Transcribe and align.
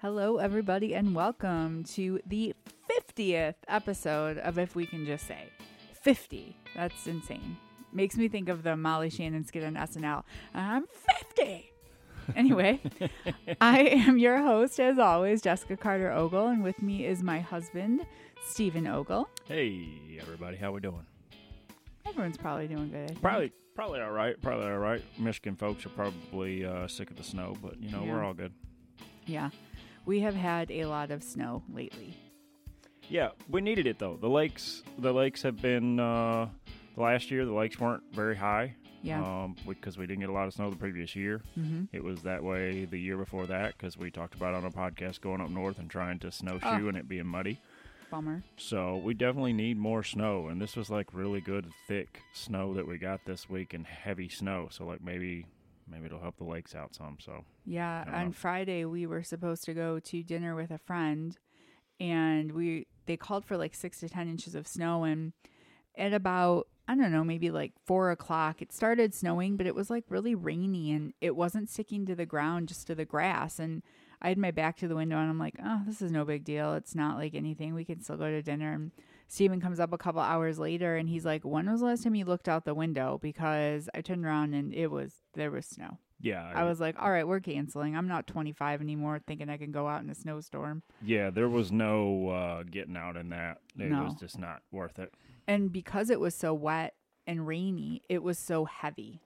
Hello, 0.00 0.36
everybody, 0.38 0.94
and 0.94 1.14
welcome 1.14 1.82
to 1.84 2.20
the 2.26 2.54
50th 2.88 3.54
episode 3.66 4.38
of 4.38 4.58
If 4.58 4.76
We 4.76 4.86
Can 4.86 5.04
Just 5.04 5.26
Say. 5.26 5.48
50. 6.02 6.56
That's 6.76 7.06
insane. 7.06 7.56
Makes 7.92 8.16
me 8.16 8.28
think 8.28 8.48
of 8.48 8.62
the 8.62 8.76
Molly 8.76 9.10
Shannon 9.10 9.44
skit 9.44 9.64
on 9.64 9.74
SNL. 9.74 10.22
I'm 10.54 10.84
50. 11.36 11.72
Anyway, 12.36 12.80
I 13.60 13.80
am 13.80 14.18
your 14.18 14.38
host, 14.42 14.78
as 14.78 14.98
always, 14.98 15.40
Jessica 15.42 15.76
Carter 15.76 16.12
Ogle, 16.12 16.48
and 16.48 16.62
with 16.62 16.80
me 16.82 17.04
is 17.06 17.22
my 17.22 17.40
husband, 17.40 18.06
Stephen 18.46 18.86
Ogle. 18.86 19.28
Hey, 19.46 20.18
everybody, 20.20 20.56
how 20.58 20.70
we 20.72 20.80
doing? 20.80 21.06
Everyone's 22.06 22.36
probably 22.36 22.68
doing 22.68 22.90
good. 22.90 23.04
I 23.04 23.06
think. 23.08 23.22
Probably, 23.22 23.52
probably 23.74 24.00
all 24.00 24.12
right. 24.12 24.40
Probably 24.40 24.66
all 24.66 24.78
right. 24.78 25.02
Michigan 25.18 25.56
folks 25.56 25.84
are 25.86 25.90
probably 25.90 26.64
uh, 26.64 26.86
sick 26.86 27.10
of 27.10 27.16
the 27.16 27.24
snow, 27.24 27.56
but 27.62 27.82
you 27.82 27.90
know 27.90 28.04
Yeah. 28.04 28.12
we're 28.12 28.22
all 28.24 28.34
good. 28.34 28.52
Yeah. 29.26 29.50
We 30.08 30.20
have 30.20 30.34
had 30.34 30.70
a 30.70 30.86
lot 30.86 31.10
of 31.10 31.22
snow 31.22 31.62
lately. 31.70 32.16
Yeah, 33.10 33.32
we 33.50 33.60
needed 33.60 33.86
it 33.86 33.98
though. 33.98 34.16
The 34.18 34.28
lakes, 34.30 34.82
the 34.96 35.12
lakes 35.12 35.42
have 35.42 35.60
been 35.60 36.00
uh, 36.00 36.48
last 36.96 37.30
year. 37.30 37.44
The 37.44 37.52
lakes 37.52 37.78
weren't 37.78 38.02
very 38.14 38.34
high. 38.34 38.74
Yeah. 39.02 39.22
Um, 39.22 39.54
because 39.68 39.98
we, 39.98 40.06
didn't 40.06 40.20
get 40.20 40.30
a 40.30 40.32
lot 40.32 40.46
of 40.46 40.54
snow 40.54 40.70
the 40.70 40.76
previous 40.76 41.14
year. 41.14 41.42
mm-hmm. 41.58 41.84
It 41.92 42.02
was 42.02 42.22
that 42.22 42.42
way 42.42 42.86
the 42.86 42.98
year 42.98 43.18
before 43.18 43.46
that 43.48 43.76
because 43.76 43.98
we 43.98 44.10
talked 44.10 44.34
about 44.34 44.54
on 44.54 44.64
a 44.64 44.70
podcast 44.70 45.20
going 45.20 45.42
up 45.42 45.50
north 45.50 45.78
and 45.78 45.90
trying 45.90 46.18
to 46.20 46.32
snowshoe 46.32 46.66
Oh. 46.66 46.88
and 46.88 46.96
it 46.96 47.06
being 47.06 47.26
muddy. 47.26 47.60
Bummer. 48.10 48.42
So 48.56 48.96
we 48.96 49.12
definitely 49.12 49.52
need 49.52 49.76
more 49.76 50.02
snow, 50.02 50.48
and 50.48 50.58
this 50.58 50.74
was 50.74 50.88
like 50.88 51.12
really 51.12 51.42
good 51.42 51.66
thick 51.86 52.22
snow 52.32 52.72
that 52.72 52.88
we 52.88 52.96
got 52.96 53.26
this 53.26 53.50
week 53.50 53.74
and 53.74 53.86
heavy 53.86 54.30
snow. 54.30 54.68
So 54.70 54.86
like 54.86 55.04
maybe 55.04 55.44
maybe 55.90 56.06
it'll 56.06 56.20
help 56.20 56.36
the 56.36 56.44
lakes 56.44 56.74
out 56.74 56.94
some. 56.94 57.18
So 57.20 57.44
Yeah, 57.64 58.04
on 58.12 58.26
know. 58.26 58.32
Friday 58.32 58.84
we 58.84 59.06
were 59.06 59.22
supposed 59.22 59.64
to 59.64 59.74
go 59.74 59.98
to 59.98 60.22
dinner 60.22 60.54
with 60.54 60.70
a 60.70 60.78
friend, 60.78 61.36
and 62.00 62.52
we 62.52 62.86
they 63.06 63.16
called 63.16 63.44
for 63.44 63.56
like 63.56 63.74
six 63.74 64.00
to 64.00 64.08
ten 64.08 64.28
inches 64.28 64.54
of 64.54 64.66
snow, 64.66 65.04
and 65.04 65.32
at 65.96 66.12
about 66.12 66.68
I 66.86 66.94
don't 66.94 67.12
know 67.12 67.24
maybe 67.24 67.50
like 67.50 67.72
four 67.84 68.10
o'clock 68.10 68.62
it 68.62 68.72
started 68.72 69.14
snowing, 69.14 69.56
but 69.56 69.66
it 69.66 69.74
was 69.74 69.90
like 69.90 70.04
really 70.08 70.34
rainy 70.34 70.90
and 70.92 71.12
it 71.20 71.36
wasn't 71.36 71.68
sticking 71.68 72.06
to 72.06 72.14
the 72.14 72.26
ground, 72.26 72.68
just 72.68 72.86
to 72.86 72.94
the 72.94 73.04
grass, 73.04 73.58
and 73.58 73.82
I 74.20 74.28
had 74.28 74.38
my 74.38 74.50
back 74.50 74.76
to 74.78 74.88
the 74.88 74.96
window 74.96 75.18
and 75.18 75.30
I'm 75.30 75.38
like, 75.38 75.54
oh, 75.64 75.82
this 75.86 76.02
is 76.02 76.10
no 76.10 76.24
big 76.24 76.44
deal. 76.44 76.74
It's 76.74 76.94
not 76.94 77.18
like 77.18 77.34
anything. 77.34 77.74
We 77.74 77.84
can 77.84 78.00
still 78.02 78.16
go 78.16 78.28
to 78.28 78.42
dinner. 78.42 78.72
And 78.72 78.90
Steven 79.28 79.60
comes 79.60 79.78
up 79.78 79.92
a 79.92 79.98
couple 79.98 80.20
hours 80.20 80.58
later 80.58 80.96
and 80.96 81.08
he's 81.08 81.24
like, 81.24 81.44
when 81.44 81.70
was 81.70 81.80
the 81.80 81.86
last 81.86 82.02
time 82.02 82.14
you 82.14 82.24
looked 82.24 82.48
out 82.48 82.64
the 82.64 82.74
window? 82.74 83.18
Because 83.22 83.88
I 83.94 84.00
turned 84.00 84.24
around 84.24 84.54
and 84.54 84.72
it 84.74 84.88
was 84.88 85.12
there 85.34 85.50
was 85.50 85.66
snow. 85.66 85.98
yeah, 86.20 86.50
I 86.54 86.64
was 86.64 86.80
like, 86.80 86.96
all 86.98 87.10
right, 87.10 87.28
we're 87.28 87.38
canceling. 87.40 87.94
I'm 87.94 88.08
not 88.08 88.26
25 88.26 88.80
anymore 88.80 89.20
thinking 89.26 89.48
I 89.50 89.56
can 89.58 89.70
go 89.70 89.86
out 89.86 90.02
in 90.02 90.10
a 90.10 90.14
snowstorm. 90.14 90.82
yeah. 91.02 91.30
There 91.30 91.48
was 91.48 91.70
no 91.70 92.28
uh, 92.30 92.62
getting 92.64 92.96
out 92.96 93.16
in 93.16 93.28
that. 93.28 93.58
It 93.78 93.90
No. 93.90 94.04
was 94.04 94.14
just 94.14 94.38
not 94.38 94.62
worth 94.72 94.98
it. 94.98 95.12
And 95.46 95.70
because 95.72 96.10
it 96.10 96.20
was 96.20 96.34
so 96.34 96.52
wet 96.54 96.94
and 97.26 97.46
rainy, 97.46 98.02
it 98.08 98.22
was 98.22 98.38
so 98.38 98.64
heavy. 98.64 99.20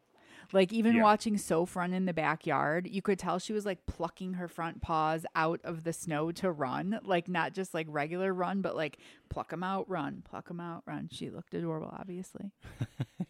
Like 0.53 0.73
even 0.73 0.97
Yeah. 0.97 1.03
watching 1.03 1.39
Soph 1.39 1.75
run 1.77 1.93
in 1.95 2.05
the 2.05 2.13
backyard, 2.13 2.87
you 2.87 3.01
could 3.03 3.19
tell 3.19 3.39
she 3.39 3.53
was 3.55 3.65
like 3.65 3.87
plucking 3.87 4.35
her 4.35 4.49
front 4.49 4.83
paws 4.83 5.25
out 5.35 5.61
of 5.65 5.85
the 5.85 5.93
snow 5.93 6.31
to 6.33 6.51
run, 6.51 7.01
like 7.05 7.27
not 7.29 7.55
just 7.55 7.73
like 7.73 7.87
regular 7.89 8.35
run, 8.35 8.61
but 8.61 8.77
like 8.77 8.99
pluck 9.31 9.51
them 9.51 9.63
out, 9.63 9.89
run, 9.89 10.23
pluck 10.29 10.49
them 10.49 10.61
out, 10.61 10.83
run. 10.87 11.09
She 11.11 11.31
looked 11.31 11.55
adorable, 11.55 11.95
obviously. 11.99 12.51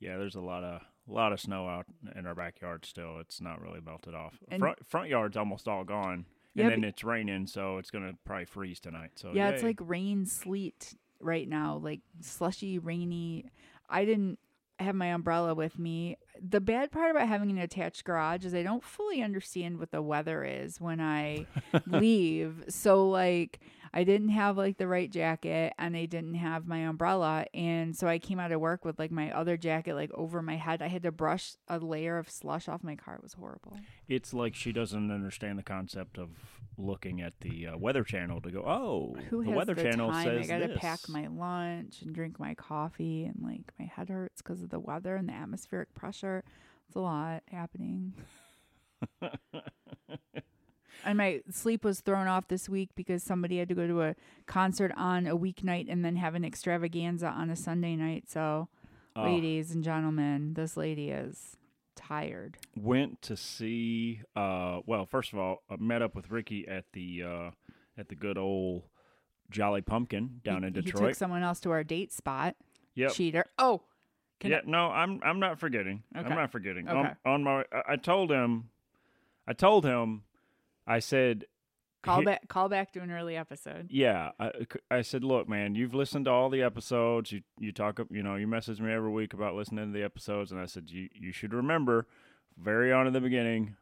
Yeah, 0.00 0.18
there's 0.18 0.34
a 0.34 0.40
lot 0.40 0.64
of 0.64 0.82
a 1.08 1.12
lot 1.12 1.32
of 1.32 1.40
snow 1.40 1.66
out 1.68 1.86
in 2.16 2.26
our 2.26 2.34
backyard 2.34 2.84
still. 2.84 3.18
It's 3.20 3.40
not 3.40 3.60
really 3.62 3.80
melted 3.80 4.14
off. 4.14 4.34
And- 4.50 4.60
front 4.60 4.86
front 4.86 5.08
yard's 5.08 5.36
almost 5.36 5.66
all 5.68 5.84
gone, 5.84 6.26
Yeah, 6.54 6.64
and 6.64 6.72
then 6.72 6.84
it's 6.84 7.04
raining, 7.04 7.46
so 7.46 7.78
it's 7.78 7.90
gonna 7.90 8.12
probably 8.24 8.44
freeze 8.44 8.80
tonight. 8.80 9.12
So 9.16 9.32
yeah, 9.32 9.50
it's 9.50 9.62
like 9.62 9.78
rain, 9.80 10.26
sleet 10.26 10.94
right 11.20 11.48
now, 11.48 11.76
like 11.82 12.00
slushy, 12.20 12.78
rainy. 12.78 13.46
I 13.88 14.04
didn't 14.04 14.38
have 14.78 14.94
my 14.94 15.06
umbrella 15.06 15.54
with 15.54 15.78
me. 15.78 16.16
The 16.46 16.60
bad 16.60 16.90
part 16.90 17.10
about 17.10 17.26
having 17.26 17.50
an 17.50 17.58
attached 17.58 18.04
garage 18.04 18.44
is 18.44 18.54
I 18.54 18.62
don't 18.62 18.84
fully 18.84 19.22
understand 19.22 19.78
what 19.78 19.90
the 19.90 20.02
weather 20.02 20.44
is 20.44 20.78
when 20.80 21.00
I 21.00 21.46
leave. 21.86 22.64
So 22.68 23.08
like 23.08 23.60
I 23.96 24.02
didn't 24.02 24.30
have 24.30 24.56
like 24.58 24.76
the 24.76 24.88
right 24.88 25.08
jacket 25.08 25.72
and 25.78 25.96
I 25.96 26.06
didn't 26.06 26.34
have 26.34 26.66
my 26.66 26.78
umbrella 26.78 27.46
and 27.54 27.96
so 27.96 28.08
I 28.08 28.18
came 28.18 28.40
out 28.40 28.50
of 28.50 28.60
work 28.60 28.84
with 28.84 28.98
like 28.98 29.12
my 29.12 29.30
other 29.30 29.56
jacket 29.56 29.94
like 29.94 30.10
over 30.14 30.42
my 30.42 30.56
head. 30.56 30.82
I 30.82 30.88
had 30.88 31.04
to 31.04 31.12
brush 31.12 31.52
a 31.68 31.78
layer 31.78 32.18
of 32.18 32.28
slush 32.28 32.68
off 32.68 32.82
my 32.82 32.96
car. 32.96 33.14
It 33.14 33.22
was 33.22 33.34
horrible. 33.34 33.78
It's 34.08 34.34
like 34.34 34.56
she 34.56 34.72
doesn't 34.72 35.12
understand 35.12 35.60
the 35.60 35.62
concept 35.62 36.18
of 36.18 36.30
looking 36.76 37.20
at 37.20 37.34
the 37.40 37.68
uh, 37.68 37.78
Weather 37.78 38.02
Channel 38.02 38.40
to 38.40 38.50
go, 38.50 38.64
oh, 38.66 39.16
Who 39.30 39.44
the 39.44 39.50
has 39.50 39.56
Weather 39.56 39.74
the 39.74 39.82
Channel 39.84 40.10
time? 40.10 40.24
says 40.24 40.50
I 40.50 40.58
gotta 40.58 40.74
pack 40.74 41.08
my 41.08 41.28
lunch 41.28 42.02
and 42.02 42.12
drink 42.12 42.40
my 42.40 42.54
coffee, 42.54 43.24
and 43.24 43.36
like 43.42 43.72
my 43.78 43.86
head 43.86 44.08
hurts 44.08 44.42
because 44.42 44.60
of 44.60 44.70
the 44.70 44.80
weather 44.80 45.14
and 45.14 45.28
the 45.28 45.34
atmospheric 45.34 45.94
pressure. 45.94 46.42
It's 46.88 46.96
a 46.96 47.00
lot 47.00 47.44
happening. 47.48 48.14
and 51.04 51.18
my 51.18 51.40
sleep 51.50 51.84
was 51.84 52.00
thrown 52.00 52.26
off 52.26 52.48
this 52.48 52.68
week 52.68 52.90
because 52.94 53.22
somebody 53.22 53.58
had 53.58 53.68
to 53.68 53.74
go 53.74 53.86
to 53.86 54.02
a 54.02 54.14
concert 54.46 54.92
on 54.96 55.26
a 55.26 55.36
weeknight 55.36 55.86
and 55.90 56.04
then 56.04 56.16
have 56.16 56.34
an 56.34 56.44
extravaganza 56.44 57.26
on 57.28 57.50
a 57.50 57.56
Sunday 57.56 57.96
night. 57.96 58.28
So, 58.30 58.68
Oh, 59.16 59.22
ladies 59.22 59.70
and 59.72 59.84
gentlemen, 59.84 60.54
this 60.54 60.76
lady 60.76 61.10
is 61.10 61.56
tired. 61.94 62.58
went 62.76 63.22
to 63.22 63.36
see. 63.36 64.20
Uh, 64.34 64.80
well, 64.86 65.06
first 65.06 65.32
of 65.32 65.38
all, 65.38 65.62
I 65.70 65.76
met 65.78 66.02
up 66.02 66.14
with 66.16 66.30
Ricky 66.30 66.66
at 66.66 66.84
the 66.92 67.22
uh, 67.22 67.50
at 67.96 68.08
the 68.08 68.16
good 68.16 68.36
old 68.36 68.82
Jolly 69.50 69.82
Pumpkin 69.82 70.40
down 70.42 70.62
he, 70.62 70.68
in 70.68 70.74
He 70.74 70.82
took 70.82 70.94
Detroit. 70.96 71.16
someone 71.16 71.42
else 71.44 71.60
to 71.60 71.70
our 71.70 71.84
date 71.84 72.12
spot. 72.12 72.56
Yep. 72.96 73.12
Cheater. 73.12 73.46
Oh, 73.58 73.82
can 74.40 74.50
yeah, 74.50 74.60
no, 74.66 74.88
I'm 74.90 75.20
I'm 75.24 75.38
not 75.38 75.60
forgetting. 75.60 76.02
Okay. 76.16 76.28
I'm 76.28 76.34
not 76.34 76.50
forgetting. 76.50 76.88
Okay. 76.88 76.98
On, 76.98 77.16
on 77.24 77.44
my, 77.44 77.64
I- 77.72 77.92
I 77.92 77.96
told 77.96 78.30
him, 78.32 78.70
I 79.46 79.52
told 79.52 79.84
him, 79.84 80.22
I 80.86 80.98
said, 80.98 81.46
call 82.02 82.22
back. 82.22 82.48
Call 82.48 82.68
back 82.68 82.92
to 82.92 83.00
an 83.00 83.10
early 83.10 83.36
episode. 83.36 83.88
Yeah, 83.90 84.30
I, 84.38 84.52
I 84.90 85.02
said, 85.02 85.24
look, 85.24 85.48
man, 85.48 85.74
you've 85.74 85.94
listened 85.94 86.26
to 86.26 86.30
all 86.30 86.50
the 86.50 86.62
episodes. 86.62 87.32
You 87.32 87.42
you 87.58 87.72
talk, 87.72 88.00
you 88.10 88.22
know, 88.22 88.36
you 88.36 88.46
message 88.46 88.80
me 88.80 88.92
every 88.92 89.10
week 89.10 89.32
about 89.32 89.54
listening 89.54 89.92
to 89.92 89.98
the 89.98 90.04
episodes, 90.04 90.52
and 90.52 90.60
I 90.60 90.66
said, 90.66 90.90
you 90.90 91.08
you 91.14 91.32
should 91.32 91.54
remember, 91.54 92.06
very 92.58 92.92
on 92.92 93.06
in 93.06 93.12
the 93.12 93.20
beginning, 93.20 93.76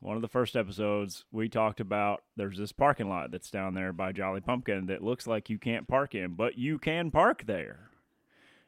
one 0.00 0.16
of 0.16 0.22
the 0.22 0.28
first 0.28 0.56
episodes, 0.56 1.24
we 1.32 1.48
talked 1.48 1.80
about 1.80 2.22
there's 2.36 2.58
this 2.58 2.72
parking 2.72 3.08
lot 3.08 3.30
that's 3.30 3.50
down 3.50 3.74
there 3.74 3.92
by 3.92 4.12
Jolly 4.12 4.40
Pumpkin 4.40 4.86
that 4.86 5.02
looks 5.02 5.26
like 5.26 5.50
you 5.50 5.58
can't 5.58 5.88
park 5.88 6.14
in, 6.14 6.34
but 6.34 6.58
you 6.58 6.78
can 6.78 7.10
park 7.10 7.44
there. 7.46 7.90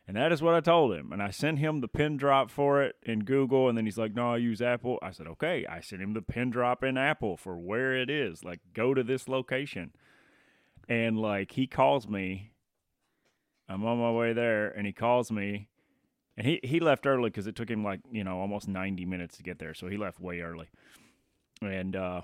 And 0.09 0.17
that 0.17 0.33
is 0.33 0.41
what 0.41 0.55
I 0.55 0.61
told 0.61 0.95
him. 0.95 1.13
And 1.13 1.23
I 1.23 1.29
sent 1.29 1.59
him 1.59 1.83
the 1.83 1.87
pin 1.87 2.17
drop 2.17 2.51
for 2.51 2.83
it 2.83 2.97
in 3.03 3.25
Google. 3.25 3.69
And 3.69 3.77
then 3.77 3.85
he's 3.85 3.99
like, 3.99 4.15
no, 4.15 4.33
I 4.33 4.39
use 4.39 4.63
Apple. 4.63 4.99
I 5.03 5.11
said, 5.11 5.27
okay. 5.27 5.67
I 5.67 5.83
sent 5.83 6.01
him 6.01 6.15
the 6.15 6.23
pin 6.23 6.49
drop 6.49 6.83
in 6.83 6.97
Apple 6.97 7.37
for 7.37 7.59
where 7.59 7.95
it 7.95 8.09
is. 8.09 8.43
Like, 8.43 8.61
go 8.73 8.95
to 8.95 9.03
this 9.03 9.29
location. 9.29 9.93
And 10.89 11.19
like, 11.19 11.53
he 11.53 11.67
calls 11.67 12.09
me. 12.09 12.53
I'm 13.69 13.85
on 13.85 13.99
my 13.99 14.11
way 14.11 14.33
there. 14.33 14.71
And 14.71 14.87
he 14.87 14.95
calls 14.95 15.31
me. 15.31 15.69
And 16.39 16.47
he, 16.47 16.61
he 16.65 16.81
left 16.81 17.07
early 17.07 17.29
because 17.29 17.47
it 17.47 17.55
took 17.55 17.69
him 17.69 17.85
like, 17.85 18.01
you 18.11 18.25
know, 18.25 18.41
almost 18.41 18.67
90 18.67 19.05
minutes 19.05 19.37
to 19.37 19.43
get 19.43 19.59
there. 19.59 19.75
So 19.75 19.89
he 19.89 19.99
left 19.99 20.21
way 20.21 20.41
early. 20.41 20.69
And, 21.61 21.95
uh, 21.95 22.23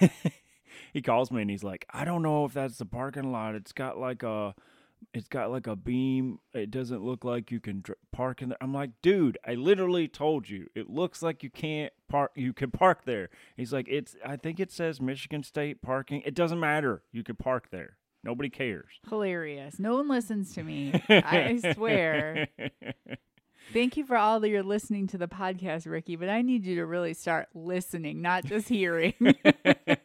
he 0.92 1.00
calls 1.00 1.30
me 1.30 1.40
and 1.40 1.50
he's 1.50 1.64
like, 1.64 1.86
I 1.94 2.04
don't 2.04 2.22
know 2.22 2.44
if 2.44 2.52
that's 2.52 2.76
the 2.76 2.84
parking 2.84 3.32
lot. 3.32 3.54
It's 3.54 3.72
got 3.72 3.96
like 3.96 4.22
a, 4.22 4.54
it's 5.14 5.28
got 5.28 5.50
like 5.50 5.66
a 5.66 5.76
beam. 5.76 6.38
It 6.52 6.70
doesn't 6.70 7.02
look 7.02 7.24
like 7.24 7.50
you 7.50 7.60
can 7.60 7.80
dr- 7.80 7.98
park 8.12 8.42
in 8.42 8.50
there. 8.50 8.58
I'm 8.60 8.74
like, 8.74 8.90
dude, 9.02 9.38
I 9.46 9.54
literally 9.54 10.08
told 10.08 10.48
you. 10.48 10.68
It 10.74 10.90
looks 10.90 11.22
like 11.22 11.42
you 11.42 11.50
can't 11.50 11.92
park. 12.08 12.32
You 12.34 12.52
can 12.52 12.70
park 12.70 13.04
there. 13.04 13.30
He's 13.56 13.72
like, 13.72 13.86
it's. 13.88 14.16
I 14.24 14.36
think 14.36 14.60
it 14.60 14.70
says 14.70 15.00
Michigan 15.00 15.42
State 15.42 15.82
parking. 15.82 16.22
It 16.24 16.34
doesn't 16.34 16.60
matter. 16.60 17.02
You 17.12 17.22
can 17.22 17.36
park 17.36 17.68
there. 17.70 17.96
Nobody 18.22 18.50
cares. 18.50 19.00
Hilarious. 19.08 19.78
No 19.78 19.96
one 19.96 20.08
listens 20.08 20.52
to 20.54 20.62
me. 20.62 20.92
I 21.08 21.60
swear. 21.74 22.48
Thank 23.72 23.96
you 23.96 24.04
for 24.04 24.16
all 24.16 24.40
that 24.40 24.48
you're 24.48 24.62
listening 24.62 25.06
to 25.08 25.18
the 25.18 25.28
podcast, 25.28 25.90
Ricky, 25.90 26.16
but 26.16 26.28
I 26.28 26.42
need 26.42 26.64
you 26.64 26.76
to 26.76 26.86
really 26.86 27.14
start 27.14 27.48
listening, 27.54 28.22
not 28.22 28.44
just 28.44 28.68
hearing. 28.68 29.14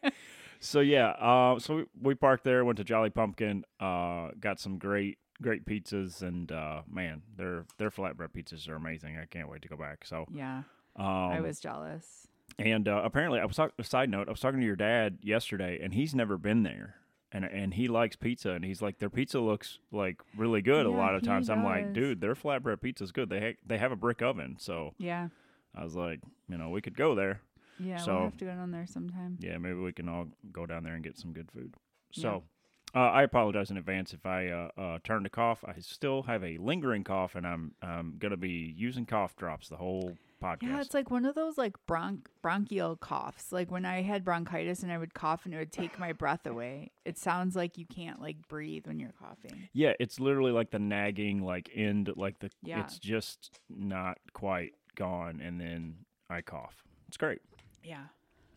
So 0.64 0.80
yeah, 0.80 1.10
uh, 1.10 1.58
so 1.60 1.76
we, 1.78 1.86
we 2.02 2.16
parked 2.16 2.44
there, 2.44 2.64
went 2.64 2.78
to 2.78 2.84
Jolly 2.84 3.10
Pumpkin, 3.10 3.66
uh, 3.80 4.30
got 4.40 4.60
some 4.60 4.78
great 4.78 5.18
great 5.42 5.66
pizzas, 5.66 6.22
and 6.22 6.52
uh, 6.52 6.84
man, 6.90 7.24
their 7.36 7.66
their 7.80 7.90
flatbread 7.90 8.30
pizzas 8.36 8.70
are 8.70 8.76
amazing. 8.76 9.18
I 9.18 9.26
can't 9.26 9.50
wait 9.50 9.64
to 9.64 9.68
go 9.68 9.76
back. 9.76 10.06
So 10.06 10.26
yeah, 10.32 10.64
um, 10.96 11.06
I 11.06 11.42
was 11.42 11.60
jealous. 11.60 12.28
And 12.60 12.88
uh, 12.88 13.02
apparently, 13.04 13.40
I 13.40 13.46
was 13.46 13.56
talk- 13.56 13.74
a 13.80 13.84
side 13.84 14.10
note. 14.10 14.28
I 14.28 14.32
was 14.32 14.40
talking 14.40 14.60
to 14.60 14.66
your 14.66 14.76
dad 14.76 15.18
yesterday, 15.24 15.80
and 15.82 15.94
he's 15.96 16.14
never 16.14 16.38
been 16.38 16.62
there, 16.62 16.96
and 17.32 17.44
and 17.44 17.74
he 17.74 17.88
likes 17.88 18.16
pizza, 18.16 18.52
and 18.52 18.64
he's 18.64 18.84
like, 18.84 19.00
their 19.00 19.10
pizza 19.10 19.40
looks 19.40 19.80
like 19.92 20.22
really 20.38 20.62
good. 20.62 20.86
a 20.86 20.92
lot 20.92 21.16
of 21.16 21.24
times, 21.24 21.50
I'm 21.50 21.64
like, 21.64 21.94
dude, 21.94 22.22
their 22.22 22.36
flatbread 22.36 22.82
pizza's 22.82 23.12
good. 23.12 23.30
They 23.30 23.40
ha- 23.40 23.58
they 23.66 23.80
have 23.80 23.92
a 23.92 23.96
brick 23.96 24.22
oven, 24.22 24.58
so 24.60 24.94
Yeah. 25.00 25.30
I 25.74 25.84
was 25.86 25.96
like, 25.96 26.20
you 26.50 26.58
know, 26.58 26.70
we 26.70 26.82
could 26.82 26.98
go 26.98 27.16
there. 27.16 27.42
Yeah, 27.82 27.98
So- 27.98 28.14
we'll 28.14 28.24
have 28.26 28.38
to 28.38 28.46
go 28.46 28.52
down 28.52 28.72
there 28.72 28.86
sometime. 28.88 29.38
Yeah, 29.40 29.58
maybe 29.58 29.76
we 29.80 29.92
can 29.94 30.08
all 30.10 30.28
go 30.52 30.66
down 30.66 30.84
there 30.84 30.94
and 30.96 31.04
get 31.04 31.18
some 31.18 31.34
good 31.34 31.52
food. 31.52 31.74
So, 32.14 32.44
uh, 32.94 33.00
I 33.00 33.24
apologize 33.24 33.72
in 33.72 33.78
advance 33.78 34.14
if 34.14 34.26
I 34.26 34.48
uh, 34.50 34.70
uh, 34.78 35.00
turn 35.04 35.24
to 35.24 35.30
cough. 35.30 35.64
I 35.66 35.80
still 35.80 36.24
have 36.24 36.44
a 36.44 36.58
lingering 36.58 37.04
cough, 37.04 37.36
and 37.36 37.48
I'm 37.48 37.74
I'm 37.82 38.16
gonna 38.20 38.38
be 38.38 38.74
using 38.78 39.06
cough 39.06 39.36
drops 39.38 39.70
the 39.70 39.78
whole 39.78 40.18
podcast. 40.44 40.64
Yeah, 40.64 40.82
it's 40.82 40.94
like 40.94 41.10
one 41.10 41.24
of 41.26 41.36
those 41.36 41.58
like 41.58 41.76
bronch 41.88 42.26
bronchial 42.42 42.98
coughs. 42.98 43.54
Like 43.54 43.72
when 43.72 43.86
I 43.86 44.02
had 44.02 44.26
bronchitis 44.26 44.84
and 44.84 44.92
I 44.92 44.98
would 44.98 45.14
cough 45.14 45.46
and 45.46 45.54
it 45.54 45.58
would 45.58 45.72
take 45.72 45.98
my 46.00 46.12
breath 46.24 46.46
away. 46.46 46.92
It 47.06 47.18
sounds 47.18 47.56
like 47.56 47.78
you 47.78 47.86
can't 47.86 48.20
like 48.20 48.46
breathe 48.50 48.88
when 48.88 49.00
you're 49.00 49.14
coughing. 49.18 49.70
Yeah, 49.72 49.94
it's 50.00 50.20
literally 50.20 50.52
like 50.52 50.72
the 50.72 50.80
nagging, 50.80 51.42
like 51.44 51.70
end, 51.74 52.12
like 52.18 52.40
the. 52.40 52.50
Yeah. 52.62 52.82
It's 52.82 53.00
just 53.00 53.62
not 53.70 54.18
quite 54.34 54.74
gone, 54.96 55.40
and 55.40 55.62
then 55.62 55.96
I 56.30 56.42
cough. 56.42 56.84
It's 57.08 57.18
great. 57.18 57.40
Yeah. 57.84 58.06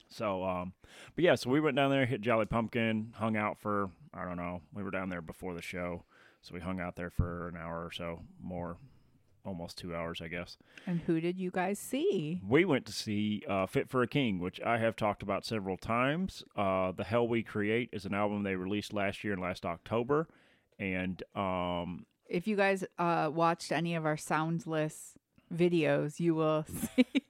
So, 0.08 0.44
um, 0.44 0.72
but 1.16 1.24
yeah, 1.24 1.34
so 1.34 1.50
we 1.50 1.60
went 1.60 1.76
down 1.76 1.90
there, 1.90 2.06
hit 2.06 2.20
Jolly 2.20 2.46
Pumpkin, 2.46 3.12
hung 3.16 3.36
out 3.36 3.58
for 3.58 3.90
I 4.12 4.24
don't 4.24 4.36
know. 4.36 4.60
We 4.72 4.82
were 4.84 4.92
down 4.92 5.08
there 5.08 5.22
before 5.22 5.54
the 5.54 5.62
show, 5.62 6.04
so 6.40 6.54
we 6.54 6.60
hung 6.60 6.78
out 6.80 6.94
there 6.94 7.10
for 7.10 7.48
an 7.48 7.56
hour 7.56 7.84
or 7.84 7.90
so, 7.90 8.20
more, 8.40 8.76
almost 9.44 9.76
two 9.76 9.92
hours, 9.92 10.20
I 10.22 10.28
guess. 10.28 10.56
And 10.86 11.00
who 11.00 11.20
did 11.20 11.36
you 11.36 11.50
guys 11.50 11.80
see? 11.80 12.40
We 12.46 12.64
went 12.64 12.86
to 12.86 12.92
see 12.92 13.42
uh, 13.48 13.66
Fit 13.66 13.88
for 13.88 14.02
a 14.02 14.06
King, 14.06 14.38
which 14.38 14.60
I 14.60 14.78
have 14.78 14.94
talked 14.94 15.22
about 15.24 15.44
several 15.44 15.76
times. 15.76 16.44
Uh, 16.56 16.92
the 16.92 17.02
Hell 17.02 17.26
We 17.26 17.42
Create 17.42 17.88
is 17.92 18.04
an 18.04 18.14
album 18.14 18.44
they 18.44 18.54
released 18.54 18.92
last 18.92 19.24
year 19.24 19.32
and 19.32 19.42
last 19.42 19.66
October, 19.66 20.28
and 20.78 21.20
um, 21.34 22.06
If 22.28 22.46
you 22.46 22.54
guys 22.54 22.84
uh, 23.00 23.30
watched 23.34 23.72
any 23.72 23.96
of 23.96 24.06
our 24.06 24.16
soundless 24.16 25.14
videos, 25.52 26.20
you 26.20 26.36
will 26.36 26.64
see. 26.96 27.23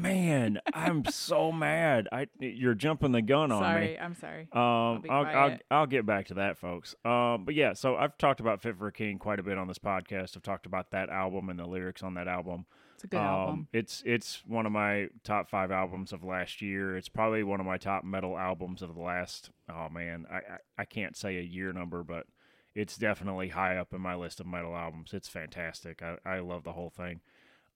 Man, 0.00 0.60
I'm 0.72 1.04
so 1.06 1.52
mad. 1.52 2.08
I 2.12 2.26
you're 2.38 2.74
jumping 2.74 3.12
the 3.12 3.22
gun 3.22 3.52
on 3.52 3.60
me. 3.60 3.66
sorry, 3.66 3.98
I'm 3.98 4.14
sorry. 4.14 4.48
Um, 4.52 5.02
be 5.02 5.10
I'll, 5.10 5.26
I'll. 5.26 5.58
I'll 5.70 5.86
get 5.86 6.06
back 6.06 6.26
to 6.26 6.34
that, 6.34 6.58
folks. 6.58 6.94
Um, 7.04 7.44
but 7.44 7.54
yeah, 7.54 7.72
so 7.74 7.96
I've 7.96 8.16
talked 8.18 8.40
about 8.40 8.62
Fit 8.62 8.76
for 8.76 8.86
a 8.86 8.92
King 8.92 9.18
quite 9.18 9.38
a 9.38 9.42
bit 9.42 9.58
on 9.58 9.68
this 9.68 9.78
podcast. 9.78 10.36
I've 10.36 10.42
talked 10.42 10.66
about 10.66 10.90
that 10.92 11.08
album 11.08 11.48
and 11.48 11.58
the 11.58 11.66
lyrics 11.66 12.02
on 12.02 12.14
that 12.14 12.28
album. 12.28 12.66
It's 12.94 13.04
a 13.04 13.06
good 13.08 13.20
um, 13.20 13.26
album. 13.26 13.68
It's 13.72 14.02
it's 14.06 14.42
one 14.46 14.66
of 14.66 14.72
my 14.72 15.08
top 15.24 15.50
five 15.50 15.70
albums 15.70 16.12
of 16.12 16.22
last 16.22 16.62
year. 16.62 16.96
It's 16.96 17.08
probably 17.08 17.42
one 17.42 17.60
of 17.60 17.66
my 17.66 17.78
top 17.78 18.04
metal 18.04 18.38
albums 18.38 18.82
of 18.82 18.94
the 18.94 19.00
last. 19.00 19.50
Oh 19.70 19.88
man, 19.88 20.26
I 20.30 20.36
I, 20.36 20.58
I 20.78 20.84
can't 20.84 21.16
say 21.16 21.38
a 21.38 21.42
year 21.42 21.72
number, 21.72 22.02
but 22.02 22.26
it's 22.74 22.96
definitely 22.96 23.48
high 23.48 23.76
up 23.76 23.92
in 23.92 24.00
my 24.00 24.14
list 24.14 24.40
of 24.40 24.46
metal 24.46 24.74
albums. 24.74 25.12
It's 25.12 25.28
fantastic. 25.28 26.02
I, 26.02 26.16
I 26.24 26.38
love 26.38 26.64
the 26.64 26.72
whole 26.72 26.90
thing. 26.90 27.20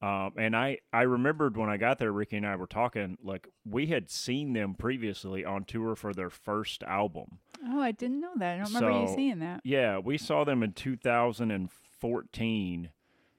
Um, 0.03 0.33
and 0.37 0.55
I, 0.55 0.79
I 0.93 1.03
remembered 1.03 1.57
when 1.57 1.71
I 1.71 1.79
got 1.79 1.99
there, 1.99 2.13
Ricky 2.13 2.37
and 2.37 2.47
I 2.47 2.57
were 2.57 2.67
talking, 2.67 3.17
like 3.23 3.49
we 3.65 3.87
had 3.87 4.11
seen 4.11 4.53
them 4.53 4.75
previously 4.75 5.45
on 5.45 5.65
tour 5.65 5.97
for 5.97 6.13
their 6.13 6.29
first 6.31 6.83
album. 6.83 7.39
Oh, 7.67 7.81
I 7.81 7.93
didn't 7.93 8.21
know 8.21 8.35
that. 8.37 8.55
I 8.55 8.59
don't 8.59 8.75
remember 8.75 9.01
you 9.01 9.15
saying 9.15 9.39
that. 9.39 9.61
Yeah, 9.65 9.99
we 9.99 10.19
saw 10.19 10.45
them 10.45 10.63
in 10.63 10.73
2014, 12.01 12.91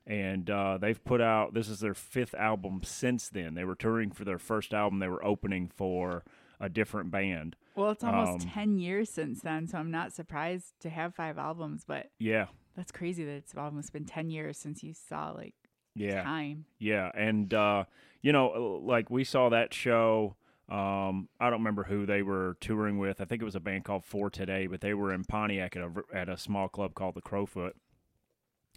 and 0.06 0.50
uh, 0.50 0.78
they've 0.80 1.04
put 1.04 1.22
out 1.22 1.54
this 1.54 1.70
is 1.70 1.80
their 1.80 1.94
fifth 1.94 2.34
album 2.36 2.82
since 2.84 3.30
then. 3.30 3.54
They 3.54 3.64
were 3.64 3.76
touring 3.76 4.12
for 4.12 4.26
their 4.26 4.40
first 4.40 4.74
album. 4.74 5.00
They 5.00 5.08
were 5.08 5.24
opening 5.24 5.68
for 5.76 6.24
a 6.60 6.70
different 6.70 7.12
band. 7.12 7.56
Well, 7.76 7.92
it's 7.92 8.04
almost 8.04 8.44
Um, 8.46 8.50
10 8.50 8.80
years 8.80 9.10
since 9.12 9.42
then, 9.42 9.68
so 9.68 9.78
I'm 9.78 9.92
not 9.92 10.12
surprised 10.14 10.74
to 10.80 10.90
have 10.90 11.14
five 11.14 11.38
albums, 11.38 11.84
but 11.86 12.10
Yeah, 12.18 12.48
that's 12.76 12.92
crazy 12.92 13.24
that 13.26 13.32
it's 13.32 13.56
almost 13.56 13.94
been 13.94 14.06
10 14.06 14.32
years 14.32 14.58
since 14.58 14.82
you 14.82 14.94
saw 14.94 15.30
like 15.32 15.54
yeah. 15.98 16.24
time. 16.24 16.66
Yeah, 16.80 17.12
and 17.14 17.54
uh, 17.54 17.86
you 18.22 18.32
know, 18.32 18.82
like 18.84 19.10
we 19.10 19.24
saw 19.24 19.50
that 19.50 19.74
show. 19.74 20.36
Um, 20.70 21.30
I 21.40 21.50
don't 21.50 21.60
remember 21.60 21.84
who 21.84 22.06
they 22.06 22.22
were 22.22 22.58
touring 22.60 22.98
with. 22.98 23.22
I 23.22 23.26
think 23.26 23.42
it 23.42 23.46
was 23.46 23.56
a 23.56 23.62
band 23.62 23.86
called 23.86 24.04
For 24.04 24.30
Today, 24.30 24.68
but 24.68 24.82
they 24.82 24.94
were 24.94 25.14
in 25.14 25.24
Pontiac 25.24 25.78
at 25.78 25.84
a 25.84 25.92
at 26.14 26.30
a 26.30 26.38
small 26.38 26.68
club 26.68 26.94
called 26.94 27.16
the 27.16 27.22
Crofoot, 27.22 27.72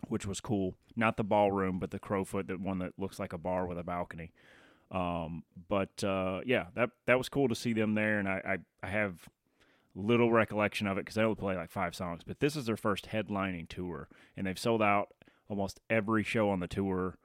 which 0.06 0.24
was 0.24 0.40
cool. 0.40 0.76
Not 0.94 1.16
the 1.16 1.24
ballroom, 1.24 1.78
but 1.80 1.90
the 1.90 1.98
Crofoot, 1.98 2.46
the 2.46 2.58
one 2.58 2.78
that 2.78 2.92
looks 2.96 3.18
like 3.18 3.32
a 3.32 3.38
bar 3.38 3.66
with 3.66 3.78
a 3.78 3.82
balcony. 3.82 4.32
Um, 4.92 5.42
but 5.68 6.02
uh, 6.04 6.40
yeah, 6.46 6.66
that 6.74 6.90
that 7.06 7.18
was 7.18 7.28
cool 7.28 7.48
to 7.48 7.54
see 7.54 7.72
them 7.72 7.94
there, 7.94 8.18
and 8.18 8.28
I 8.28 8.58
I, 8.82 8.86
I 8.86 8.90
have 8.90 9.28
little 9.94 10.30
recollection 10.30 10.86
of 10.86 10.96
it 10.96 11.02
because 11.02 11.16
they 11.16 11.22
only 11.22 11.34
play 11.34 11.56
like 11.56 11.70
five 11.70 11.94
songs. 11.94 12.22
But 12.26 12.40
this 12.40 12.56
is 12.56 12.66
their 12.66 12.76
first 12.76 13.08
headlining 13.08 13.68
tour, 13.68 14.08
and 14.36 14.46
they've 14.46 14.58
sold 14.58 14.82
out 14.82 15.08
almost 15.50 15.80
every 15.90 16.22
show 16.22 16.48
on 16.48 16.60
the 16.60 16.68
tour. 16.68 17.18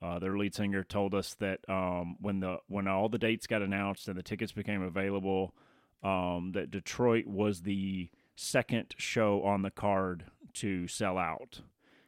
Uh, 0.00 0.18
their 0.18 0.36
lead 0.36 0.54
singer 0.54 0.82
told 0.82 1.14
us 1.14 1.34
that 1.34 1.60
um, 1.68 2.16
when 2.20 2.40
the 2.40 2.56
when 2.68 2.88
all 2.88 3.08
the 3.08 3.18
dates 3.18 3.46
got 3.46 3.62
announced 3.62 4.08
and 4.08 4.16
the 4.16 4.22
tickets 4.22 4.52
became 4.52 4.82
available, 4.82 5.54
um, 6.02 6.52
that 6.54 6.70
Detroit 6.70 7.26
was 7.26 7.62
the 7.62 8.08
second 8.34 8.94
show 8.96 9.42
on 9.42 9.62
the 9.62 9.70
card 9.70 10.24
to 10.54 10.88
sell 10.88 11.18
out. 11.18 11.60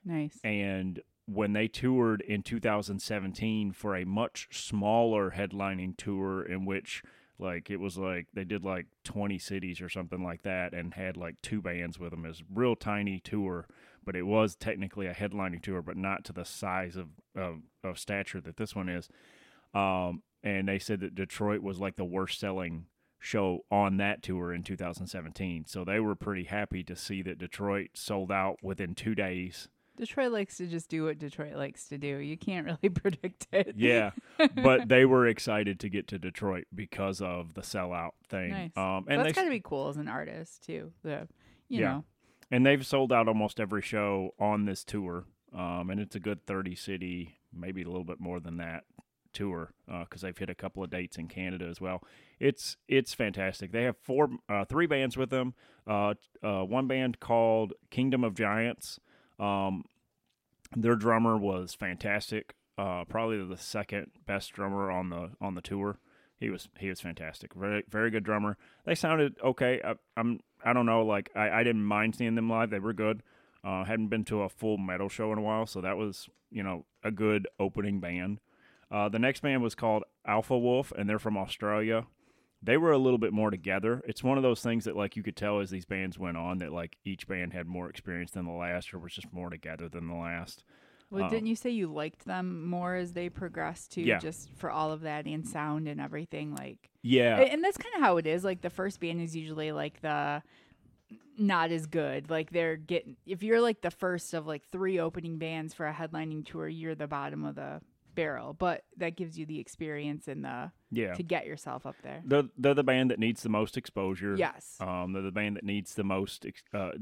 Nice. 0.04 0.38
And 0.42 1.00
when 1.26 1.52
they 1.52 1.68
toured 1.68 2.20
in 2.20 2.42
2017 2.42 3.72
for 3.72 3.96
a 3.96 4.04
much 4.04 4.48
smaller 4.50 5.32
headlining 5.36 5.96
tour, 5.96 6.42
in 6.42 6.64
which 6.64 7.02
like 7.38 7.70
it 7.70 7.78
was 7.78 7.96
like 7.96 8.26
they 8.34 8.44
did 8.44 8.64
like 8.64 8.86
20 9.04 9.38
cities 9.38 9.80
or 9.80 9.88
something 9.88 10.22
like 10.22 10.42
that, 10.42 10.72
and 10.72 10.94
had 10.94 11.16
like 11.16 11.40
two 11.42 11.62
bands 11.62 11.98
with 11.98 12.10
them, 12.10 12.26
is 12.26 12.42
real 12.52 12.76
tiny 12.76 13.20
tour, 13.20 13.66
but 14.04 14.16
it 14.16 14.22
was 14.26 14.54
technically 14.56 15.06
a 15.06 15.14
headlining 15.14 15.62
tour, 15.62 15.82
but 15.82 15.96
not 15.96 16.24
to 16.24 16.32
the 16.32 16.44
size 16.44 16.96
of 16.96 17.08
of, 17.36 17.60
of 17.82 17.98
stature 17.98 18.40
that 18.40 18.56
this 18.56 18.74
one 18.76 18.88
is. 18.88 19.08
Um, 19.74 20.22
and 20.42 20.68
they 20.68 20.78
said 20.78 21.00
that 21.00 21.14
Detroit 21.14 21.62
was 21.62 21.80
like 21.80 21.96
the 21.96 22.04
worst 22.04 22.38
selling 22.38 22.86
show 23.18 23.64
on 23.70 23.96
that 23.96 24.22
tour 24.22 24.52
in 24.52 24.62
2017. 24.62 25.64
So 25.66 25.84
they 25.84 25.98
were 25.98 26.14
pretty 26.14 26.44
happy 26.44 26.84
to 26.84 26.94
see 26.94 27.22
that 27.22 27.38
Detroit 27.38 27.90
sold 27.94 28.30
out 28.30 28.58
within 28.62 28.94
two 28.94 29.14
days. 29.14 29.68
Detroit 29.96 30.32
likes 30.32 30.56
to 30.58 30.66
just 30.66 30.88
do 30.90 31.04
what 31.04 31.18
Detroit 31.18 31.54
likes 31.54 31.88
to 31.88 31.96
do. 31.98 32.18
You 32.18 32.36
can't 32.36 32.66
really 32.66 32.88
predict 32.94 33.46
it. 33.52 33.74
Yeah, 33.76 34.10
but 34.56 34.88
they 34.88 35.04
were 35.04 35.26
excited 35.26 35.78
to 35.80 35.88
get 35.88 36.08
to 36.08 36.18
Detroit 36.18 36.66
because 36.74 37.20
of 37.22 37.54
the 37.54 37.60
sellout 37.62 38.10
thing. 38.28 38.50
Nice. 38.50 38.70
Um, 38.76 38.82
Well, 38.82 39.04
and 39.08 39.18
that's 39.20 39.28
they 39.28 39.32
got 39.32 39.44
to 39.44 39.50
be 39.50 39.62
cool 39.64 39.88
as 39.88 39.96
an 39.96 40.08
artist 40.08 40.64
too. 40.66 40.92
The 41.02 41.28
you 41.68 41.80
Yeah. 41.80 41.92
know, 41.92 42.04
and 42.54 42.64
they've 42.64 42.86
sold 42.86 43.12
out 43.12 43.26
almost 43.26 43.58
every 43.58 43.82
show 43.82 44.32
on 44.38 44.64
this 44.64 44.84
tour. 44.84 45.24
Um, 45.52 45.90
and 45.90 45.98
it's 45.98 46.14
a 46.14 46.20
good 46.20 46.46
30 46.46 46.76
city, 46.76 47.40
maybe 47.52 47.82
a 47.82 47.86
little 47.88 48.04
bit 48.04 48.20
more 48.20 48.38
than 48.38 48.58
that 48.58 48.84
tour 49.32 49.72
because 49.88 50.22
they've 50.22 50.38
hit 50.38 50.48
a 50.48 50.54
couple 50.54 50.84
of 50.84 50.88
dates 50.88 51.16
in 51.16 51.26
Canada 51.26 51.66
as 51.68 51.80
well. 51.80 52.04
It's 52.38 52.76
it's 52.86 53.12
fantastic. 53.12 53.72
They 53.72 53.82
have 53.82 53.96
four, 53.96 54.28
uh, 54.48 54.66
three 54.66 54.86
bands 54.86 55.16
with 55.16 55.30
them. 55.30 55.54
Uh, 55.84 56.14
uh, 56.44 56.62
one 56.62 56.86
band 56.86 57.18
called 57.18 57.72
Kingdom 57.90 58.22
of 58.22 58.36
Giants. 58.36 59.00
Um, 59.40 59.82
their 60.76 60.94
drummer 60.94 61.36
was 61.36 61.74
fantastic. 61.74 62.54
Uh, 62.78 63.04
probably 63.04 63.44
the 63.44 63.58
second 63.58 64.12
best 64.26 64.52
drummer 64.52 64.92
on 64.92 65.10
the 65.10 65.30
on 65.40 65.56
the 65.56 65.60
tour. 65.60 65.98
He 66.44 66.50
was 66.50 66.68
he 66.78 66.90
was 66.90 67.00
fantastic. 67.00 67.54
Very 67.54 67.84
very 67.88 68.10
good 68.10 68.22
drummer. 68.22 68.58
They 68.84 68.94
sounded 68.94 69.36
okay. 69.42 69.80
I, 69.82 69.94
I'm 70.14 70.40
I 70.62 70.74
don't 70.74 70.84
know. 70.84 71.02
Like 71.02 71.30
I, 71.34 71.48
I 71.48 71.64
didn't 71.64 71.86
mind 71.86 72.16
seeing 72.16 72.34
them 72.34 72.50
live. 72.50 72.68
They 72.68 72.78
were 72.78 72.92
good. 72.92 73.22
Uh, 73.64 73.84
hadn't 73.84 74.08
been 74.08 74.24
to 74.26 74.42
a 74.42 74.50
full 74.50 74.76
metal 74.76 75.08
show 75.08 75.32
in 75.32 75.38
a 75.38 75.42
while, 75.42 75.64
so 75.64 75.80
that 75.80 75.96
was 75.96 76.28
you 76.50 76.62
know 76.62 76.84
a 77.02 77.10
good 77.10 77.48
opening 77.58 77.98
band. 77.98 78.40
Uh, 78.90 79.08
the 79.08 79.18
next 79.18 79.40
band 79.40 79.62
was 79.62 79.74
called 79.74 80.04
Alpha 80.26 80.58
Wolf, 80.58 80.92
and 80.98 81.08
they're 81.08 81.18
from 81.18 81.38
Australia. 81.38 82.04
They 82.62 82.76
were 82.76 82.92
a 82.92 82.98
little 82.98 83.18
bit 83.18 83.32
more 83.32 83.50
together. 83.50 84.02
It's 84.06 84.22
one 84.22 84.36
of 84.36 84.42
those 84.42 84.60
things 84.60 84.84
that 84.84 84.96
like 84.96 85.16
you 85.16 85.22
could 85.22 85.36
tell 85.36 85.60
as 85.60 85.70
these 85.70 85.86
bands 85.86 86.18
went 86.18 86.36
on 86.36 86.58
that 86.58 86.74
like 86.74 86.98
each 87.06 87.26
band 87.26 87.54
had 87.54 87.66
more 87.66 87.88
experience 87.88 88.32
than 88.32 88.44
the 88.44 88.52
last, 88.52 88.92
or 88.92 88.98
was 88.98 89.14
just 89.14 89.32
more 89.32 89.48
together 89.48 89.88
than 89.88 90.08
the 90.08 90.14
last. 90.14 90.62
Well, 91.14 91.24
Um, 91.24 91.30
didn't 91.30 91.46
you 91.46 91.56
say 91.56 91.70
you 91.70 91.92
liked 91.92 92.24
them 92.24 92.66
more 92.66 92.94
as 92.94 93.12
they 93.12 93.28
progressed 93.28 93.92
too? 93.92 94.02
Yeah. 94.02 94.18
Just 94.18 94.50
for 94.56 94.70
all 94.70 94.92
of 94.92 95.02
that 95.02 95.26
and 95.26 95.46
sound 95.46 95.88
and 95.88 96.00
everything, 96.00 96.54
like. 96.54 96.90
Yeah, 97.02 97.38
And 97.38 97.62
that's 97.62 97.76
kind 97.76 97.94
of 97.96 98.00
how 98.00 98.16
it 98.16 98.26
is. 98.26 98.44
Like 98.44 98.62
the 98.62 98.70
first 98.70 98.98
band 99.00 99.20
is 99.20 99.36
usually 99.36 99.72
like 99.72 100.00
the 100.00 100.42
not 101.36 101.70
as 101.70 101.86
good. 101.86 102.30
Like 102.30 102.50
they're 102.50 102.76
getting 102.76 103.16
if 103.26 103.42
you're 103.42 103.60
like 103.60 103.80
the 103.82 103.90
first 103.90 104.34
of 104.34 104.46
like 104.46 104.62
three 104.70 104.98
opening 104.98 105.38
bands 105.38 105.74
for 105.74 105.86
a 105.86 105.92
headlining 105.92 106.46
tour, 106.46 106.68
you're 106.68 106.94
the 106.94 107.06
bottom 107.06 107.44
of 107.44 107.56
the 107.56 107.80
barrel. 108.14 108.54
But 108.54 108.84
that 108.96 109.16
gives 109.16 109.38
you 109.38 109.46
the 109.46 109.58
experience 109.58 110.28
and 110.28 110.44
the 110.44 110.70
yeah. 110.90 111.14
to 111.14 111.22
get 111.22 111.46
yourself 111.46 111.86
up 111.86 111.96
there. 112.02 112.22
They're, 112.24 112.44
they're 112.56 112.74
the 112.74 112.84
band 112.84 113.10
that 113.10 113.18
needs 113.18 113.42
the 113.42 113.48
most 113.48 113.76
exposure. 113.76 114.36
Yes. 114.36 114.76
Um, 114.80 115.12
they're 115.12 115.22
the 115.22 115.32
band 115.32 115.56
that 115.56 115.64
needs 115.64 115.94
the 115.94 116.04
most 116.04 116.46
ex- 116.46 116.62
uh, 116.72 116.92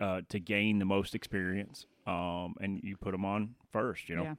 uh, 0.00 0.22
to 0.28 0.40
gain 0.40 0.78
the 0.78 0.84
most 0.84 1.14
experience. 1.14 1.86
Um, 2.06 2.54
and 2.60 2.80
you 2.82 2.96
put 2.96 3.12
them 3.12 3.24
on 3.24 3.54
first. 3.72 4.08
You 4.08 4.16
know. 4.16 4.22
Yeah. 4.22 4.34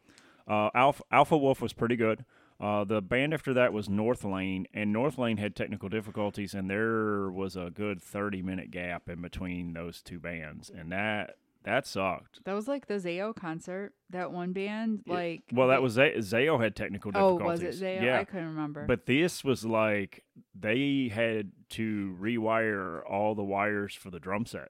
Uh, 0.48 0.70
Alpha 0.76 1.04
Alpha 1.12 1.38
Wolf 1.38 1.62
was 1.62 1.74
pretty 1.74 1.96
good. 1.96 2.26
Uh, 2.60 2.84
the 2.84 3.02
band 3.02 3.34
after 3.34 3.54
that 3.56 3.74
was 3.74 3.88
Northlane, 3.88 4.66
and 4.74 4.94
Northlane 4.96 5.40
had 5.40 5.56
technical 5.56 5.90
difficulties, 5.90 6.54
and 6.54 6.70
there 6.70 7.30
was 7.32 7.56
a 7.56 7.72
good 7.74 8.02
thirty 8.02 8.42
minute 8.42 8.70
gap 8.72 9.10
in 9.10 9.22
between 9.22 9.74
those 9.74 10.02
two 10.02 10.20
bands, 10.20 10.70
and 10.70 10.92
that 10.92 11.38
That 11.64 11.86
sucked. 11.86 12.44
That 12.46 12.54
was 12.54 12.68
like 12.68 12.88
the 12.88 12.96
Zayo 12.96 13.36
concert. 13.36 13.94
That 14.10 14.32
one 14.32 14.52
band, 14.52 15.04
like 15.06 15.44
Well, 15.54 15.68
that 15.68 15.76
they- 15.78 15.82
was 15.84 15.94
Z- 15.94 16.16
Zayo 16.18 16.60
had 16.62 16.76
technical 16.76 17.12
Oh, 17.16 17.38
difficulties. 17.38 17.64
was 17.68 17.82
it 17.82 17.86
Zayo? 17.86 18.02
Yeah. 18.04 18.20
I 18.20 18.24
couldn't 18.26 18.48
remember. 18.48 18.86
But 18.88 19.06
this 19.06 19.44
was 19.44 19.64
like 19.64 20.24
they 20.60 21.12
had 21.14 21.52
to 21.70 22.18
rewire 22.20 23.02
all 23.08 23.36
the 23.36 23.44
wires 23.44 23.94
for 23.94 24.10
the 24.10 24.20
drum 24.20 24.46
set. 24.48 24.70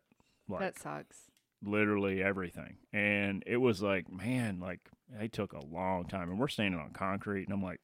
Like 0.51 0.61
that 0.61 0.79
sucks. 0.79 1.17
literally 1.63 2.21
everything. 2.23 2.77
And 2.93 3.43
it 3.47 3.57
was 3.57 3.81
like, 3.81 4.11
man, 4.11 4.59
like 4.59 4.79
they 5.09 5.27
took 5.27 5.53
a 5.53 5.65
long 5.65 6.05
time 6.05 6.29
and 6.29 6.39
we're 6.39 6.47
standing 6.47 6.79
on 6.79 6.91
concrete 6.91 7.43
and 7.45 7.53
I'm 7.53 7.63
like 7.63 7.79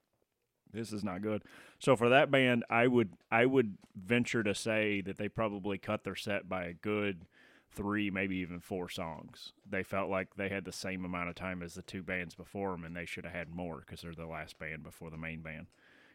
this 0.73 0.91
is 0.91 1.03
not 1.03 1.21
good. 1.21 1.43
So 1.79 1.95
for 1.95 2.09
that 2.09 2.29
band, 2.29 2.65
I 2.69 2.87
would 2.87 3.13
I 3.31 3.45
would 3.45 3.77
venture 3.95 4.43
to 4.43 4.53
say 4.53 5.01
that 5.01 5.17
they 5.17 5.29
probably 5.29 5.77
cut 5.77 6.03
their 6.03 6.15
set 6.15 6.49
by 6.49 6.65
a 6.65 6.73
good 6.73 7.25
3 7.71 8.11
maybe 8.11 8.37
even 8.37 8.59
4 8.59 8.89
songs. 8.89 9.53
They 9.69 9.83
felt 9.83 10.09
like 10.09 10.35
they 10.35 10.49
had 10.49 10.65
the 10.65 10.71
same 10.73 11.05
amount 11.05 11.29
of 11.29 11.35
time 11.35 11.61
as 11.63 11.75
the 11.75 11.81
two 11.81 12.03
bands 12.03 12.35
before 12.35 12.71
them 12.71 12.83
and 12.83 12.95
they 12.95 13.05
should 13.05 13.23
have 13.25 13.33
had 13.33 13.49
more 13.49 13.81
cuz 13.87 14.01
they're 14.01 14.13
the 14.13 14.25
last 14.25 14.59
band 14.59 14.83
before 14.83 15.09
the 15.09 15.17
main 15.17 15.41
band. 15.41 15.67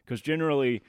Cuz 0.05 0.21
generally 0.21 0.83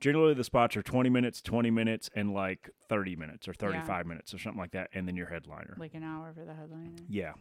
generally 0.00 0.34
the 0.34 0.44
spots 0.44 0.76
are 0.76 0.82
20 0.82 1.10
minutes, 1.10 1.42
20 1.42 1.70
minutes 1.70 2.10
and 2.14 2.32
like 2.32 2.70
30 2.88 3.16
minutes 3.16 3.48
or 3.48 3.54
35 3.54 4.06
minutes 4.06 4.34
or 4.34 4.38
something 4.38 4.60
like 4.60 4.72
that 4.72 4.90
and 4.92 5.06
then 5.06 5.16
your 5.16 5.26
headliner. 5.26 5.76
Like 5.78 5.94
an 5.94 6.04
hour 6.04 6.32
for 6.34 6.44
the 6.44 6.54
headliner. 6.54 6.96
Yeah. 7.08 7.32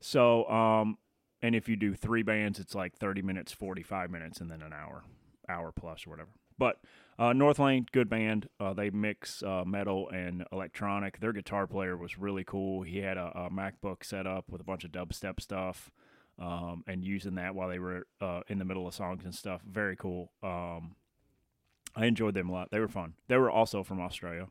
So, 0.00 0.48
um, 0.50 0.98
and 1.42 1.54
if 1.54 1.68
you 1.68 1.76
do 1.76 1.94
three 1.94 2.22
bands, 2.22 2.58
it's 2.58 2.74
like 2.74 2.96
30 2.96 3.22
minutes, 3.22 3.52
45 3.52 4.10
minutes, 4.10 4.40
and 4.40 4.50
then 4.50 4.62
an 4.62 4.72
hour, 4.72 5.02
hour 5.48 5.72
plus 5.72 6.06
or 6.06 6.10
whatever. 6.10 6.30
But 6.58 6.78
uh, 7.18 7.30
Northlane, 7.30 7.90
good 7.90 8.08
band. 8.08 8.48
Uh, 8.60 8.74
they 8.74 8.90
mix 8.90 9.42
uh, 9.42 9.64
metal 9.66 10.08
and 10.10 10.44
electronic. 10.52 11.18
Their 11.18 11.32
guitar 11.32 11.66
player 11.66 11.96
was 11.96 12.18
really 12.18 12.44
cool. 12.44 12.82
He 12.82 12.98
had 12.98 13.16
a, 13.16 13.32
a 13.34 13.50
MacBook 13.50 14.04
set 14.04 14.26
up 14.26 14.44
with 14.48 14.60
a 14.60 14.64
bunch 14.64 14.84
of 14.84 14.92
dubstep 14.92 15.40
stuff 15.40 15.90
um, 16.38 16.84
and 16.86 17.04
using 17.04 17.34
that 17.36 17.54
while 17.54 17.68
they 17.68 17.78
were 17.78 18.06
uh, 18.20 18.40
in 18.48 18.58
the 18.58 18.64
middle 18.64 18.86
of 18.86 18.94
songs 18.94 19.24
and 19.24 19.34
stuff. 19.34 19.62
Very 19.68 19.96
cool. 19.96 20.32
Um, 20.42 20.94
I 21.94 22.06
enjoyed 22.06 22.34
them 22.34 22.48
a 22.48 22.52
lot. 22.52 22.70
They 22.70 22.80
were 22.80 22.88
fun. 22.88 23.14
They 23.28 23.36
were 23.36 23.50
also 23.50 23.82
from 23.82 24.00
Australia. 24.00 24.48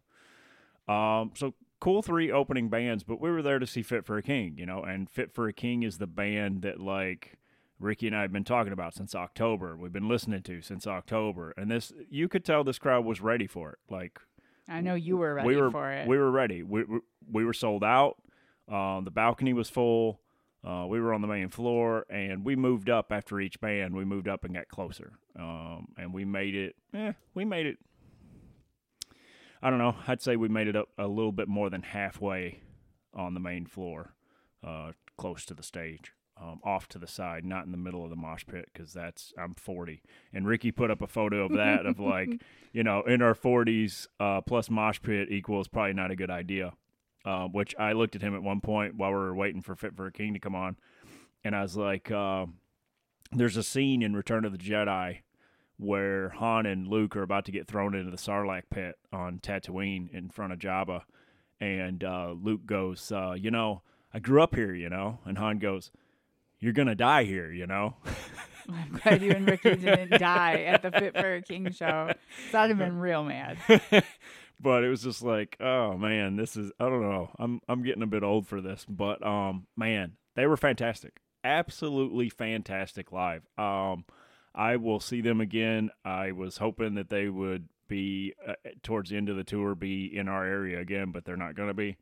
Um, 0.88 1.32
so 1.36 1.54
cool 1.80 2.02
three 2.02 2.32
opening 2.32 2.70
bands, 2.70 3.04
but 3.04 3.20
we 3.20 3.30
were 3.32 3.42
there 3.42 3.60
to 3.60 3.68
see 3.68 3.82
Fit 3.82 4.06
for 4.06 4.18
a 4.18 4.24
King, 4.24 4.56
you 4.58 4.66
know, 4.66 4.84
and 4.84 5.10
Fit 5.10 5.34
for 5.34 5.48
a 5.48 5.54
King 5.54 5.84
is 5.84 5.98
the 5.98 6.08
band 6.08 6.62
that 6.62 6.80
like 6.80 7.38
Ricky 7.80 8.08
and 8.08 8.16
I 8.16 8.22
have 8.22 8.32
been 8.32 8.44
talking 8.44 8.74
about 8.74 8.94
since 8.94 9.16
October. 9.16 9.76
We've 9.76 9.92
been 9.92 10.08
listening 10.08 10.44
to 10.44 10.62
since 10.62 10.86
October, 10.86 11.54
and 11.58 11.70
this 11.70 11.92
you 12.10 12.28
could 12.28 12.46
tell 12.46 12.64
this 12.64 12.80
crowd 12.80 13.06
was 13.06 13.22
ready 13.22 13.48
for 13.48 13.72
it. 13.72 13.80
Like 13.90 14.20
I 14.70 14.82
know 14.82 14.96
you 14.96 15.18
were 15.18 15.34
ready 15.34 15.48
we 15.48 15.58
were 15.58 15.72
for 15.72 15.92
it. 15.92 16.08
we 16.08 16.18
were 16.18 16.32
ready. 16.32 16.64
We 16.64 16.84
we, 16.84 17.00
we 17.32 17.46
were 17.46 17.54
sold 17.54 17.84
out. 17.84 18.18
Um, 18.70 19.04
the 19.04 19.12
balcony 19.12 19.54
was 19.54 19.70
full. 19.70 20.22
Uh, 20.64 20.86
we 20.88 21.00
were 21.00 21.14
on 21.14 21.22
the 21.22 21.28
main 21.28 21.50
floor, 21.50 22.06
and 22.10 22.46
we 22.46 22.56
moved 22.56 22.90
up 22.90 23.12
after 23.12 23.40
each 23.40 23.60
band. 23.60 23.96
We 23.96 24.06
moved 24.06 24.28
up 24.28 24.44
and 24.44 24.54
got 24.54 24.68
closer, 24.68 25.14
um, 25.38 25.88
and 25.98 26.14
we 26.14 26.24
made 26.24 26.54
it. 26.54 26.76
Eh, 26.94 27.14
we 27.34 27.46
made 27.46 27.66
it. 27.66 27.78
I 29.62 29.70
don't 29.70 29.80
know. 29.80 29.96
I'd 30.08 30.22
say 30.22 30.36
we 30.36 30.50
made 30.50 30.68
it 30.68 30.76
up 30.76 30.90
a 30.98 31.08
little 31.08 31.32
bit 31.32 31.48
more 31.48 31.70
than 31.70 31.82
halfway 31.82 32.60
on 33.14 33.34
the 33.34 33.40
main 33.40 33.66
floor, 33.66 34.14
uh, 34.66 34.92
close 35.18 35.46
to 35.46 35.54
the 35.54 35.64
stage, 35.64 36.14
um, 36.40 36.60
off 36.64 36.88
to 36.90 37.00
the 37.00 37.08
side, 37.08 37.44
not 37.44 37.66
in 37.66 37.72
the 37.72 37.78
middle 37.78 38.04
of 38.04 38.10
the 38.10 38.16
mosh 38.16 38.46
pit, 38.46 38.70
because 38.72 38.94
that's 38.94 39.34
I'm 39.38 39.54
40. 39.54 40.02
And 40.34 40.48
Ricky 40.48 40.72
put 40.72 40.92
up 40.92 41.02
a 41.02 41.08
photo 41.08 41.46
of 41.46 41.54
that 41.54 41.86
of 41.86 42.00
like, 42.00 42.42
you 42.74 42.84
know, 42.84 43.02
in 43.04 43.22
our 43.22 43.36
40s, 43.36 44.08
uh, 44.20 44.42
plus 44.42 44.70
mosh 44.70 45.00
pit 45.02 45.32
equals 45.32 45.68
probably 45.68 45.94
not 45.94 46.12
a 46.12 46.16
good 46.16 46.32
idea. 46.32 46.74
Uh, 47.24 47.48
which 47.48 47.76
I 47.78 47.92
looked 47.92 48.16
at 48.16 48.22
him 48.22 48.34
at 48.36 48.42
one 48.42 48.62
point 48.62 48.96
while 48.96 49.12
we 49.12 49.18
were 49.18 49.36
waiting 49.36 49.62
for 49.62 49.76
Fit 49.76 49.96
for 49.96 50.08
a 50.08 50.12
King 50.12 50.34
to 50.34 50.40
come 50.40 50.56
on, 50.56 50.76
and 51.44 51.56
I 51.56 51.62
was 51.62 51.78
like, 51.78 52.10
uh, 52.10 52.48
"There's 53.32 53.58
a 53.58 53.64
scene 53.64 54.02
in 54.02 54.16
Return 54.16 54.46
of 54.46 54.52
the 54.52 54.58
Jedi." 54.58 55.20
where 55.82 56.30
Han 56.30 56.68
and 56.68 56.88
Luke 56.88 57.16
are 57.16 57.24
about 57.24 57.44
to 57.46 57.52
get 57.52 57.68
thrown 57.68 57.96
into 57.96 58.12
the 58.12 58.18
Sarlacc 58.18 58.70
pit 58.70 59.00
on 59.12 59.40
Tatooine 59.40 60.14
in 60.14 60.30
front 60.30 60.54
of 60.54 60.60
Jabba, 60.60 61.02
and 61.60 62.04
uh, 62.04 62.36
Luke 62.40 62.68
goes, 62.68 63.12
uh, 63.12 63.34
"You 63.38 63.50
know, 63.50 63.82
I 64.14 64.20
grew 64.20 64.44
up 64.44 64.54
here, 64.54 64.76
you 64.76 64.90
know," 64.90 65.20
and 65.26 65.40
Han 65.40 65.58
goes, 65.58 65.90
"You're 66.60 66.74
gonna 66.74 66.94
die 66.96 67.24
here, 67.24 67.52
you 67.52 67.66
know." 67.66 67.96
I'm 68.70 69.00
glad 69.04 69.24
you 69.24 69.32
and 69.32 69.48
Ricky 69.48 69.76
didn't 69.76 70.20
die 70.20 70.62
at 70.64 70.84
the 70.84 70.92
Fit 70.92 71.18
for 71.18 71.34
a 71.34 71.42
King 71.42 71.72
show. 71.72 72.12
I'd 72.54 72.70
have 72.70 72.78
been 72.78 73.00
real 73.00 73.24
mad. 73.24 73.58
but 74.62 74.84
it 74.84 74.90
was 74.90 75.04
just 75.04 75.22
like, 75.22 75.58
oh 75.60 75.98
man, 75.98 76.36
this 76.36 76.56
is 76.56 76.72
I 76.80 76.86
don't 76.86 77.02
know. 77.02 77.30
I'm 77.40 77.62
I'm 77.68 77.84
getting 77.84 78.04
a 78.04 78.08
bit 78.08 78.24
old 78.24 78.48
for 78.48 78.62
this, 78.62 78.86
but 78.88 79.26
um 79.26 79.68
man, 79.76 80.14
they 80.36 80.46
were 80.46 80.58
fantastic. 80.58 81.22
Absolutely 81.44 82.30
fantastic 82.30 83.12
live. 83.12 83.48
Um 83.58 84.06
I 84.54 84.76
will 84.76 85.00
see 85.00 85.22
them 85.22 85.40
again. 85.40 85.92
I 86.04 86.32
was 86.34 86.58
hoping 86.58 86.96
that 86.96 87.10
they 87.10 87.30
would 87.30 87.70
be 87.88 88.34
uh, 88.48 88.54
towards 88.84 89.10
the 89.10 89.18
end 89.18 89.30
of 89.30 89.38
the 89.38 89.44
tour 89.44 89.76
be 89.76 90.06
in 90.06 90.28
our 90.28 90.46
area 90.46 90.80
again, 90.80 91.12
but 91.12 91.26
they're 91.26 91.38
not 91.38 91.56
going 91.56 91.70
to 91.70 91.74
be. 91.74 91.98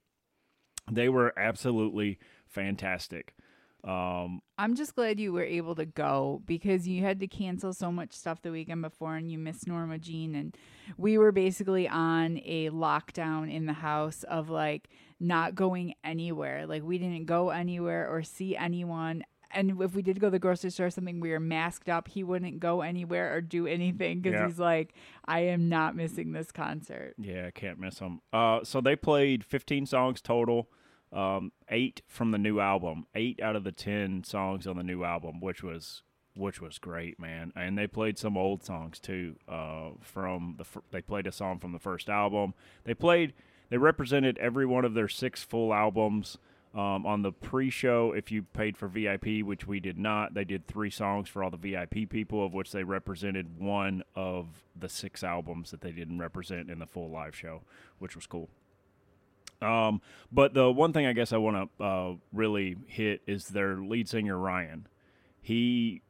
They 0.91 1.09
were 1.09 1.37
absolutely 1.37 2.17
fantastic. 2.47 3.35
Um 3.83 4.41
I'm 4.57 4.75
just 4.75 4.95
glad 4.95 5.19
you 5.19 5.31
were 5.31 5.43
able 5.43 5.73
to 5.75 5.85
go 5.85 6.41
because 6.45 6.87
you 6.87 7.01
had 7.01 7.19
to 7.21 7.27
cancel 7.27 7.73
so 7.73 7.91
much 7.91 8.11
stuff 8.13 8.41
the 8.41 8.51
weekend 8.51 8.81
before 8.81 9.15
and 9.15 9.31
you 9.31 9.37
missed 9.37 9.67
Norma 9.67 9.97
Jean 9.97 10.35
and 10.35 10.57
we 10.97 11.17
were 11.17 11.31
basically 11.31 11.87
on 11.87 12.39
a 12.43 12.69
lockdown 12.71 13.49
in 13.53 13.65
the 13.67 13.73
house 13.73 14.23
of 14.23 14.49
like 14.49 14.89
not 15.19 15.55
going 15.55 15.93
anywhere. 16.03 16.65
Like 16.67 16.83
we 16.83 16.97
didn't 16.97 17.25
go 17.25 17.49
anywhere 17.51 18.09
or 18.09 18.21
see 18.23 18.55
anyone. 18.57 19.23
And 19.51 19.81
if 19.81 19.95
we 19.95 20.03
did 20.03 20.19
go 20.19 20.27
to 20.27 20.31
the 20.31 20.37
grocery 20.39 20.69
store 20.69 20.85
or 20.87 20.89
something, 20.91 21.19
we 21.19 21.31
were 21.31 21.39
masked 21.39 21.89
up. 21.89 22.07
He 22.07 22.23
wouldn't 22.23 22.59
go 22.59 22.81
anywhere 22.81 23.33
or 23.35 23.41
do 23.41 23.65
anything 23.65 24.21
because 24.21 24.39
Yeah. 24.39 24.45
he's 24.45 24.59
like, 24.59 24.93
I 25.25 25.39
am 25.39 25.69
not 25.69 25.95
missing 25.95 26.33
this 26.33 26.51
concert. 26.51 27.15
Yeah, 27.17 27.47
I 27.47 27.51
can't 27.51 27.79
miss 27.79 27.97
them. 27.97 28.21
Uh, 28.31 28.63
so 28.63 28.79
they 28.79 28.95
played 28.95 29.43
15 29.43 29.87
songs 29.87 30.21
total, 30.21 30.69
um, 31.11 31.51
eight 31.69 32.01
from 32.07 32.31
the 32.31 32.37
new 32.37 32.59
album, 32.59 33.05
eight 33.15 33.41
out 33.41 33.55
of 33.55 33.63
the 33.63 33.71
10 33.71 34.23
songs 34.23 34.67
on 34.67 34.77
the 34.77 34.83
new 34.83 35.03
album, 35.03 35.39
which 35.39 35.63
was 35.63 36.03
which 36.35 36.61
was 36.61 36.79
great, 36.79 37.19
man. 37.19 37.51
And 37.55 37.77
they 37.77 37.87
played 37.87 38.17
some 38.17 38.37
old 38.37 38.63
songs 38.63 38.99
too. 38.99 39.35
Uh, 39.47 39.89
from 40.01 40.55
the 40.57 40.63
fir- 40.63 40.83
they 40.91 41.01
played 41.01 41.27
a 41.27 41.31
song 41.31 41.59
from 41.59 41.73
the 41.73 41.79
first 41.79 42.09
album. 42.09 42.53
They 42.85 42.93
played 42.93 43.33
they 43.69 43.77
represented 43.77 44.37
every 44.37 44.65
one 44.65 44.85
of 44.85 44.93
their 44.93 45.07
six 45.07 45.43
full 45.43 45.73
albums. 45.73 46.37
Um, 46.71 47.03
on 47.07 47.23
the 47.23 47.31
pre-show, 47.31 48.13
if 48.15 48.31
you 48.31 48.43
paid 48.43 48.77
for 48.77 48.87
VIP, 48.87 49.43
which 49.43 49.65
we 49.65 49.79
did 49.79 49.97
not, 49.97 50.35
they 50.35 50.43
did 50.43 50.67
three 50.67 50.91
songs 50.91 51.27
for 51.27 51.43
all 51.43 51.49
the 51.49 51.57
VIP 51.57 52.07
people, 52.07 52.45
of 52.45 52.53
which 52.53 52.71
they 52.71 52.83
represented 52.83 53.57
one 53.57 54.03
of 54.15 54.45
the 54.79 54.87
six 54.87 55.23
albums 55.23 55.71
that 55.71 55.81
they 55.81 55.91
didn't 55.91 56.19
represent 56.19 56.69
in 56.69 56.77
the 56.77 56.85
full 56.85 57.09
live 57.09 57.35
show, 57.35 57.63
which 57.97 58.15
was 58.15 58.27
cool. 58.27 58.49
Um, 59.61 60.01
but 60.31 60.53
the 60.53 60.71
one 60.71 60.93
thing 60.93 61.05
I 61.05 61.13
guess 61.13 61.33
I 61.33 61.37
want 61.37 61.69
to 61.77 61.83
uh, 61.83 62.13
really 62.31 62.77
hit 62.87 63.21
is 63.27 63.49
their 63.49 63.77
lead 63.77 64.07
singer 64.07 64.37
Ryan. 64.37 64.87
He 65.41 66.01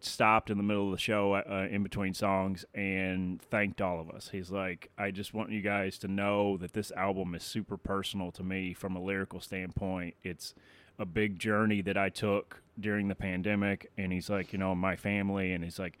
stopped 0.00 0.50
in 0.50 0.56
the 0.56 0.62
middle 0.62 0.86
of 0.86 0.92
the 0.92 0.98
show 0.98 1.34
uh, 1.34 1.66
in 1.70 1.82
between 1.82 2.14
songs 2.14 2.64
and 2.74 3.42
thanked 3.42 3.80
all 3.80 4.00
of 4.00 4.10
us. 4.10 4.28
He's 4.30 4.50
like, 4.50 4.90
I 4.96 5.10
just 5.10 5.34
want 5.34 5.50
you 5.50 5.60
guys 5.60 5.98
to 5.98 6.08
know 6.08 6.56
that 6.58 6.72
this 6.72 6.92
album 6.92 7.34
is 7.34 7.42
super 7.42 7.76
personal 7.76 8.30
to 8.32 8.42
me 8.42 8.74
from 8.74 8.94
a 8.94 9.02
lyrical 9.02 9.40
standpoint. 9.40 10.14
It's 10.22 10.54
a 10.98 11.06
big 11.06 11.38
journey 11.38 11.82
that 11.82 11.96
I 11.96 12.10
took 12.10 12.62
during 12.78 13.08
the 13.08 13.14
pandemic. 13.14 13.90
And 13.96 14.12
he's 14.12 14.30
like, 14.30 14.52
you 14.52 14.58
know, 14.58 14.74
my 14.74 14.96
family. 14.96 15.52
And 15.52 15.64
he's 15.64 15.78
like, 15.78 15.98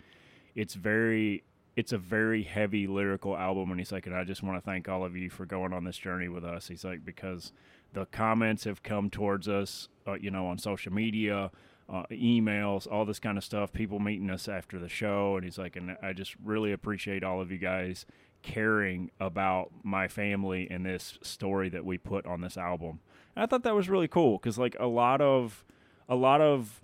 it's 0.54 0.74
very. 0.74 1.42
It's 1.78 1.92
a 1.92 1.98
very 1.98 2.42
heavy 2.42 2.88
lyrical 2.88 3.36
album, 3.36 3.70
and 3.70 3.78
he's 3.78 3.92
like, 3.92 4.06
and 4.08 4.16
I 4.16 4.24
just 4.24 4.42
want 4.42 4.56
to 4.58 4.60
thank 4.60 4.88
all 4.88 5.04
of 5.04 5.16
you 5.16 5.30
for 5.30 5.46
going 5.46 5.72
on 5.72 5.84
this 5.84 5.96
journey 5.96 6.28
with 6.28 6.44
us. 6.44 6.66
He's 6.66 6.84
like, 6.84 7.04
because 7.04 7.52
the 7.92 8.04
comments 8.06 8.64
have 8.64 8.82
come 8.82 9.10
towards 9.10 9.46
us, 9.46 9.88
uh, 10.04 10.14
you 10.14 10.32
know, 10.32 10.48
on 10.48 10.58
social 10.58 10.92
media, 10.92 11.52
uh, 11.88 12.02
emails, 12.10 12.90
all 12.90 13.04
this 13.04 13.20
kind 13.20 13.38
of 13.38 13.44
stuff, 13.44 13.72
people 13.72 14.00
meeting 14.00 14.28
us 14.28 14.48
after 14.48 14.80
the 14.80 14.88
show. 14.88 15.36
And 15.36 15.44
he's 15.44 15.56
like, 15.56 15.76
and 15.76 15.96
I 16.02 16.12
just 16.14 16.34
really 16.44 16.72
appreciate 16.72 17.22
all 17.22 17.40
of 17.40 17.52
you 17.52 17.58
guys 17.58 18.06
caring 18.42 19.12
about 19.20 19.70
my 19.84 20.08
family 20.08 20.66
and 20.68 20.84
this 20.84 21.16
story 21.22 21.68
that 21.68 21.84
we 21.84 21.96
put 21.96 22.26
on 22.26 22.40
this 22.40 22.56
album. 22.56 22.98
And 23.36 23.44
I 23.44 23.46
thought 23.46 23.62
that 23.62 23.76
was 23.76 23.88
really 23.88 24.08
cool 24.08 24.38
because, 24.38 24.58
like, 24.58 24.76
a 24.80 24.88
lot 24.88 25.20
of, 25.20 25.64
a 26.08 26.16
lot 26.16 26.40
of 26.40 26.80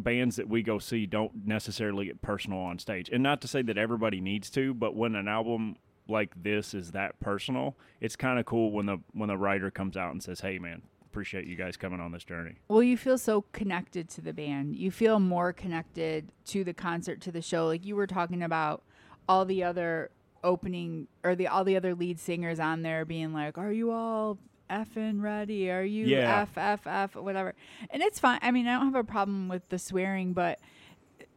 bands 0.00 0.36
that 0.36 0.48
we 0.48 0.62
go 0.62 0.78
see 0.78 1.06
don't 1.06 1.46
necessarily 1.46 2.06
get 2.06 2.22
personal 2.22 2.58
on 2.58 2.78
stage. 2.78 3.08
And 3.10 3.22
not 3.22 3.40
to 3.42 3.48
say 3.48 3.62
that 3.62 3.78
everybody 3.78 4.20
needs 4.20 4.50
to, 4.50 4.74
but 4.74 4.94
when 4.94 5.14
an 5.14 5.28
album 5.28 5.76
like 6.08 6.42
this 6.42 6.74
is 6.74 6.92
that 6.92 7.18
personal, 7.20 7.76
it's 8.00 8.16
kind 8.16 8.38
of 8.38 8.46
cool 8.46 8.72
when 8.72 8.86
the 8.86 8.98
when 9.12 9.28
the 9.28 9.36
writer 9.36 9.70
comes 9.70 9.96
out 9.96 10.12
and 10.12 10.22
says, 10.22 10.40
"Hey, 10.40 10.58
man, 10.58 10.82
appreciate 11.04 11.46
you 11.46 11.56
guys 11.56 11.76
coming 11.76 12.00
on 12.00 12.12
this 12.12 12.24
journey." 12.24 12.56
Well, 12.68 12.82
you 12.82 12.96
feel 12.96 13.18
so 13.18 13.42
connected 13.52 14.08
to 14.10 14.20
the 14.20 14.32
band. 14.32 14.76
You 14.76 14.90
feel 14.90 15.20
more 15.20 15.52
connected 15.52 16.30
to 16.46 16.64
the 16.64 16.74
concert, 16.74 17.20
to 17.22 17.32
the 17.32 17.42
show. 17.42 17.66
Like 17.66 17.84
you 17.84 17.96
were 17.96 18.06
talking 18.06 18.42
about 18.42 18.82
all 19.28 19.44
the 19.44 19.62
other 19.62 20.10
opening 20.42 21.06
or 21.22 21.34
the 21.34 21.46
all 21.46 21.64
the 21.64 21.76
other 21.76 21.94
lead 21.94 22.18
singers 22.18 22.58
on 22.58 22.82
there 22.82 23.04
being 23.04 23.32
like, 23.32 23.56
"Are 23.56 23.72
you 23.72 23.90
all 23.92 24.38
effing 24.70 25.20
ready? 25.20 25.70
Are 25.70 25.82
you 25.82 26.06
Yeah. 26.06 26.42
F 26.42 26.56
F 26.56 26.86
F 26.86 27.16
whatever? 27.16 27.54
And 27.90 28.02
it's 28.02 28.18
fine. 28.18 28.38
I 28.42 28.50
mean, 28.50 28.66
I 28.66 28.74
don't 28.74 28.86
have 28.86 28.94
a 28.94 29.04
problem 29.04 29.48
with 29.48 29.68
the 29.68 29.78
swearing, 29.78 30.32
but 30.32 30.60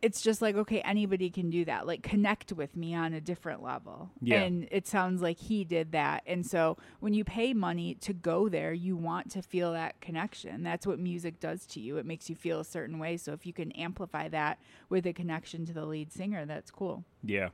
it's 0.01 0.21
just 0.21 0.41
like 0.41 0.55
okay, 0.57 0.81
anybody 0.81 1.29
can 1.29 1.49
do 1.49 1.63
that. 1.63 1.87
Like 1.87 2.03
connect 2.03 2.51
with 2.51 2.75
me 2.75 2.93
on 2.93 3.13
a 3.13 3.21
different 3.21 3.63
level. 3.63 4.11
Yeah. 4.21 4.41
And 4.41 4.67
it 4.69 4.85
sounds 4.85 5.21
like 5.21 5.37
he 5.37 5.63
did 5.63 5.93
that. 5.93 6.23
And 6.27 6.45
so 6.45 6.77
when 6.99 7.13
you 7.13 7.23
pay 7.23 7.53
money 7.53 7.95
to 8.01 8.13
go 8.13 8.49
there, 8.49 8.73
you 8.73 8.97
want 8.97 9.31
to 9.31 9.41
feel 9.41 9.71
that 9.71 10.01
connection. 10.01 10.61
That's 10.63 10.85
what 10.85 10.99
music 10.99 11.39
does 11.39 11.65
to 11.67 11.79
you. 11.79 11.97
It 11.97 12.05
makes 12.05 12.29
you 12.29 12.35
feel 12.35 12.59
a 12.59 12.65
certain 12.65 12.99
way. 12.99 13.15
So 13.15 13.31
if 13.31 13.45
you 13.45 13.53
can 13.53 13.71
amplify 13.71 14.27
that 14.29 14.59
with 14.89 15.05
a 15.07 15.13
connection 15.13 15.65
to 15.67 15.73
the 15.73 15.85
lead 15.85 16.11
singer, 16.11 16.45
that's 16.45 16.69
cool. 16.69 17.05
Yeah. 17.23 17.49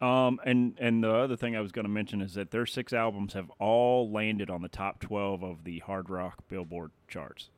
Um, 0.00 0.40
and 0.44 0.76
and 0.78 1.02
the 1.02 1.12
other 1.12 1.36
thing 1.36 1.56
I 1.56 1.60
was 1.60 1.72
going 1.72 1.84
to 1.84 1.90
mention 1.90 2.20
is 2.20 2.34
that 2.34 2.50
their 2.52 2.66
six 2.66 2.92
albums 2.92 3.32
have 3.32 3.50
all 3.58 4.10
landed 4.10 4.48
on 4.48 4.62
the 4.62 4.68
top 4.68 5.00
twelve 5.00 5.42
of 5.42 5.64
the 5.64 5.80
hard 5.80 6.08
rock 6.08 6.44
Billboard 6.48 6.92
charts. 7.08 7.50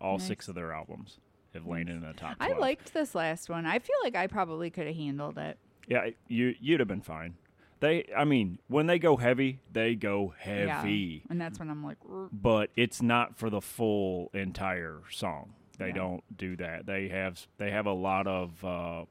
All 0.00 0.18
Nice. 0.18 0.26
six 0.26 0.48
of 0.48 0.54
their 0.54 0.72
albums 0.72 1.18
have 1.54 1.64
landed 1.66 1.96
in 1.96 2.02
the 2.02 2.12
top. 2.12 2.36
12. 2.36 2.52
I 2.52 2.58
liked 2.58 2.92
this 2.92 3.14
last 3.14 3.48
one. 3.48 3.64
I 3.64 3.78
feel 3.78 3.96
like 4.04 4.14
I 4.14 4.26
probably 4.26 4.68
could 4.68 4.86
have 4.86 4.94
handled 4.96 5.38
it. 5.38 5.56
Yeah, 5.88 6.10
you 6.28 6.54
you'd 6.60 6.80
have 6.80 6.88
been 6.88 7.00
fine. 7.00 7.36
They, 7.80 8.06
I 8.16 8.24
mean, 8.24 8.58
when 8.68 8.86
they 8.86 8.98
go 8.98 9.16
heavy, 9.16 9.60
they 9.72 9.94
go 9.94 10.34
heavy, 10.38 11.22
And 11.30 11.38
that's 11.40 11.58
when 11.58 11.68
I'm 11.70 11.84
like, 11.84 11.98
"R- 12.10 12.28
but 12.32 12.70
it's 12.76 13.00
not 13.02 13.36
for 13.38 13.50
the 13.50 13.60
full 13.60 14.30
entire 14.34 15.00
song. 15.10 15.52
They 15.78 15.88
Yeah. 15.88 15.92
don't 15.94 16.36
do 16.36 16.56
that. 16.56 16.84
They 16.86 17.08
have 17.08 17.46
they 17.58 17.70
have 17.70 17.86
a 17.86 17.92
lot 17.92 18.26
of 18.26 18.62
uh, 18.64 19.04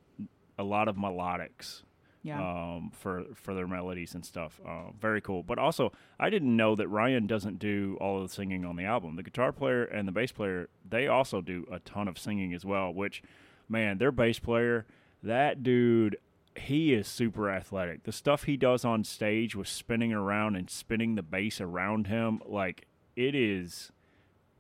a 0.58 0.64
lot 0.64 0.88
of 0.88 0.96
melodics 0.98 1.82
yeah. 2.26 2.40
um, 2.40 2.92
for 2.92 3.24
for 3.36 3.54
their 3.54 3.68
melodies 3.68 4.16
and 4.16 4.26
stuff. 4.26 4.60
Uh, 4.68 4.92
very 5.00 5.22
cool. 5.22 5.44
But 5.44 5.60
also, 5.60 5.92
I 6.20 6.32
didn't 6.32 6.56
know 6.56 6.76
that 6.76 6.88
Ryan 6.88 7.28
doesn't 7.28 7.60
do 7.60 7.98
all 8.02 8.22
of 8.22 8.28
the 8.28 8.34
singing 8.34 8.66
on 8.66 8.76
the 8.76 8.84
album. 8.84 9.16
The 9.16 9.24
guitar 9.24 9.52
player 9.52 9.84
and 9.84 10.08
the 10.08 10.12
bass 10.12 10.32
player, 10.32 10.70
they 10.90 11.08
also 11.08 11.42
do 11.42 11.68
a 11.72 11.80
ton 11.80 12.08
of 12.08 12.18
singing 12.18 12.54
as 12.54 12.66
well. 12.66 12.92
Which, 12.92 13.22
man, 13.70 14.00
their 14.00 14.12
bass 14.12 14.40
player, 14.40 14.88
that 15.22 15.62
dude, 15.62 16.18
he 16.56 16.94
is 16.94 17.08
super 17.08 17.50
athletic. 17.50 18.04
The 18.04 18.12
stuff 18.12 18.46
he 18.46 18.58
does 18.58 18.84
on 18.84 19.04
stage 19.04 19.56
with 19.56 19.68
spinning 19.68 20.12
around 20.12 20.56
and 20.56 20.68
spinning 20.70 21.14
the 21.14 21.24
bass 21.24 21.62
around 21.62 22.08
him, 22.08 22.42
like 22.46 22.88
it 23.16 23.36
is 23.36 23.92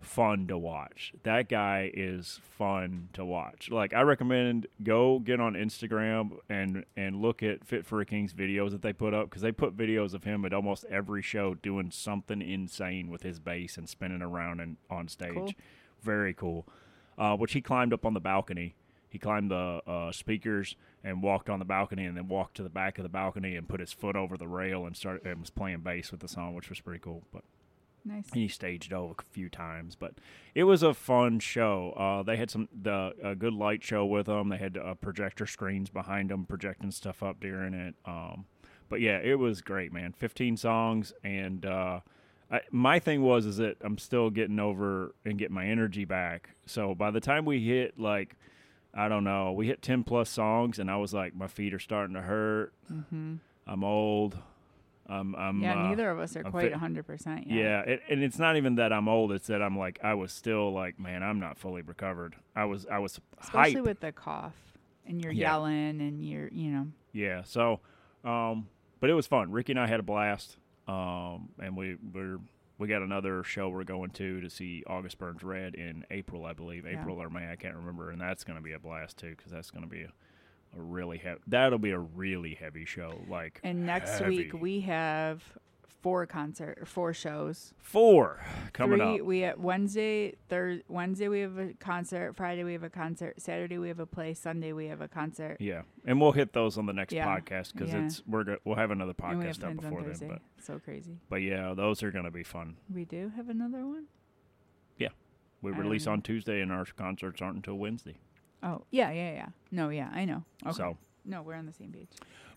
fun 0.05 0.47
to 0.47 0.57
watch. 0.57 1.13
That 1.24 1.50
guy 1.50 1.91
is 1.93 2.39
fun 2.57 3.09
to 3.13 3.25
watch. 3.25 3.69
Like 3.71 3.93
I 3.93 4.01
recommend 4.01 4.67
go 4.83 5.19
get 5.19 5.39
on 5.39 5.53
Instagram 5.53 6.38
and 6.50 6.85
and 6.95 7.21
look 7.21 7.43
at 7.43 7.65
Fit 7.65 7.85
for 7.85 8.01
a 8.01 8.05
King's 8.05 8.33
videos 8.33 8.71
that 8.71 8.81
they 8.81 8.93
put 8.93 9.13
up 9.13 9.29
because 9.29 9.41
they 9.41 9.51
put 9.51 9.75
videos 9.75 10.13
of 10.13 10.24
him 10.24 10.45
at 10.45 10.53
almost 10.53 10.85
every 10.85 11.21
show 11.21 11.53
doing 11.55 11.91
something 11.91 12.41
insane 12.41 13.09
with 13.09 13.24
his 13.24 13.39
bass 13.39 13.77
and 13.77 13.89
spinning 13.89 14.21
around 14.21 14.59
and 14.59 14.77
on 14.89 15.07
stage. 15.07 15.33
Cool. 15.33 15.53
Very 16.01 16.33
cool. 16.33 16.65
Uh, 17.17 17.35
which 17.35 17.53
he 17.53 17.62
climbed 17.62 17.93
up 17.93 18.05
on 18.05 18.13
the 18.13 18.19
balcony. 18.19 18.75
He 19.09 19.17
climbed 19.17 19.50
the 19.50 19.81
uh, 19.88 20.12
speakers 20.12 20.75
and 21.01 21.21
walked 21.21 21.50
on 21.50 21.59
the 21.59 21.65
balcony, 21.65 22.05
and 22.05 22.17
then 22.17 22.27
walked 22.27 22.57
to 22.57 22.63
the 22.63 22.69
back 22.69 22.97
of 22.97 23.03
the 23.03 23.09
balcony 23.09 23.55
and 23.55 23.69
put 23.69 23.79
his 23.79 23.93
foot 23.93 24.15
over 24.15 24.35
the 24.35 24.47
rail 24.47 24.85
and 24.85 24.97
started 24.97 25.25
and 25.25 25.39
was 25.39 25.51
playing 25.51 25.81
bass 25.81 26.12
with 26.12 26.19
the 26.19 26.27
song, 26.27 26.53
which 26.55 26.69
was 26.69 26.81
pretty 26.81 27.00
cool. 27.00 27.24
But 27.31 27.43
nice. 28.05 28.29
he 28.33 28.47
staged 28.47 28.93
over 28.93 29.15
a 29.19 29.24
few 29.33 29.50
times, 29.50 29.95
but 29.95 30.13
it 30.53 30.63
was 30.63 30.83
a 30.83 30.93
fun 30.93 31.39
show. 31.39 31.91
Uh, 31.97 32.24
they 32.24 32.38
had 32.38 32.50
some 32.50 32.69
the 32.74 33.13
a 33.24 33.35
good 33.35 33.53
light 33.53 33.83
show 33.83 34.05
with 34.05 34.27
them. 34.27 34.50
They 34.50 34.57
had 34.57 34.77
uh, 34.77 34.93
projector 34.93 35.45
screens 35.45 35.89
behind 35.89 36.29
them, 36.29 36.45
projecting 36.45 36.91
stuff 36.91 37.21
up 37.21 37.39
during 37.39 37.74
it. 37.74 37.95
Um, 38.05 38.45
but 38.88 39.01
yeah, 39.01 39.17
it 39.17 39.39
was 39.39 39.62
great, 39.62 39.91
man. 39.91 40.13
Fifteen 40.13 40.55
songs, 40.57 41.12
and 41.24 41.65
uh, 41.65 42.00
I, 42.51 42.62
my 42.71 43.00
thing 43.00 43.24
was 43.24 43.45
is 43.45 43.57
that 43.57 43.77
I'm 43.81 43.97
still 43.97 44.29
getting 44.29 44.59
over 44.59 45.13
and 45.25 45.38
getting 45.38 45.55
my 45.55 45.65
energy 45.65 46.05
back. 46.05 46.51
So 46.65 46.93
by 46.95 47.12
the 47.12 47.19
time 47.19 47.45
we 47.45 47.59
hit 47.65 48.00
like 48.00 48.35
I 48.93 49.09
don't 49.09 49.24
know, 49.25 49.51
we 49.51 49.67
hit 49.67 49.81
ten 49.81 50.03
plus 50.03 50.29
songs, 50.29 50.79
and 50.79 50.89
I 50.89 50.97
was 50.97 51.13
like, 51.13 51.35
my 51.35 51.47
feet 51.47 51.74
are 51.74 51.79
starting 51.79 52.13
to 52.15 52.21
hurt. 52.21 52.74
hmm 52.88 53.35
I'm 53.67 53.83
old. 53.83 54.37
I'm, 55.07 55.35
I'm 55.35 55.61
Yeah, 55.61 55.79
uh, 55.79 55.87
neither 55.89 56.09
of 56.09 56.20
us 56.20 56.35
are 56.35 56.44
I'm 56.46 56.51
quite 56.51 56.72
fit- 56.72 56.79
100% 56.79 57.46
yet. 57.46 57.48
yeah, 57.48 57.79
it, 57.81 58.01
and 58.09 58.24
it's 58.24 58.39
not 58.39 58.57
even 58.57 58.75
that 58.75 58.91
I'm 58.91 59.07
old. 59.07 59.31
It's 59.31 59.48
that 59.48 59.61
I'm 59.61 59.77
like 59.77 60.00
I 60.03 60.13
was 60.15 60.31
still 60.31 60.72
like, 60.74 61.00
man, 61.00 61.22
I'm 61.24 61.39
not 61.39 61.57
fully 61.57 61.81
recovered. 61.81 62.35
I 62.55 62.65
was 62.65 62.85
I 62.87 63.00
was 63.00 63.20
Especially 63.39 63.74
hype. 63.75 63.83
with 63.83 64.00
the 64.00 64.11
cough 64.11 64.55
and 65.07 65.22
you're 65.22 65.31
Yeah. 65.33 65.51
yelling 65.51 66.01
and 66.01 66.24
you're, 66.25 66.48
you 66.50 66.72
know, 66.72 66.87
yeah. 67.13 67.44
So, 67.44 67.79
um, 68.24 68.68
but 69.00 69.09
it 69.09 69.13
was 69.13 69.27
fun. 69.27 69.51
Ricky 69.51 69.74
and 69.74 69.79
I 69.79 69.87
had 69.87 70.00
a 70.00 70.03
blast. 70.03 70.57
Um, 70.87 71.50
and 71.59 71.75
we 71.75 71.98
we're 72.13 72.39
we 72.77 72.87
got 72.87 73.01
another 73.01 73.44
show 73.44 73.70
we're 73.70 73.83
going 73.83 74.09
to 74.11 74.41
to 74.41 74.50
see 74.50 74.83
August 74.87 75.18
Burns 75.18 75.44
Red 75.44 75.75
in 75.75 76.03
April, 76.11 76.46
I 76.46 76.53
believe, 76.53 76.85
Yeah. 76.85 77.00
April 77.00 77.22
or 77.22 77.29
May, 77.29 77.50
I 77.51 77.55
can't 77.55 77.75
remember, 77.75 78.11
and 78.11 78.20
that's 78.20 78.44
going 78.44 78.57
to 78.57 78.63
be 78.63 78.74
a 78.74 78.79
blast 78.79 79.18
too 79.18 79.29
because 79.35 79.51
that's 79.51 79.72
going 79.72 79.83
to 79.83 79.89
be 79.89 80.01
a, 80.01 80.11
a 80.77 80.81
really 80.81 81.18
heavy. 81.18 81.40
That'll 81.48 81.79
be 81.79 81.92
a 81.92 82.00
really 82.00 82.55
heavy 82.55 82.85
show. 82.85 83.22
Like 83.29 83.59
and 83.64 83.85
next 83.85 84.20
heavy. 84.20 84.38
week 84.38 84.53
we 84.53 84.81
have 84.81 85.44
four 86.01 86.25
concert 86.27 86.88
four 86.88 87.14
shows. 87.14 87.74
four 87.79 88.40
coming 88.74 89.00
Three, 89.00 89.20
up. 89.20 89.25
We 89.25 89.40
have 89.40 89.57
Wednesday, 89.59 90.35
Thursday, 90.50 90.83
Wednesday 90.88 91.27
we 91.27 91.40
have 91.40 91.57
a 91.57 91.74
concert. 91.79 92.35
Friday 92.35 92.64
we 92.64 92.74
have 92.74 92.83
a 92.83 92.90
concert. 92.90 93.42
Saturday 93.42 93.77
we 93.79 93.88
have 93.88 94.00
a 94.00 94.05
play. 94.05 94.33
Sunday 94.35 94.72
we 94.72 94.85
have 94.88 95.01
a 95.01 95.07
concert. 95.07 95.57
Yeah, 95.59 95.81
and 96.05 96.22
we'll 96.22 96.31
hit 96.33 96.53
those 96.53 96.77
on 96.77 96.85
the 96.85 96.94
next 96.94 97.14
Yeah. 97.14 97.25
podcast 97.27 97.74
because 97.74 97.92
Yeah. 97.92 98.05
it's 98.05 98.22
we're 98.27 98.44
go- 98.44 98.57
we'll 98.66 98.75
have 98.75 98.92
another 98.92 99.14
we 99.20 99.27
have 99.46 99.57
podcast 99.57 99.64
up 99.64 99.75
before 99.81 100.03
then. 100.03 100.27
But 100.27 100.42
so 100.64 100.77
crazy. 100.79 101.18
but 101.29 101.38
yeah, 101.38 101.74
those 101.74 102.03
are 102.03 102.11
to 102.25 102.31
be 102.31 102.44
fun. 102.44 102.77
We 102.94 103.05
do 103.05 103.31
have 103.35 103.50
another 103.50 103.85
one. 103.88 104.05
Yeah, 105.00 105.09
we 105.64 105.72
I 105.74 105.77
release 105.77 106.05
on 106.05 106.22
Tuesday, 106.22 106.61
and 106.61 106.72
our 106.72 106.85
concerts 106.85 107.42
aren't 107.42 107.55
until 107.57 107.75
Wednesday. 107.79 108.18
Oh 108.63 108.83
yeah, 108.91 109.11
yeah, 109.11 109.31
yeah. 109.33 109.48
No, 109.72 109.89
yeah, 109.89 110.09
I 110.13 110.25
know. 110.25 110.44
Okay. 110.65 110.75
So, 110.75 110.98
no, 111.25 111.41
we're 111.41 111.55
on 111.55 111.65
the 111.65 111.74
same 111.74 111.91
page. 111.91 112.09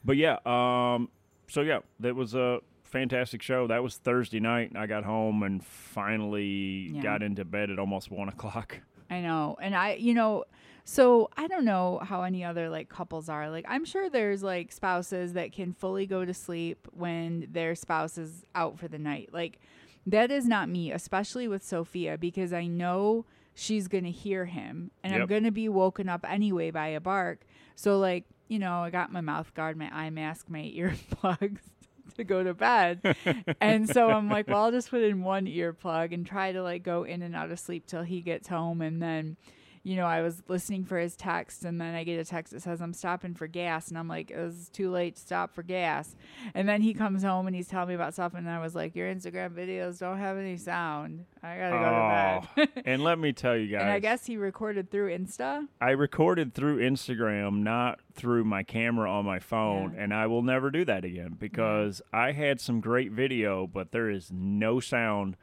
but 0.05 0.17
yeah, 0.17 0.39
um, 0.47 1.09
so 1.49 1.61
yeah, 1.63 1.81
that 2.01 2.15
was 2.15 2.35
a 2.35 2.61
fantastic 2.85 3.43
show. 3.43 3.67
That 3.67 3.83
was 3.83 3.97
Thursday 3.97 4.41
night. 4.41 4.73
I 4.77 4.87
got 4.87 5.05
home 5.05 5.43
and 5.43 5.63
finally 5.65 6.91
Yeah. 6.95 7.03
got 7.03 7.23
into 7.23 7.45
bed 7.45 7.71
at 7.71 7.79
almost 7.79 8.11
one 8.11 8.29
o'clock. 8.29 8.81
I 9.11 9.21
know. 9.21 9.57
And 9.61 9.75
I, 9.75 9.95
you 9.95 10.15
know, 10.15 10.45
so 10.85 11.29
I 11.37 11.47
don't 11.49 11.65
know 11.65 11.99
how 12.03 12.23
any 12.23 12.45
other 12.45 12.69
like 12.71 12.89
couples 12.89 13.29
are. 13.29 13.51
Like, 13.51 13.65
I'm 13.69 13.85
sure 13.85 14.09
there's 14.09 14.43
like 14.43 14.73
spouses 14.73 15.33
that 15.35 15.53
can 15.53 15.73
fully 15.73 16.07
go 16.07 16.25
to 16.25 16.33
sleep 16.35 16.87
when 16.93 17.49
their 17.51 17.75
spouse 17.75 18.17
is 18.19 18.45
out 18.55 18.79
for 18.79 18.89
the 18.89 18.99
night. 18.99 19.31
Like, 19.33 19.61
that 20.07 20.31
is 20.31 20.47
not 20.47 20.69
me, 20.71 20.91
especially 20.93 21.49
with 21.49 21.63
Sophia, 21.63 22.17
because 22.17 22.53
I 22.55 22.67
know 22.67 23.27
she's 23.59 23.89
going 23.89 24.05
to 24.05 24.11
hear 24.11 24.45
him 24.45 24.91
and 25.03 25.13
I'm 25.13 25.27
going 25.27 25.43
to 25.43 25.51
be 25.51 25.69
woken 25.69 26.09
up 26.09 26.25
anyway 26.29 26.71
by 26.71 26.89
a 26.89 27.01
bark. 27.01 27.41
So, 27.75 27.99
like, 27.99 28.25
you 28.47 28.61
know, 28.61 28.83
I 28.85 28.91
got 28.91 29.13
my 29.13 29.21
mouth 29.21 29.53
guard, 29.55 29.77
my 29.77 29.91
eye 29.93 30.11
mask, 30.11 30.49
my 30.49 30.61
earplugs 30.77 31.61
to 32.17 32.25
go 32.25 32.45
to 32.45 32.55
bed. 32.55 33.17
and 33.61 33.89
so 33.89 34.11
I'm 34.11 34.29
like, 34.29 34.47
well, 34.47 34.65
I'll 34.65 34.71
just 34.71 34.91
put 34.91 35.03
in 35.03 35.23
one 35.23 35.47
earplug 35.47 36.15
and 36.15 36.25
try 36.25 36.53
to 36.53 36.63
like 36.63 36.85
go 36.85 37.03
in 37.03 37.21
and 37.23 37.35
out 37.35 37.51
of 37.51 37.59
sleep 37.59 37.87
till 37.87 38.03
he 38.03 38.21
gets 38.21 38.49
home. 38.49 38.81
And 38.81 39.03
then, 39.03 39.37
you 39.83 39.97
know, 39.97 40.07
I 40.07 40.23
was 40.23 40.43
listening 40.49 40.85
for 40.85 40.99
his 40.99 41.17
text 41.17 41.65
and 41.65 41.81
then 41.81 41.95
I 41.95 42.05
get 42.05 42.19
a 42.19 42.25
text 42.25 42.53
that 42.53 42.63
says 42.63 42.81
I'm 42.81 42.93
stopping 42.93 43.35
for 43.35 43.47
gas. 43.47 43.89
And 43.89 43.99
I'm 43.99 44.09
like, 44.09 44.31
it 44.31 44.39
was 44.39 44.69
too 44.71 44.91
late 44.91 45.17
to 45.17 45.23
stop 45.23 45.55
for 45.55 45.63
gas. 45.63 46.15
And 46.55 46.69
then 46.69 46.83
he 46.83 46.95
comes 46.95 47.23
home 47.23 47.47
and 47.47 47.55
he's 47.57 47.69
telling 47.69 47.89
me 47.89 47.95
about 47.95 48.13
stuff. 48.15 48.35
And 48.35 48.49
I 48.49 48.61
was 48.61 48.75
like, 48.75 48.95
your 48.95 49.13
Instagram 49.13 49.51
videos 49.51 49.99
don't 49.99 50.19
have 50.19 50.37
any 50.37 50.57
sound. 50.57 51.25
I 51.43 51.57
got 51.57 51.71
to 51.71 51.77
go 51.77 51.83
to 51.83 52.67
oh, 52.67 52.67
bed. 52.67 52.83
and 52.87 53.05
let 53.05 53.19
me 53.19 53.33
tell 53.33 53.57
you 53.57 53.69
guys, 53.69 53.83
and 53.83 53.91
I 53.91 54.01
guess 54.01 54.27
he 54.27 54.37
recorded 54.37 54.91
through 54.91 55.17
Insta. 55.17 55.67
I 55.81 55.91
recorded 55.91 56.55
through 56.55 56.79
Instagram, 56.79 57.63
not 57.63 58.01
through 58.15 58.45
my 58.45 58.63
camera 58.65 59.11
on 59.11 59.25
my 59.25 59.39
phone, 59.39 59.95
Yeah. 59.95 60.03
and 60.03 60.15
I 60.15 60.27
will 60.27 60.43
never 60.43 60.71
do 60.71 60.85
that 60.85 61.05
again 61.05 61.37
because 61.39 62.03
I 62.13 62.33
had 62.33 62.61
some 62.61 62.81
great 62.81 63.13
video, 63.13 63.67
but 63.67 63.93
there 63.93 64.11
is 64.11 64.31
no 64.33 64.81
sound. 64.81 65.37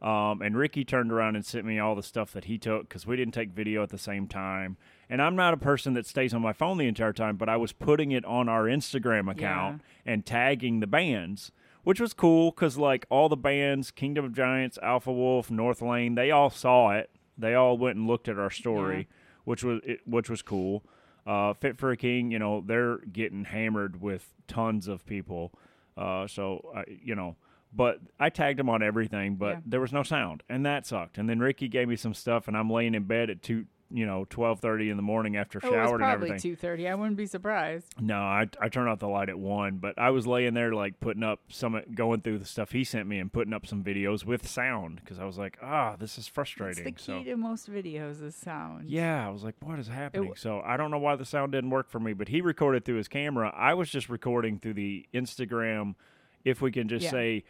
Um, 0.00 0.42
and 0.42 0.56
Ricky 0.56 0.84
turned 0.84 1.10
around 1.10 1.34
and 1.34 1.44
sent 1.44 1.64
me 1.64 1.78
all 1.80 1.96
the 1.96 2.04
stuff 2.04 2.32
that 2.32 2.44
he 2.44 2.56
took 2.56 2.88
because 2.88 3.04
we 3.06 3.16
didn't 3.16 3.34
take 3.34 3.50
video 3.50 3.82
at 3.82 3.88
the 3.90 3.98
same 3.98 4.28
time. 4.28 4.76
And 5.10 5.20
I'm 5.20 5.34
not 5.34 5.54
a 5.54 5.56
person 5.56 5.94
that 5.94 6.06
stays 6.06 6.32
on 6.32 6.40
my 6.42 6.52
phone 6.52 6.78
the 6.78 6.86
entire 6.86 7.12
time, 7.12 7.36
but 7.36 7.48
I 7.48 7.56
was 7.56 7.72
putting 7.72 8.12
it 8.12 8.24
on 8.24 8.48
our 8.48 8.64
Instagram 8.64 9.28
account 9.30 9.82
and 10.06 10.24
tagging 10.24 10.78
the 10.80 10.86
bands, 10.86 11.50
which 11.82 12.00
was 12.00 12.12
cool 12.12 12.52
because 12.52 12.76
like 12.78 13.06
all 13.10 13.28
the 13.28 13.36
bands, 13.36 13.90
Kingdom 13.90 14.24
of 14.24 14.34
Giants, 14.34 14.78
Alpha 14.82 15.12
Wolf, 15.12 15.48
Northlane, 15.48 16.14
they 16.14 16.30
all 16.30 16.50
saw 16.50 16.90
it. 16.92 17.10
They 17.36 17.54
all 17.54 17.76
went 17.76 17.96
and 17.96 18.06
looked 18.06 18.28
at 18.28 18.38
our 18.38 18.50
story, 18.50 19.08
which 19.44 19.64
was 19.64 19.80
it, 19.84 20.00
which 20.06 20.30
was 20.30 20.42
cool. 20.42 20.84
Uh, 21.26 21.54
Fit 21.54 21.76
for 21.76 21.90
a 21.90 21.96
King, 21.96 22.30
you 22.30 22.38
know, 22.38 22.62
they're 22.64 22.98
getting 22.98 23.44
hammered 23.46 24.00
with 24.00 24.32
tons 24.46 24.86
of 24.88 25.04
people. 25.06 25.52
Uh, 25.96 26.26
so 26.26 26.70
uh, 26.74 26.82
you 26.86 27.14
know, 27.14 27.36
but 27.72 28.00
I 28.18 28.30
tagged 28.30 28.58
him 28.60 28.68
on 28.70 28.82
everything, 28.82 29.36
but 29.36 29.56
Yeah. 29.56 29.60
there 29.66 29.80
was 29.80 29.92
no 29.92 30.02
sound, 30.02 30.42
and 30.48 30.64
that 30.66 30.86
sucked. 30.86 31.18
And 31.18 31.28
then 31.28 31.38
Ricky 31.38 31.68
gave 31.68 31.88
me 31.88 31.96
some 31.96 32.14
stuff, 32.14 32.48
and 32.48 32.56
I'm 32.56 32.70
laying 32.70 32.94
in 32.94 33.04
bed 33.04 33.30
at 33.30 33.42
two 33.42 33.66
you 33.90 34.04
know 34.04 34.26
twelve 34.28 34.60
thirty 34.60 34.90
in 34.90 34.98
the 34.98 35.02
morning 35.02 35.34
after 35.38 35.58
Oh, 35.62 35.66
it 35.66 35.70
was 35.70 35.74
showered 35.74 35.90
and 35.92 35.98
probably 36.00 36.28
everything. 36.28 36.50
two 36.52 36.56
thirty. 36.56 36.86
I 36.86 36.94
wouldn't 36.94 37.16
be 37.16 37.24
surprised. 37.24 37.94
No, 37.98 38.18
I 38.18 38.46
I 38.60 38.68
turned 38.68 38.86
off 38.90 38.98
the 38.98 39.08
light 39.08 39.30
at 39.30 39.38
one, 39.38 39.78
but 39.78 39.98
I 39.98 40.10
was 40.10 40.26
laying 40.26 40.52
there 40.52 40.74
like 40.74 41.00
putting 41.00 41.22
up 41.22 41.40
some 41.48 41.80
going 41.94 42.20
through 42.20 42.38
the 42.40 42.44
stuff 42.44 42.72
he 42.72 42.84
sent 42.84 43.06
me 43.08 43.18
and 43.18 43.32
putting 43.32 43.54
up 43.54 43.64
some 43.66 43.82
videos 43.82 44.26
with 44.26 44.46
sound 44.46 44.96
because 45.02 45.18
I 45.18 45.24
was 45.24 45.38
like, 45.38 45.56
ah, 45.62 45.96
this 45.98 46.12
is 46.12 46.18
It's 46.18 46.28
frustrating. 46.28 46.84
the 46.84 46.92
key 46.92 47.02
so 47.02 47.22
to 47.24 47.36
most 47.38 47.70
videos 47.72 48.22
is 48.22 48.34
sound. 48.36 48.90
yeah, 48.90 49.26
I 49.26 49.30
was 49.30 49.42
like, 49.42 49.54
what 49.60 49.78
is 49.78 49.88
happening? 49.88 50.34
so 50.36 50.60
I 50.60 50.76
don't 50.76 50.90
know 50.90 50.98
why 50.98 51.16
the 51.16 51.24
sound 51.24 51.52
didn't 51.52 51.70
work 51.70 51.88
for 51.88 51.98
me, 51.98 52.12
but 52.12 52.28
he 52.28 52.42
recorded 52.42 52.84
through 52.84 52.96
his 52.96 53.08
camera. 53.08 53.50
I 53.56 53.72
was 53.72 53.88
just 53.88 54.10
recording 54.10 54.58
through 54.58 54.74
the 54.74 55.06
Instagram, 55.14 55.94
if 56.44 56.60
we 56.60 56.70
can 56.72 56.88
just 56.88 57.04
Yeah. 57.04 57.10
say, 57.10 57.44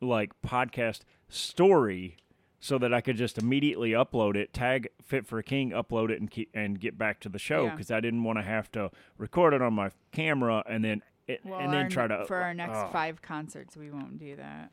like 0.00 0.32
podcast 0.42 1.00
story. 1.28 2.16
So 2.62 2.76
that 2.76 2.92
I 2.92 3.00
could 3.00 3.16
just 3.16 3.38
immediately 3.38 3.92
upload 3.92 4.36
it, 4.36 4.52
tag 4.52 4.90
Fit 5.02 5.26
for 5.26 5.38
a 5.38 5.42
King, 5.42 5.70
upload 5.70 6.10
it, 6.10 6.20
and 6.20 6.30
keep, 6.30 6.50
and 6.52 6.78
get 6.78 6.98
back 6.98 7.18
to 7.20 7.30
the 7.30 7.38
show 7.38 7.64
Yeah. 7.64 7.70
because 7.70 7.90
I 7.90 8.00
didn't 8.00 8.22
want 8.22 8.38
to 8.38 8.42
have 8.42 8.70
to 8.72 8.90
record 9.16 9.54
it 9.54 9.62
on 9.62 9.72
my 9.72 9.92
camera 10.12 10.62
and 10.68 10.84
then 10.84 11.00
it, 11.26 11.40
Well, 11.42 11.58
and 11.58 11.72
then 11.72 11.88
try 11.88 12.06
to 12.06 12.26
for 12.26 12.36
our 12.36 12.52
next 12.52 12.76
oh. 12.76 12.90
five 12.92 13.22
concerts, 13.22 13.78
we 13.78 13.90
won't 13.90 14.18
do 14.18 14.36
that. 14.36 14.72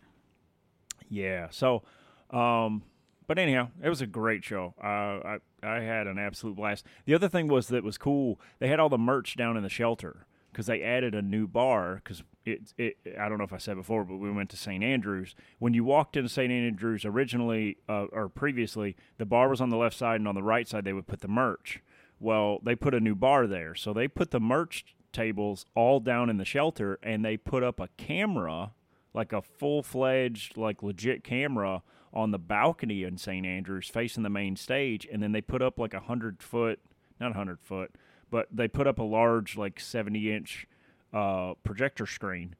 Yeah. 1.09 1.47
So, 1.49 1.83
um, 2.31 2.83
but 3.25 3.39
anyhow, 3.39 3.69
it 3.81 3.87
was 3.87 4.01
a 4.01 4.05
great 4.07 4.43
show. 4.43 4.73
Uh, 4.83 4.85
I 5.25 5.37
I 5.63 5.79
had 5.79 6.07
an 6.07 6.17
absolute 6.19 6.57
blast. 6.57 6.85
The 7.05 7.13
other 7.13 7.29
thing 7.29 7.47
was 7.47 7.69
that 7.69 7.85
was 7.85 7.97
cool. 7.97 8.37
They 8.59 8.67
had 8.67 8.81
all 8.81 8.89
the 8.89 8.97
merch 8.97 9.37
down 9.37 9.55
in 9.55 9.63
the 9.63 9.69
shelter 9.69 10.26
because 10.57 10.65
they 10.65 10.81
added 10.81 11.13
a 11.13 11.21
new 11.21 11.45
bar. 11.45 12.01
Because 12.03 12.23
it, 12.43 12.73
it 12.79 12.97
I 13.19 13.29
don't 13.29 13.37
know 13.37 13.43
if 13.43 13.53
I 13.53 13.57
said 13.57 13.75
before, 13.75 14.03
but 14.03 14.17
we 14.17 14.31
went 14.31 14.49
to 14.49 14.57
St. 14.57 14.83
Andrews. 14.83 15.35
When 15.59 15.75
you 15.75 15.83
walked 15.83 16.17
into 16.17 16.29
St. 16.29 16.51
Andrews 16.51 17.05
originally 17.05 17.77
uh, 17.87 18.05
or 18.11 18.27
previously, 18.27 18.95
the 19.19 19.25
bar 19.27 19.49
was 19.49 19.61
on 19.61 19.69
the 19.69 19.77
left 19.77 19.95
side, 19.95 20.15
and 20.15 20.27
on 20.27 20.33
the 20.33 20.41
right 20.41 20.67
side 20.67 20.83
they 20.83 20.93
would 20.93 21.05
put 21.05 21.21
the 21.21 21.27
merch. 21.27 21.83
Well, 22.19 22.57
they 22.63 22.73
put 22.73 22.95
a 22.95 22.99
new 22.99 23.13
bar 23.13 23.45
there, 23.45 23.75
so 23.75 23.93
they 23.93 24.07
put 24.07 24.31
the 24.31 24.39
merch 24.39 24.95
tables 25.13 25.67
all 25.75 25.99
down 25.99 26.27
in 26.27 26.37
the 26.37 26.45
shelter, 26.45 26.97
and 27.03 27.23
they 27.23 27.37
put 27.37 27.61
up 27.61 27.79
a 27.79 27.89
camera 27.95 28.71
like 29.13 29.31
a 29.31 29.43
full 29.43 29.83
fledged, 29.83 30.57
like 30.57 30.81
legit 30.81 31.23
camera 31.23 31.83
on 32.11 32.31
the 32.31 32.39
balcony 32.39 33.03
in 33.03 33.19
St. 33.19 33.45
Andrews 33.45 33.89
facing 33.89 34.23
the 34.23 34.29
main 34.29 34.55
stage. 34.55 35.07
And 35.11 35.21
then 35.21 35.33
they 35.33 35.41
put 35.41 35.61
up 35.61 35.77
like 35.77 35.93
a 35.93 35.99
hundred 35.99 36.41
foot, 36.41 36.79
not 37.19 37.31
a 37.31 37.35
hundred 37.35 37.59
foot, 37.61 37.93
but 38.29 38.47
they 38.51 38.67
put 38.67 38.87
up 38.87 38.99
a 38.99 39.03
large, 39.03 39.57
like 39.57 39.79
70 39.79 40.33
inch 40.33 40.67
uh, 41.13 41.53
projector 41.63 42.05
screen 42.05 42.55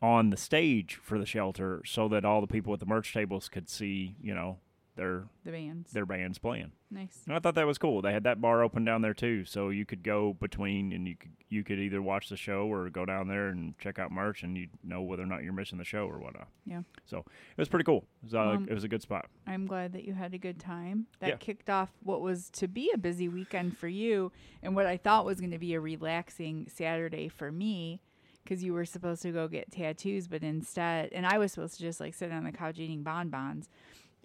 on 0.00 0.30
the 0.30 0.36
stage 0.36 0.98
for 1.02 1.18
the 1.18 1.26
shelter 1.26 1.82
so 1.84 2.08
that 2.08 2.24
all 2.24 2.40
the 2.40 2.46
people 2.46 2.72
at 2.72 2.80
the 2.80 2.86
merch 2.86 3.12
tables 3.12 3.48
could 3.48 3.68
see, 3.68 4.14
you 4.22 4.34
know, 4.34 4.58
their 4.98 5.24
The 5.44 5.50
bands. 5.52 5.92
their 5.92 6.04
bands 6.04 6.36
playing. 6.38 6.72
nice. 6.90 7.22
And 7.26 7.34
I 7.34 7.38
thought 7.38 7.54
that 7.54 7.66
was 7.66 7.78
cool. 7.78 8.02
They 8.02 8.12
had 8.12 8.24
that 8.24 8.40
bar 8.40 8.62
open 8.62 8.84
down 8.84 9.00
there 9.00 9.14
too, 9.14 9.44
so 9.46 9.70
you 9.70 9.86
could 9.86 10.02
go 10.02 10.34
between 10.34 10.92
and 10.92 11.08
you 11.08 11.16
could 11.16 11.30
you 11.48 11.64
could 11.64 11.78
either 11.78 12.02
watch 12.02 12.28
the 12.28 12.36
show 12.36 12.70
or 12.70 12.90
go 12.90 13.06
down 13.06 13.26
there 13.28 13.48
and 13.48 13.78
check 13.78 13.98
out 13.98 14.12
merch, 14.12 14.42
and 14.42 14.58
you 14.58 14.68
know 14.84 15.00
whether 15.00 15.22
or 15.22 15.26
not 15.26 15.42
you're 15.42 15.54
missing 15.54 15.78
the 15.78 15.84
show 15.84 16.04
or 16.06 16.18
whatnot. 16.18 16.48
Yeah. 16.66 16.82
So 17.06 17.18
it 17.20 17.58
was 17.58 17.68
pretty 17.70 17.84
cool. 17.84 18.04
It 18.22 18.24
was, 18.26 18.34
uh, 18.34 18.40
Um, 18.40 18.66
it 18.68 18.74
was 18.74 18.84
a 18.84 18.88
good 18.88 19.00
spot. 19.00 19.30
I'm 19.46 19.66
glad 19.66 19.92
that 19.94 20.04
you 20.04 20.12
had 20.12 20.34
a 20.34 20.38
good 20.38 20.58
time. 20.60 21.06
That 21.20 21.28
Yeah. 21.28 21.36
kicked 21.36 21.70
off 21.70 21.90
what 22.02 22.20
was 22.20 22.50
to 22.50 22.68
be 22.68 22.90
a 22.92 22.98
busy 22.98 23.28
weekend 23.28 23.78
for 23.78 23.88
you 23.88 24.30
and 24.62 24.74
what 24.76 24.84
I 24.84 24.98
thought 24.98 25.24
was 25.24 25.40
going 25.40 25.52
to 25.52 25.58
be 25.58 25.72
a 25.72 25.80
relaxing 25.80 26.66
Saturday 26.68 27.28
for 27.28 27.50
me 27.50 28.02
because 28.44 28.62
you 28.64 28.72
were 28.74 28.84
supposed 28.84 29.20
to 29.22 29.30
go 29.32 29.46
get 29.48 29.70
tattoos, 29.70 30.26
but 30.26 30.42
instead, 30.42 31.10
and 31.12 31.26
I 31.26 31.36
was 31.38 31.52
supposed 31.52 31.74
to 31.76 31.80
just 31.80 32.00
like 32.00 32.14
sit 32.14 32.30
on 32.32 32.44
the 32.44 32.52
couch 32.52 32.78
eating 32.78 33.02
bonbons. 33.02 33.68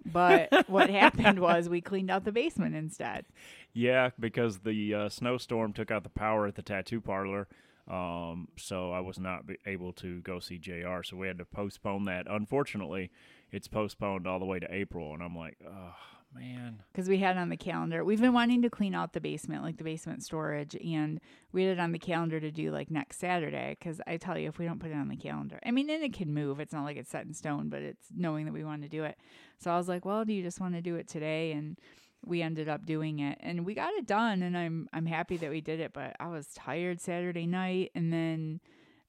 But 0.06 0.50
what 0.68 0.90
happened 0.90 1.40
was 1.40 1.70
we 1.70 1.82
cleaned 1.82 2.12
out 2.12 2.26
the 2.26 2.32
basement 2.32 2.76
instead. 2.76 3.26
Yeah, 3.74 4.12
because 4.20 4.60
the 4.60 4.94
uh, 4.94 5.10
snowstorm 5.10 5.74
took 5.74 5.92
out 5.92 6.04
the 6.04 6.10
power 6.10 6.48
at 6.48 6.56
the 6.56 6.62
tattoo 6.62 7.02
parlor. 7.02 7.48
Um, 7.90 8.48
so 8.56 8.92
I 8.92 9.02
was 9.02 9.20
not 9.20 9.44
able 9.66 9.92
to 9.94 10.22
go 10.22 10.40
see 10.40 10.58
JR. 10.58 11.04
So 11.04 11.18
we 11.18 11.28
had 11.28 11.38
to 11.40 11.46
postpone 11.46 12.06
that. 12.06 12.28
Unfortunately, 12.30 13.12
it's 13.52 13.68
postponed 13.68 14.28
all 14.28 14.40
the 14.40 14.46
way 14.46 14.60
to 14.60 14.74
April. 14.74 15.14
And 15.14 15.22
I'm 15.22 15.36
like, 15.36 15.58
oh, 15.68 15.96
man. 16.36 16.84
because 16.92 17.08
we 17.08 17.18
had 17.20 17.36
it 17.36 17.40
on 17.40 17.50
the 17.50 17.58
calendar. 17.58 18.04
We've 18.04 18.22
been 18.22 18.34
wanting 18.34 18.62
to 18.64 18.70
clean 18.70 18.96
out 18.96 19.14
the 19.14 19.22
basement, 19.22 19.64
like 19.64 19.78
the 19.78 19.84
basement 19.84 20.24
storage, 20.24 20.76
and 20.76 21.20
we 21.52 21.64
had 21.64 21.78
it 21.78 21.80
on 21.80 21.92
the 21.92 22.00
calendar 22.00 22.40
to 22.40 22.52
do 22.52 22.72
like 22.72 22.90
next 22.92 23.20
Saturday. 23.20 23.76
Because 23.78 24.02
I 24.08 24.18
tell 24.18 24.38
you, 24.38 24.50
if 24.50 24.58
we 24.58 24.66
don't 24.66 24.80
put 24.80 24.92
it 24.92 24.96
on 24.96 25.10
the 25.10 25.16
calendar, 25.18 25.60
I 25.66 25.72
mean, 25.72 25.90
and 25.90 26.04
it 26.04 26.14
can 26.14 26.34
move. 26.34 26.60
It's 26.60 26.74
not 26.74 26.84
like 26.86 26.98
it's 26.98 27.10
set 27.12 27.26
in 27.26 27.34
stone, 27.34 27.70
but 27.70 27.82
it's 27.82 28.08
knowing 28.16 28.46
that 28.46 28.54
we 28.54 28.64
want 28.64 28.82
to 28.84 28.90
do 28.90 29.04
it. 29.04 29.18
So 29.60 29.72
I 29.72 29.78
was 29.78 29.88
like, 29.88 30.06
well, 30.06 30.26
do 30.26 30.34
you 30.34 30.44
just 30.44 30.60
want 30.60 30.76
to 30.76 30.82
do 30.82 30.96
it 30.96 31.08
today? 31.08 31.52
And 31.52 31.78
we 32.26 32.42
ended 32.42 32.70
up 32.70 32.86
doing 32.86 33.20
it, 33.20 33.38
and 33.42 33.66
we 33.66 33.74
got 33.74 33.94
it 33.94 34.08
done, 34.08 34.42
and 34.44 34.58
I'm 34.58 34.88
I'm 34.94 35.06
happy 35.06 35.38
that 35.38 35.50
we 35.50 35.62
did 35.62 35.80
it. 35.80 35.94
But 35.94 36.16
I 36.20 36.28
was 36.28 36.48
tired 36.56 37.02
Saturday 37.02 37.46
night, 37.46 37.92
and 37.96 38.14
then 38.14 38.60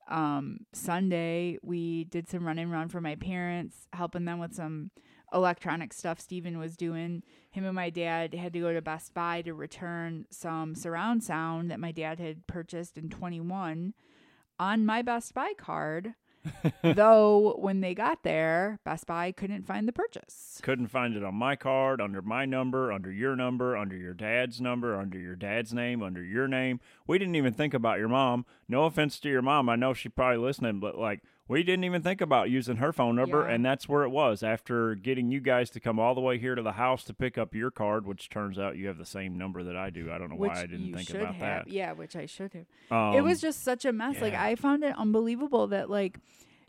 um 0.08 0.58
Sunday 0.74 1.58
we 1.62 2.04
did 2.04 2.28
some 2.28 2.44
run 2.44 2.58
and 2.58 2.70
run 2.70 2.88
for 2.88 3.00
my 3.00 3.14
parents, 3.14 3.88
helping 3.92 4.24
them 4.24 4.38
with 4.38 4.54
some 4.54 4.90
electronic 5.34 5.92
stuff 5.92 6.20
Steven 6.20 6.58
was 6.58 6.76
doing. 6.76 7.22
Him 7.50 7.64
and 7.64 7.74
my 7.74 7.90
dad 7.90 8.34
had 8.34 8.52
to 8.52 8.60
go 8.60 8.72
to 8.72 8.80
Best 8.80 9.12
Buy 9.12 9.42
to 9.42 9.52
return 9.52 10.26
some 10.30 10.74
surround 10.74 11.22
sound 11.24 11.70
that 11.70 11.80
my 11.80 11.92
dad 11.92 12.20
had 12.20 12.46
purchased 12.46 12.96
in 12.96 13.10
21 13.10 13.94
on 14.58 14.86
my 14.86 15.02
Best 15.02 15.34
Buy 15.34 15.52
card. 15.56 16.14
Though 16.82 17.56
when 17.58 17.80
they 17.80 17.94
got 17.94 18.22
there, 18.22 18.78
Best 18.84 19.06
Buy 19.06 19.32
couldn't 19.32 19.66
find 19.66 19.88
the 19.88 19.92
purchase. 19.92 20.60
Couldn't 20.62 20.88
find 20.88 21.16
it 21.16 21.24
on 21.24 21.34
my 21.34 21.56
card, 21.56 22.00
under 22.02 22.20
my 22.20 22.44
number, 22.44 22.92
under 22.92 23.10
your 23.10 23.34
number, 23.34 23.76
under 23.76 23.96
your 23.96 24.12
dad's 24.12 24.60
number, 24.60 24.94
under 24.94 25.18
your 25.18 25.36
dad's 25.36 25.72
name, 25.72 26.02
under 26.02 26.22
your 26.22 26.46
name. 26.46 26.80
We 27.06 27.18
didn't 27.18 27.36
even 27.36 27.54
think 27.54 27.72
about 27.72 27.98
your 27.98 28.08
mom. 28.08 28.44
No 28.68 28.84
offense 28.84 29.18
to 29.20 29.30
your 29.30 29.40
mom. 29.42 29.70
I 29.70 29.76
know 29.76 29.94
she's 29.94 30.12
probably 30.14 30.36
listening, 30.38 30.80
but 30.80 30.98
like 30.98 31.22
we 31.46 31.62
didn't 31.62 31.84
even 31.84 32.02
think 32.02 32.20
about 32.20 32.48
using 32.50 32.76
her 32.76 32.92
phone 32.92 33.16
number, 33.16 33.46
Yeah. 33.46 33.54
and 33.54 33.64
that's 33.64 33.88
where 33.88 34.02
it 34.02 34.08
was. 34.08 34.42
After 34.42 34.94
getting 34.94 35.30
you 35.30 35.40
guys 35.40 35.68
to 35.70 35.80
come 35.80 35.98
all 35.98 36.14
the 36.14 36.20
way 36.20 36.38
here 36.38 36.54
to 36.54 36.62
the 36.62 36.72
house 36.72 37.04
to 37.04 37.14
pick 37.14 37.36
up 37.36 37.54
your 37.54 37.70
card, 37.70 38.06
which 38.06 38.28
turns 38.30 38.58
out 38.58 38.76
you 38.76 38.86
have 38.88 38.98
the 38.98 39.04
same 39.06 39.36
number 39.36 39.62
that 39.64 39.76
I 39.76 39.90
do. 39.90 40.10
I 40.10 40.18
don't 40.18 40.30
know 40.30 40.36
Which 40.36 40.50
why 40.52 40.60
I 40.60 40.66
didn't 40.66 40.86
you 40.86 40.94
think 40.94 41.08
should 41.08 41.20
about 41.20 41.34
have. 41.34 41.64
that. 41.66 41.68
Yeah, 41.72 41.92
which 41.92 42.16
I 42.16 42.26
should 42.26 42.52
have. 42.54 42.66
Um, 42.90 43.14
it 43.14 43.20
was 43.22 43.40
just 43.40 43.62
such 43.62 43.84
a 43.84 43.92
mess. 43.92 44.20
Like. 44.20 44.34
I 44.34 44.54
found 44.54 44.84
it 44.84 44.96
unbelievable 44.96 45.66
that 45.68 45.90
like 45.90 46.18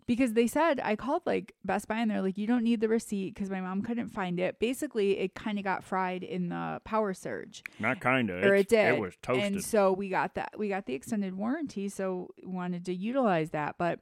because 0.08 0.34
they 0.34 0.46
said 0.46 0.80
I 0.84 0.96
called 0.96 1.24
like 1.26 1.54
Best 1.64 1.88
Buy 1.88 1.98
and 1.98 2.12
they're 2.12 2.22
like 2.22 2.38
you 2.38 2.46
don't 2.46 2.64
need 2.64 2.80
the 2.80 2.88
receipt 2.88 3.34
because 3.34 3.50
my 3.50 3.60
mom 3.62 3.82
couldn't 3.82 4.10
find 4.10 4.40
it. 4.40 4.60
Basically, 4.60 5.18
it 5.20 5.34
kind 5.36 5.58
of 5.58 5.64
got 5.64 5.84
fried 5.84 6.22
in 6.22 6.50
the 6.50 6.80
power 6.84 7.14
surge, 7.14 7.64
not 7.80 8.02
kind 8.02 8.30
of. 8.30 8.44
or 8.44 8.54
it 8.54 8.68
did. 8.70 8.96
It 8.96 9.00
was 9.00 9.16
toasted. 9.22 9.44
And 9.54 9.64
so 9.64 9.94
we 9.94 10.10
got 10.10 10.36
that. 10.36 10.54
We 10.60 10.70
got 10.70 10.86
the 10.86 10.94
extended 10.94 11.34
warranty, 11.36 11.90
so 11.90 12.30
we 12.40 12.46
wanted 12.52 12.86
to 12.86 12.94
utilize 12.94 13.50
that, 13.52 13.76
but 13.80 14.00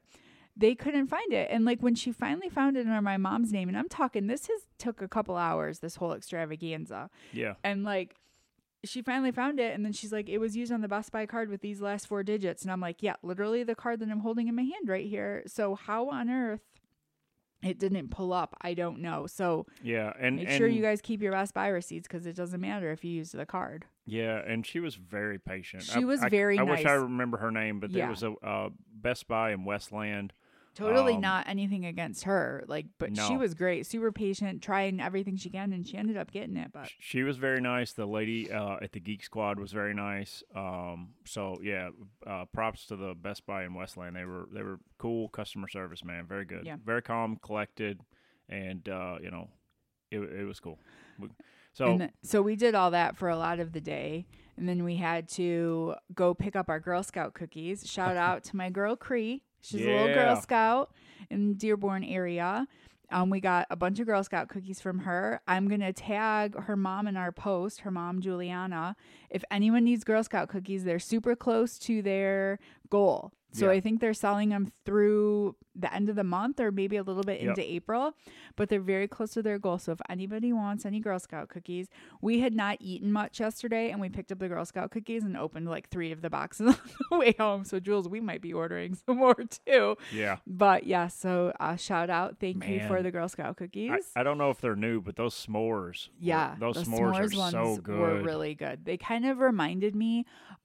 they 0.56 0.74
couldn't 0.74 1.08
find 1.08 1.32
it. 1.32 1.48
And 1.50 1.64
like 1.64 1.82
when 1.82 1.94
she 1.94 2.12
finally 2.12 2.48
found 2.48 2.76
it 2.76 2.86
under 2.86 3.02
my 3.02 3.16
mom's 3.16 3.52
name, 3.52 3.68
and 3.68 3.76
I'm 3.76 3.88
talking 3.88 4.26
this 4.26 4.46
has 4.46 4.62
took 4.78 5.02
a 5.02 5.08
couple 5.08 5.36
hours. 5.36 5.80
This 5.80 5.96
whole 5.96 6.12
extravaganza 6.12 7.10
yeah. 7.32 7.54
and 7.64 7.84
like 7.84 8.16
she 8.84 9.02
finally 9.02 9.32
found 9.32 9.58
it 9.58 9.74
and 9.74 9.84
then 9.84 9.92
she's 9.92 10.12
like 10.12 10.28
it 10.28 10.38
was 10.38 10.56
used 10.56 10.72
on 10.72 10.80
the 10.80 10.88
best 10.88 11.10
buy 11.10 11.26
card 11.26 11.48
with 11.48 11.60
these 11.60 11.80
last 11.80 12.06
four 12.06 12.22
digits 12.22 12.62
and 12.62 12.70
i'm 12.70 12.80
like 12.80 13.02
yeah 13.02 13.14
literally 13.22 13.62
the 13.62 13.74
card 13.74 13.98
that 14.00 14.10
i'm 14.10 14.20
holding 14.20 14.48
in 14.48 14.54
my 14.54 14.62
hand 14.62 14.88
right 14.88 15.06
here 15.06 15.42
so 15.46 15.74
how 15.74 16.08
on 16.10 16.28
earth 16.30 16.60
it 17.64 17.78
didn't 17.78 18.10
pull 18.10 18.32
up 18.32 18.54
i 18.60 18.74
don't 18.74 19.00
know 19.00 19.26
so 19.26 19.66
Yeah, 19.82 20.12
and 20.18 20.36
make 20.36 20.48
and, 20.48 20.56
sure 20.58 20.68
you 20.68 20.82
guys 20.82 21.00
keep 21.00 21.22
your 21.22 21.32
best 21.32 21.54
buy 21.54 21.68
receipts 21.68 22.06
because 22.06 22.26
it 22.26 22.36
doesn't 22.36 22.60
matter 22.60 22.90
if 22.92 23.04
you 23.04 23.10
use 23.12 23.32
the 23.32 23.46
card 23.46 23.84
Yeah, 24.06 24.42
and 24.46 24.66
she 24.66 24.80
was 24.80 24.94
very 24.96 25.38
patient. 25.38 25.82
She 25.84 26.00
I- 26.00 26.04
was 26.04 26.22
I- 26.22 26.28
very 26.28 26.58
I 26.58 26.62
wish 26.62 26.84
I 26.84 26.92
remember 26.92 27.38
her 27.38 27.50
name, 27.50 27.80
but 27.80 27.90
Yeah. 27.90 28.02
there 28.02 28.10
was 28.10 28.22
a 28.22 28.32
uh, 28.42 28.68
Best 28.94 29.26
Buy 29.28 29.52
in 29.52 29.64
Westland. 29.64 30.32
Totally 30.74 31.14
Um, 31.14 31.20
not 31.20 31.48
anything 31.48 31.84
against 31.86 32.24
her 32.24 32.64
like 32.66 32.86
but 32.98 33.16
she 33.16 33.36
was 33.36 33.54
great 33.54 33.86
super 33.86 34.10
patient 34.12 34.62
trying 34.62 35.00
everything 35.00 35.36
she 35.36 35.50
can 35.50 35.72
and 35.72 35.86
she 35.86 35.96
ended 35.96 36.16
up 36.16 36.30
getting 36.30 36.56
it 36.56 36.70
but 36.72 36.90
She 36.98 37.22
was 37.22 37.36
very 37.36 37.60
nice. 37.60 37.92
The 37.92 38.06
lady 38.06 38.50
uh, 38.50 38.76
at 38.82 38.92
the 38.92 39.00
Geek 39.00 39.22
Squad 39.22 39.58
was 39.58 39.72
very 39.72 39.94
nice. 39.94 40.42
Um, 40.54 41.14
so 41.24 41.58
yeah, 41.62 41.90
uh, 42.26 42.44
props 42.52 42.86
to 42.86 42.96
the 42.96 43.14
Best 43.14 43.46
Buy 43.46 43.64
in 43.64 43.74
Westland. 43.74 44.16
They 44.16 44.24
were 44.24 44.48
they 44.52 44.62
were 44.62 44.80
cool 44.98 45.28
customer 45.28 45.68
service, 45.68 46.04
man. 46.04 46.26
Very 46.26 46.44
good. 46.44 46.64
Yeah. 46.66 46.76
Very 46.84 47.02
calm, 47.02 47.38
collected, 47.42 48.00
and 48.48 48.88
uh, 48.88 49.16
you 49.22 49.30
know, 49.30 49.48
it 50.10 50.18
it 50.20 50.44
was 50.44 50.60
cool. 50.60 50.78
We- 51.18 51.28
So 51.72 52.08
so 52.22 52.40
we 52.42 52.56
did 52.56 52.74
all 52.74 52.90
that 52.92 53.16
for 53.16 53.28
a 53.28 53.36
lot 53.36 53.58
of 53.60 53.72
the 53.72 53.80
day. 53.80 54.26
And 54.56 54.68
then 54.68 54.84
we 54.84 54.94
had 54.96 55.28
to 55.30 55.96
go 56.14 56.32
pick 56.34 56.54
up 56.54 56.68
our 56.68 56.78
Girl 56.78 57.02
Scout 57.02 57.34
cookies. 57.34 57.84
Shout 57.90 58.16
out 58.28 58.44
to 58.44 58.56
my 58.56 58.70
girl 58.70 58.94
Cree. 58.96 59.42
She's 59.64 59.86
a 59.86 59.90
little 59.90 60.14
Girl 60.14 60.36
Scout 60.36 60.92
in 61.30 61.54
Dearborn 61.54 62.04
area. 62.04 62.66
Um, 63.10 63.30
we 63.30 63.40
got 63.40 63.66
a 63.70 63.76
bunch 63.76 63.98
of 64.00 64.06
Girl 64.06 64.22
Scout 64.22 64.48
cookies 64.48 64.80
from 64.80 65.00
her. 65.00 65.40
I'm 65.46 65.68
gonna 65.68 65.92
tag 65.92 66.58
her 66.58 66.76
mom 66.76 67.06
in 67.06 67.16
our 67.16 67.32
post, 67.32 67.80
her 67.80 67.90
mom 67.90 68.20
Juliana. 68.20 68.96
if 69.30 69.44
anyone 69.50 69.84
needs 69.84 70.04
Girl 70.04 70.22
Scout 70.22 70.48
cookies, 70.48 70.84
they're 70.84 70.98
super 70.98 71.34
close 71.34 71.78
to 71.80 72.02
their 72.02 72.58
goal. 72.90 73.32
So 73.54 73.66
Yeah. 73.66 73.76
I 73.76 73.80
think 73.80 74.00
they're 74.00 74.14
selling 74.14 74.48
them 74.48 74.72
through 74.84 75.54
the 75.76 75.92
end 75.92 76.08
of 76.08 76.14
the 76.16 76.24
month 76.24 76.60
or 76.60 76.70
maybe 76.70 76.96
a 76.96 77.02
little 77.02 77.22
bit 77.22 77.40
Yep. 77.40 77.48
into 77.50 77.62
April, 77.72 78.12
but 78.56 78.68
they're 78.68 78.80
very 78.80 79.08
close 79.08 79.30
to 79.32 79.42
their 79.42 79.58
goal. 79.58 79.78
So 79.78 79.92
if 79.92 80.00
anybody 80.08 80.52
wants 80.52 80.84
any 80.84 81.00
Girl 81.00 81.18
Scout 81.18 81.48
cookies, 81.48 81.88
we 82.20 82.40
had 82.40 82.54
not 82.54 82.76
eaten 82.80 83.10
much 83.12 83.40
yesterday 83.40 83.90
and 83.90 84.00
we 84.00 84.08
picked 84.08 84.30
up 84.32 84.38
the 84.40 84.48
Girl 84.48 84.64
Scout 84.64 84.90
cookies 84.90 85.24
and 85.24 85.36
opened 85.36 85.68
like 85.68 85.88
three 85.88 86.12
of 86.12 86.20
the 86.22 86.30
boxes 86.30 86.66
on 86.68 86.78
the 87.10 87.18
way 87.18 87.34
home. 87.38 87.64
So 87.64 87.80
Jules, 87.80 88.08
we 88.08 88.20
might 88.20 88.40
be 88.40 88.52
ordering 88.52 88.94
some 89.06 89.16
more 89.18 89.34
too. 89.66 89.96
Yeah. 90.12 90.36
But 90.46 90.84
yeah, 90.86 91.08
so 91.08 91.52
uh, 91.60 91.76
shout 91.76 92.10
out, 92.10 92.36
thank 92.40 92.66
you 92.68 92.80
for 92.88 93.02
the 93.02 93.10
Girl 93.10 93.28
Scout 93.28 93.56
cookies. 93.56 93.90
I, 94.16 94.20
I 94.20 94.22
don't 94.22 94.38
know 94.38 94.50
if 94.50 94.60
they're 94.60 94.76
new, 94.76 95.00
but 95.00 95.16
those 95.16 95.34
s'mores. 95.34 96.08
were- 96.08 96.14
Yeah, 96.20 96.56
Those 96.58 96.76
the 96.76 96.82
s'mores, 96.82 97.14
s'mores 97.14 97.34
are 97.34 97.38
ones 97.38 97.52
so 97.52 97.76
good. 97.82 97.98
were 97.98 98.22
really 98.22 98.54
good. 98.54 98.84
They 98.84 98.96
kind 98.96 99.24
of 99.26 99.38
reminded 99.38 99.94
me 99.96 100.24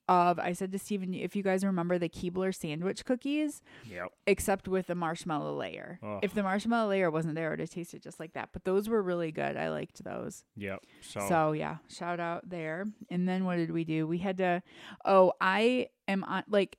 of 0.09 0.39
I 0.39 0.51
said 0.53 0.71
to 0.73 0.79
Steven, 0.79 1.13
if 1.13 1.35
you 1.35 1.43
guys 1.43 1.63
remember 1.63 1.97
the 1.97 2.09
Keebler 2.09 2.53
sandwich 2.53 3.05
cookies, 3.05 3.61
Yep. 3.89 4.11
except 4.27 4.67
with 4.67 4.87
the 4.87 4.95
marshmallow 4.95 5.55
layer. 5.55 5.99
Ugh. 6.03 6.19
If 6.23 6.33
the 6.33 6.43
marshmallow 6.43 6.89
layer 6.89 7.09
wasn't 7.11 7.35
there, 7.35 7.47
it 7.47 7.51
would 7.51 7.59
have 7.59 7.69
tasted 7.69 8.01
just 8.01 8.19
like 8.19 8.33
that. 8.33 8.49
But 8.51 8.65
those 8.65 8.89
were 8.89 9.01
really 9.01 9.31
good. 9.31 9.55
I 9.55 9.69
liked 9.69 10.03
those. 10.03 10.43
Yep. 10.57 10.79
So, 11.01 11.25
So 11.29 11.51
yeah, 11.53 11.77
shout 11.87 12.19
out 12.19 12.49
there. 12.49 12.85
And 13.09 13.29
then 13.29 13.45
what 13.45 13.57
did 13.57 13.71
we 13.71 13.83
do? 13.85 14.07
We 14.07 14.17
had 14.17 14.37
to. 14.39 14.63
Oh, 15.05 15.33
I 15.39 15.89
am 16.07 16.23
on 16.25 16.43
like. 16.49 16.77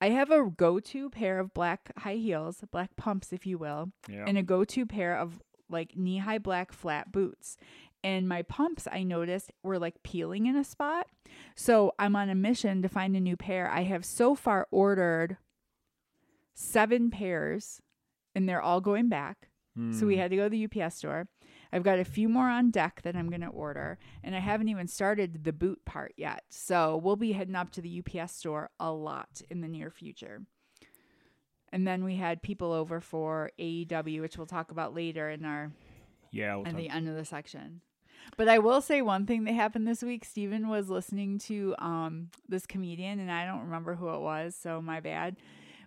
I 0.00 0.08
have 0.10 0.32
a 0.32 0.50
go-to 0.50 1.10
pair 1.10 1.38
of 1.38 1.54
black 1.54 1.92
high 1.98 2.16
heels, 2.16 2.64
black 2.72 2.96
pumps, 2.96 3.32
if 3.32 3.46
you 3.46 3.56
will, 3.56 3.92
yeah. 4.08 4.24
and 4.26 4.36
a 4.36 4.42
go-to 4.42 4.84
pair 4.84 5.16
of 5.16 5.40
like 5.70 5.96
knee-high 5.96 6.38
black 6.38 6.72
flat 6.72 7.12
boots. 7.12 7.56
And 8.04 8.28
my 8.28 8.42
pumps, 8.42 8.88
I 8.90 9.02
noticed, 9.04 9.52
were 9.62 9.78
like 9.78 10.02
peeling 10.02 10.46
in 10.46 10.56
a 10.56 10.64
spot. 10.64 11.06
So 11.54 11.92
I'm 11.98 12.16
on 12.16 12.28
a 12.28 12.34
mission 12.34 12.82
to 12.82 12.88
find 12.88 13.14
a 13.16 13.20
new 13.20 13.36
pair. 13.36 13.70
I 13.70 13.82
have 13.82 14.04
so 14.04 14.34
far 14.34 14.66
ordered 14.70 15.36
seven 16.54 17.10
pairs, 17.10 17.80
and 18.34 18.48
they're 18.48 18.60
all 18.62 18.80
going 18.80 19.08
back. 19.08 19.48
So 19.92 20.04
we 20.06 20.16
Hmm. 20.16 20.20
had 20.20 20.30
to 20.32 20.36
go 20.36 20.42
to 20.44 20.50
the 20.50 20.58
UPS 20.64 20.96
store. 20.96 21.28
I've 21.72 21.82
got 21.82 21.98
a 21.98 22.04
few 22.04 22.28
more 22.28 22.50
on 22.50 22.70
deck 22.70 23.00
that 23.04 23.16
I'm 23.16 23.30
going 23.30 23.40
to 23.40 23.46
order, 23.46 23.98
and 24.22 24.36
I 24.36 24.38
haven't 24.40 24.68
even 24.68 24.86
started 24.86 25.44
the 25.44 25.52
boot 25.54 25.82
part 25.86 26.12
yet. 26.18 26.44
So 26.50 26.98
we'll 26.98 27.16
be 27.16 27.32
heading 27.32 27.54
up 27.54 27.70
to 27.70 27.80
the 27.80 27.88
UPS 27.88 28.32
store 28.36 28.68
a 28.78 28.92
lot 28.92 29.40
in 29.48 29.62
the 29.62 29.68
near 29.68 29.90
future. 29.90 30.42
And 31.70 31.86
then 31.86 32.04
we 32.04 32.16
had 32.16 32.42
people 32.42 32.70
over 32.70 33.00
for 33.00 33.50
AEW, 33.58 34.20
which 34.20 34.36
we'll 34.36 34.46
talk 34.46 34.70
about 34.72 34.92
later 34.94 35.30
in 35.30 35.46
our 35.46 35.72
yeah. 36.30 36.56
we'll 36.56 36.66
at 36.66 36.72
talk- 36.72 36.78
the 36.80 36.90
end 36.90 37.08
of 37.08 37.14
the 37.14 37.24
section. 37.24 37.80
But 38.36 38.48
I 38.48 38.58
will 38.58 38.80
say 38.80 39.02
one 39.02 39.26
thing 39.26 39.44
that 39.44 39.52
happened 39.54 39.86
this 39.86 40.02
week. 40.02 40.24
Steven 40.24 40.68
was 40.68 40.88
listening 40.88 41.38
to 41.40 41.74
um 41.78 42.28
this 42.48 42.66
comedian 42.66 43.20
and 43.20 43.30
I 43.30 43.44
don't 43.46 43.60
remember 43.64 43.94
who 43.94 44.08
it 44.14 44.20
was, 44.20 44.54
so 44.54 44.80
my 44.82 45.00
bad. 45.00 45.36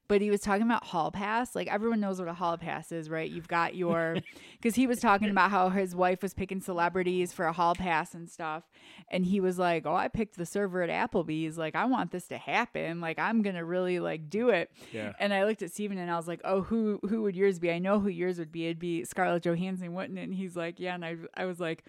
But 0.08 0.22
he 0.22 0.30
was 0.30 0.42
talking 0.42 0.62
about 0.62 0.84
hall 0.84 1.10
pass. 1.10 1.56
Like 1.56 1.68
everyone 1.68 2.00
knows 2.00 2.20
what 2.20 2.28
a 2.28 2.34
hall 2.36 2.60
pass 2.60 2.92
is, 2.92 3.10
right? 3.10 3.28
You've 3.28 3.48
got 3.48 3.74
your 3.74 4.18
because 4.54 4.76
he 4.76 4.86
was 4.86 5.00
talking 5.00 5.32
about 5.32 5.50
how 5.50 5.70
his 5.70 5.96
wife 5.96 6.22
was 6.22 6.36
picking 6.36 6.62
celebrities 6.62 7.34
for 7.34 7.46
a 7.46 7.52
hall 7.52 7.74
pass 7.74 8.14
and 8.14 8.30
stuff. 8.30 8.66
And 9.10 9.26
he 9.26 9.40
was 9.40 9.58
like, 9.58 9.88
Oh, 9.88 9.96
I 9.96 10.08
picked 10.08 10.38
the 10.38 10.46
server 10.46 10.84
at 10.84 10.92
Applebee's. 10.92 11.58
Like, 11.58 11.76
I 11.76 11.86
want 11.86 12.12
this 12.12 12.28
to 12.28 12.38
happen. 12.38 13.02
Like, 13.02 13.18
I'm 13.18 13.42
gonna 13.42 13.66
really 13.66 14.00
like 14.00 14.30
do 14.30 14.50
it. 14.50 14.70
yeah. 14.94 15.14
And 15.20 15.34
I 15.34 15.44
looked 15.46 15.64
at 15.64 15.72
Steven 15.72 15.98
and 15.98 16.12
I 16.12 16.18
was 16.18 16.28
like, 16.28 16.42
"Oh, 16.44 16.62
who 16.62 17.00
who 17.10 17.24
would 17.24 17.36
yours 17.36 17.58
be? 17.58 17.72
I 17.72 17.80
know 17.80 18.00
who 18.00 18.10
yours 18.10 18.38
would 18.38 18.52
be. 18.52 18.66
It'd 18.66 18.78
be 18.78 19.06
Scarlett 19.06 19.42
Johansson, 19.42 19.96
wouldn't 19.96 20.20
it?" 20.20 20.24
And 20.24 20.36
he's 20.36 20.56
like, 20.56 20.80
"Yeah." 20.80 20.94
And 20.94 21.04
I 21.04 21.16
I 21.36 21.46
was 21.46 21.60
like, 21.60 21.84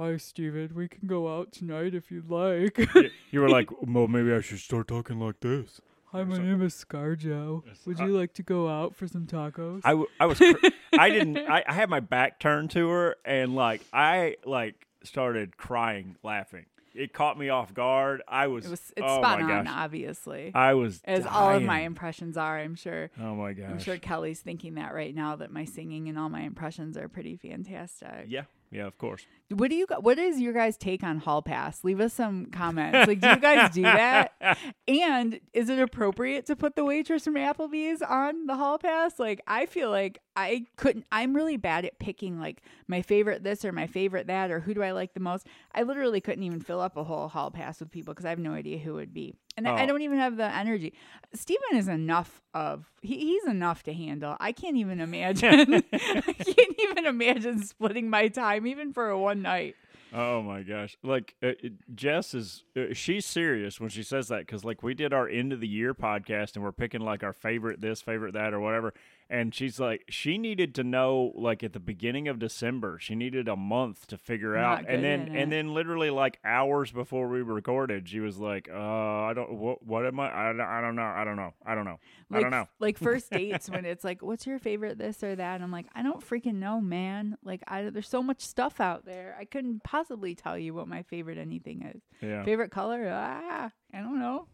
"Hi, 0.00 0.16
Steven. 0.16 0.70
We 0.74 0.88
can 0.88 1.06
go 1.06 1.36
out 1.38 1.52
tonight 1.52 1.94
if 1.94 2.10
you'd 2.10 2.30
like." 2.30 2.78
Y- 2.94 3.10
you 3.30 3.40
were 3.40 3.48
like, 3.48 3.68
well, 3.82 4.08
maybe 4.08 4.32
I 4.32 4.40
should 4.40 4.58
start 4.60 4.88
talking 4.88 5.20
like 5.20 5.40
this. 5.40 5.80
Hi, 6.12 6.24
my 6.24 6.38
name 6.38 6.62
is 6.62 6.74
ScarJo. 6.74 7.62
Yes, 7.66 7.78
Would 7.86 8.00
I- 8.00 8.06
you 8.06 8.16
like 8.18 8.32
to 8.34 8.42
go 8.42 8.68
out 8.68 8.96
for 8.96 9.06
some 9.06 9.26
tacos? 9.26 9.82
I, 9.84 9.90
w- 9.90 10.08
I 10.18 10.26
was 10.26 10.38
cr- 10.38 10.54
I 10.98 11.08
didn't 11.10 11.36
I, 11.48 11.62
I 11.66 11.72
had 11.72 11.88
my 11.90 12.00
back 12.00 12.40
turned 12.40 12.70
to 12.72 12.88
her 12.88 13.16
and 13.24 13.54
like 13.54 13.82
I 13.92 14.36
like 14.44 14.86
started 15.04 15.56
crying 15.56 16.16
laughing. 16.24 16.66
It 16.92 17.12
caught 17.12 17.38
me 17.38 17.48
off 17.50 17.72
guard. 17.72 18.20
I 18.26 18.48
was, 18.48 18.66
it 18.66 18.70
was 18.70 18.80
it's 18.96 19.06
oh 19.06 19.20
spot 19.20 19.38
my 19.40 19.52
on, 19.58 19.64
gosh. 19.66 19.74
obviously, 19.76 20.50
I 20.52 20.74
was 20.74 21.00
as 21.04 21.24
all 21.24 21.50
of 21.54 21.62
my 21.62 21.74
dying. 21.74 21.86
impressions 21.86 22.36
are. 22.36 22.58
I'm 22.58 22.74
sure. 22.74 23.10
Oh 23.20 23.36
my 23.36 23.52
gosh. 23.52 23.70
I'm 23.70 23.78
sure 23.78 23.96
Kelly's 23.96 24.40
thinking 24.40 24.74
that 24.74 24.92
right 24.92 25.14
now 25.14 25.36
that 25.36 25.52
my 25.52 25.64
singing 25.64 26.08
and 26.08 26.18
all 26.18 26.28
my 26.28 26.40
impressions 26.40 26.96
are 26.96 27.06
pretty 27.08 27.36
fantastic. 27.36 28.24
Yeah. 28.26 28.42
Yeah, 28.72 28.86
of 28.86 28.98
course. 28.98 29.24
What 29.52 29.68
do 29.70 29.76
you? 29.76 29.86
What 30.00 30.18
is 30.18 30.40
your 30.40 30.52
guys' 30.52 30.76
take 30.76 31.02
on 31.02 31.18
Hall 31.18 31.42
Pass? 31.42 31.82
Leave 31.82 32.00
us 32.00 32.12
some 32.14 32.46
comments. 32.46 33.08
Like, 33.08 33.20
do 33.20 33.28
you 33.28 33.36
guys 33.40 33.70
do 33.74 33.82
that? 33.82 34.32
And 34.88 35.38
is 35.52 35.68
it 35.68 35.78
appropriate 35.78 36.46
to 36.46 36.56
put 36.56 36.74
the 36.74 36.84
waitress 36.84 37.22
from 37.24 37.34
Applebee's 37.34 38.02
on 38.02 38.46
the 38.46 38.56
Hall 38.56 38.76
Pass? 38.76 39.18
Like, 39.20 39.40
I 39.46 39.66
feel 39.66 39.88
like 39.90 40.18
I 40.34 40.66
couldn't. 40.76 41.04
I'm 41.12 41.34
really 41.34 41.56
bad 41.56 41.84
at 41.84 41.98
picking 42.00 42.40
like 42.40 42.62
my 42.88 43.02
favorite 43.02 43.44
this 43.44 43.64
or 43.64 43.70
my 43.70 43.86
favorite 43.86 44.26
that 44.26 44.50
or 44.50 44.58
who 44.60 44.74
do 44.74 44.82
I 44.82 44.90
like 44.90 45.14
the 45.14 45.20
most. 45.20 45.46
I 45.74 45.82
literally 45.82 46.20
couldn't 46.20 46.42
even 46.42 46.60
fill 46.60 46.80
up 46.80 46.96
a 46.96 47.04
whole 47.04 47.28
Hall 47.28 47.50
Pass 47.52 47.78
with 47.80 47.90
people 47.92 48.14
because 48.14 48.24
I 48.26 48.30
have 48.30 48.38
no 48.40 48.52
idea 48.52 48.78
who 48.78 48.92
it 48.92 48.94
would 48.94 49.14
be, 49.14 49.34
and 49.56 49.68
I- 49.68 49.76
I 49.80 49.82
Oh. 49.84 49.86
don't 49.86 50.02
even 50.02 50.18
have 50.18 50.36
the 50.36 50.52
energy. 50.52 50.92
Steven 51.34 51.76
is 51.76 51.86
enough 51.88 52.42
of 52.52 52.86
he, 53.02 53.18
he's 53.18 53.44
enough 53.46 53.82
to 53.84 53.92
handle. 53.94 54.36
I 54.40 54.50
can't 54.52 54.76
even 54.76 55.00
imagine. 55.00 55.74
I 55.92 56.32
can't 56.32 56.76
even 56.80 57.06
imagine 57.06 57.62
splitting 57.62 58.10
my 58.10 58.26
time 58.28 58.66
even 58.66 58.92
for 58.92 59.08
a 59.08 59.18
one 59.18 59.39
night. 59.42 59.76
Oh 60.12 60.42
my 60.42 60.62
gosh! 60.62 60.96
Like 61.04 61.36
uh, 61.42 61.52
Jess 61.94 62.34
is, 62.34 62.64
uh, 62.76 62.92
she's 62.92 63.24
serious 63.24 63.78
when 63.80 63.90
she 63.90 64.02
says 64.02 64.26
that 64.28 64.40
because 64.40 64.64
like 64.64 64.82
we 64.82 64.92
did 64.92 65.12
our 65.12 65.28
end 65.28 65.52
of 65.52 65.60
the 65.60 65.68
year 65.68 65.94
podcast 65.94 66.56
and 66.56 66.64
we're 66.64 66.72
picking 66.72 67.00
like 67.00 67.22
our 67.22 67.32
favorite 67.32 67.80
this, 67.80 68.02
favorite 68.02 68.34
that, 68.34 68.52
or 68.52 68.58
whatever. 68.58 68.92
And 69.32 69.54
she's 69.54 69.78
like, 69.78 70.04
she 70.08 70.38
needed 70.38 70.74
to 70.74 70.82
know 70.82 71.30
like 71.36 71.62
at 71.62 71.72
the 71.72 71.78
beginning 71.78 72.26
of 72.26 72.40
December, 72.40 72.98
she 72.98 73.14
needed 73.14 73.46
a 73.46 73.54
month 73.54 74.08
to 74.08 74.18
figure 74.18 74.56
Not 74.56 74.80
out, 74.80 74.84
and 74.88 75.04
then 75.04 75.28
and 75.36 75.52
then 75.52 75.72
literally 75.72 76.10
like 76.10 76.40
hours 76.44 76.90
before 76.90 77.28
we 77.28 77.40
recorded, 77.40 78.08
she 78.08 78.18
was 78.18 78.38
like, 78.38 78.68
uh, 78.68 78.76
I 78.76 79.32
don't, 79.32 79.52
what, 79.52 79.84
what 79.86 80.04
am 80.04 80.18
I? 80.18 80.48
I, 80.48 80.52
don't- 80.52 80.60
I 80.60 80.80
don't 80.80 80.96
know, 80.96 81.02
I 81.02 81.22
don't 81.22 81.36
know, 81.36 81.54
I 81.64 81.76
don't 81.76 81.84
know, 81.84 82.00
Like, 82.28 82.38
I 82.38 82.42
don't 82.42 82.50
know. 82.50 82.66
like 82.80 82.98
first 82.98 83.30
dates 83.30 83.70
when 83.70 83.84
it's 83.84 84.02
like, 84.02 84.20
what's 84.20 84.48
your 84.48 84.58
favorite 84.58 84.98
this 84.98 85.22
or 85.22 85.36
that? 85.36 85.54
And 85.54 85.62
I'm 85.62 85.70
like, 85.70 85.86
I 85.94 86.02
don't 86.02 86.28
freaking 86.28 86.56
know, 86.56 86.80
man. 86.80 87.38
Like, 87.44 87.62
I 87.68 87.82
there's 87.84 88.08
so 88.08 88.24
much 88.24 88.40
stuff 88.40 88.80
out 88.80 89.04
there. 89.04 89.36
I 89.38 89.44
couldn't 89.44 89.84
possibly 89.84 90.34
tell 90.34 90.58
you 90.58 90.74
what 90.74 90.88
my 90.88 91.04
favorite 91.04 91.38
anything 91.38 91.82
is. 91.94 92.02
Yeah, 92.20 92.42
Favorite 92.42 92.72
color? 92.72 93.08
Ah, 93.12 93.70
I 93.94 93.98
don't 94.00 94.18
know. 94.18 94.48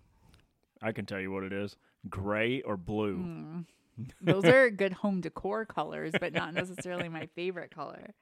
I 0.82 0.92
can 0.92 1.06
tell 1.06 1.18
you 1.20 1.30
what 1.30 1.44
it 1.44 1.54
is: 1.54 1.76
gray 2.10 2.60
or 2.60 2.76
blue. 2.76 3.16
Mm. 3.16 3.64
Those 4.20 4.44
are 4.44 4.70
good 4.70 4.92
home 4.92 5.20
decor 5.20 5.64
colors, 5.66 6.12
but 6.20 6.32
not 6.32 6.54
necessarily 6.54 7.08
my 7.08 7.26
favorite 7.34 7.70
color. 7.70 8.14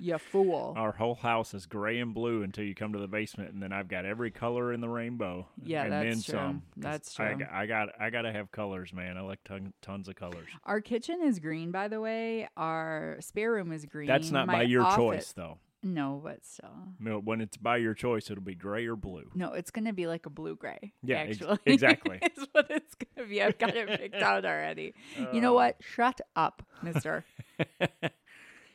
You 0.00 0.16
fool. 0.18 0.74
Our 0.76 0.92
whole 0.92 1.16
house 1.16 1.54
is 1.54 1.66
gray 1.66 1.98
and 1.98 2.14
blue 2.14 2.42
until 2.44 2.62
you 2.62 2.72
come 2.74 2.92
to 2.92 3.00
the 3.00 3.08
basement, 3.08 3.52
and 3.52 3.60
then 3.60 3.72
I've 3.72 3.88
got 3.88 4.04
every 4.04 4.30
color 4.30 4.72
in 4.72 4.80
the 4.80 4.88
rainbow. 4.88 5.48
Yeah, 5.64 5.82
and 5.84 5.92
that's 5.92 6.04
then 6.04 6.22
true. 6.22 6.40
some. 6.46 6.62
That's 6.76 7.18
I, 7.18 7.32
true. 7.34 7.38
got- 7.40 7.52
I 7.52 7.66
got 7.66 7.88
I 8.00 8.10
got 8.10 8.22
to 8.22 8.32
have 8.32 8.52
colors, 8.52 8.92
man. 8.92 9.16
I 9.18 9.22
like 9.22 9.42
ton, 9.44 9.72
tons 9.82 10.06
of 10.06 10.14
colors. 10.14 10.46
Our 10.64 10.80
kitchen 10.80 11.20
is 11.24 11.40
green, 11.40 11.72
by 11.72 11.88
the 11.88 12.00
way. 12.00 12.48
Our 12.56 13.16
spare 13.20 13.50
room 13.52 13.72
is 13.72 13.86
green. 13.86 14.06
That's 14.06 14.30
not 14.30 14.46
My 14.46 14.52
by 14.58 14.62
your 14.62 14.82
office- 14.84 14.96
choice, 14.96 15.32
though. 15.32 15.58
No, 15.82 16.20
but 16.22 16.44
still. 16.44 16.70
No, 16.98 17.18
When 17.20 17.40
it's 17.40 17.56
by 17.56 17.76
your 17.76 17.94
choice, 17.94 18.30
it'll 18.30 18.42
be 18.42 18.54
gray 18.56 18.86
or 18.86 18.96
blue. 18.96 19.30
No, 19.34 19.52
it's 19.52 19.70
gonna 19.70 19.92
be 19.92 20.06
like 20.08 20.26
a 20.26 20.30
blue 20.30 20.56
gray. 20.56 20.92
Yeah, 21.02 21.18
ex- 21.18 21.36
actually, 21.40 21.58
exactly. 21.66 22.18
it's 22.22 22.46
what 22.52 22.66
it's 22.70 22.94
gonna 22.96 23.28
be. 23.28 23.40
I've 23.42 23.58
got 23.58 23.76
it 23.76 23.88
picked 24.00 24.16
out 24.16 24.44
already. 24.44 24.94
you 25.32 25.40
know 25.40 25.52
Uh, 25.52 25.54
what? 25.54 25.76
Shut 25.80 26.20
up, 26.36 26.62
Mister. 26.82 27.24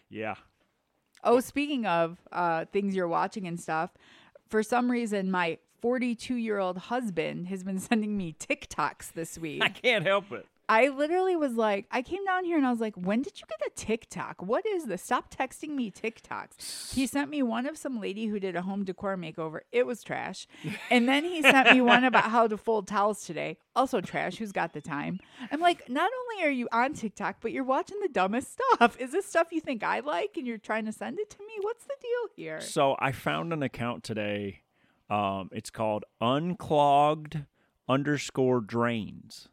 Yeah. 0.09 0.35
oh, 1.23 1.39
speaking 1.39 1.85
of 1.85 2.19
uh, 2.31 2.65
things 2.71 2.95
you're 2.95 3.07
watching 3.07 3.47
and 3.47 3.59
stuff, 3.59 3.91
for 4.47 4.61
some 4.61 4.91
reason, 4.91 5.31
my 5.31 5.57
42 5.81 6.35
year 6.35 6.59
old 6.59 6.77
husband 6.77 7.47
has 7.47 7.63
been 7.63 7.79
sending 7.79 8.15
me 8.15 8.35
TikToks 8.39 9.13
this 9.13 9.37
week. 9.37 9.63
I 9.63 9.69
can't 9.69 10.05
help 10.05 10.31
it. 10.31 10.45
I 10.69 10.88
literally 10.88 11.36
was 11.36 11.54
like, 11.54 11.86
I 11.91 12.02
came 12.02 12.23
down 12.26 12.45
here 12.45 12.58
and 12.58 12.65
I 12.65 12.71
was 12.71 12.80
like, 12.80 12.95
when 12.95 13.21
did 13.21 13.39
you 13.39 13.47
get 13.47 13.67
a 13.67 13.71
TikTok? 13.76 14.41
What 14.41 14.65
is 14.65 14.86
this? 14.86 15.04
Stop 15.04 15.34
texting 15.34 15.69
me 15.69 15.91
TikToks. 15.91 16.93
He 16.93 17.06
sent 17.06 17.30
me 17.30 17.43
one 17.43 17.65
of 17.65 17.78
some 17.78 17.99
lady 17.99 18.28
who 18.28 18.39
did 18.39 18.56
a 18.56 18.62
home 18.62 18.86
decor 18.86 19.17
makeover. 19.17 19.60
It 19.71 19.86
was 19.86 20.04
trash. 20.04 20.47
And 20.89 21.08
then 21.08 21.26
he 21.26 21.41
sent 21.41 21.71
me 21.73 21.82
one 21.82 22.04
about 22.04 22.26
how 22.26 22.47
to 22.47 22.58
fold 22.58 22.88
towels 22.88 23.26
today. 23.26 23.58
Also 23.76 23.99
trash. 23.99 24.38
Who's 24.38 24.52
got 24.52 24.73
the 24.73 24.82
time? 24.82 25.19
I'm 25.52 25.60
like, 25.60 25.89
not 25.89 26.10
only 26.21 26.45
are 26.47 26.52
you 26.52 26.69
on 26.71 26.93
TikTok, 26.93 27.38
but 27.41 27.52
you're 27.52 27.63
watching 27.63 27.99
the 28.02 28.10
dumbest 28.10 28.54
stuff. 28.54 28.99
Is 28.99 29.12
this 29.12 29.26
stuff 29.26 29.47
you 29.52 29.60
think 29.60 29.84
I 29.84 29.99
like 29.99 30.38
and 30.38 30.47
you're 30.47 30.58
trying 30.58 30.86
to 30.86 30.91
send 30.93 31.19
it 31.19 31.30
to 31.32 31.39
me? 31.39 31.54
What's 31.62 31.84
the 31.84 31.95
deal 32.02 32.36
here? 32.36 32.62
So 32.62 32.95
I 32.99 33.12
found 33.12 33.52
an 33.52 33.63
account 33.63 34.04
today. 34.04 34.62
Um, 35.10 35.49
it's 35.52 35.69
called 35.69 36.06
unclogged 36.21 37.43
underscore 37.89 38.62
drains. 38.62 39.49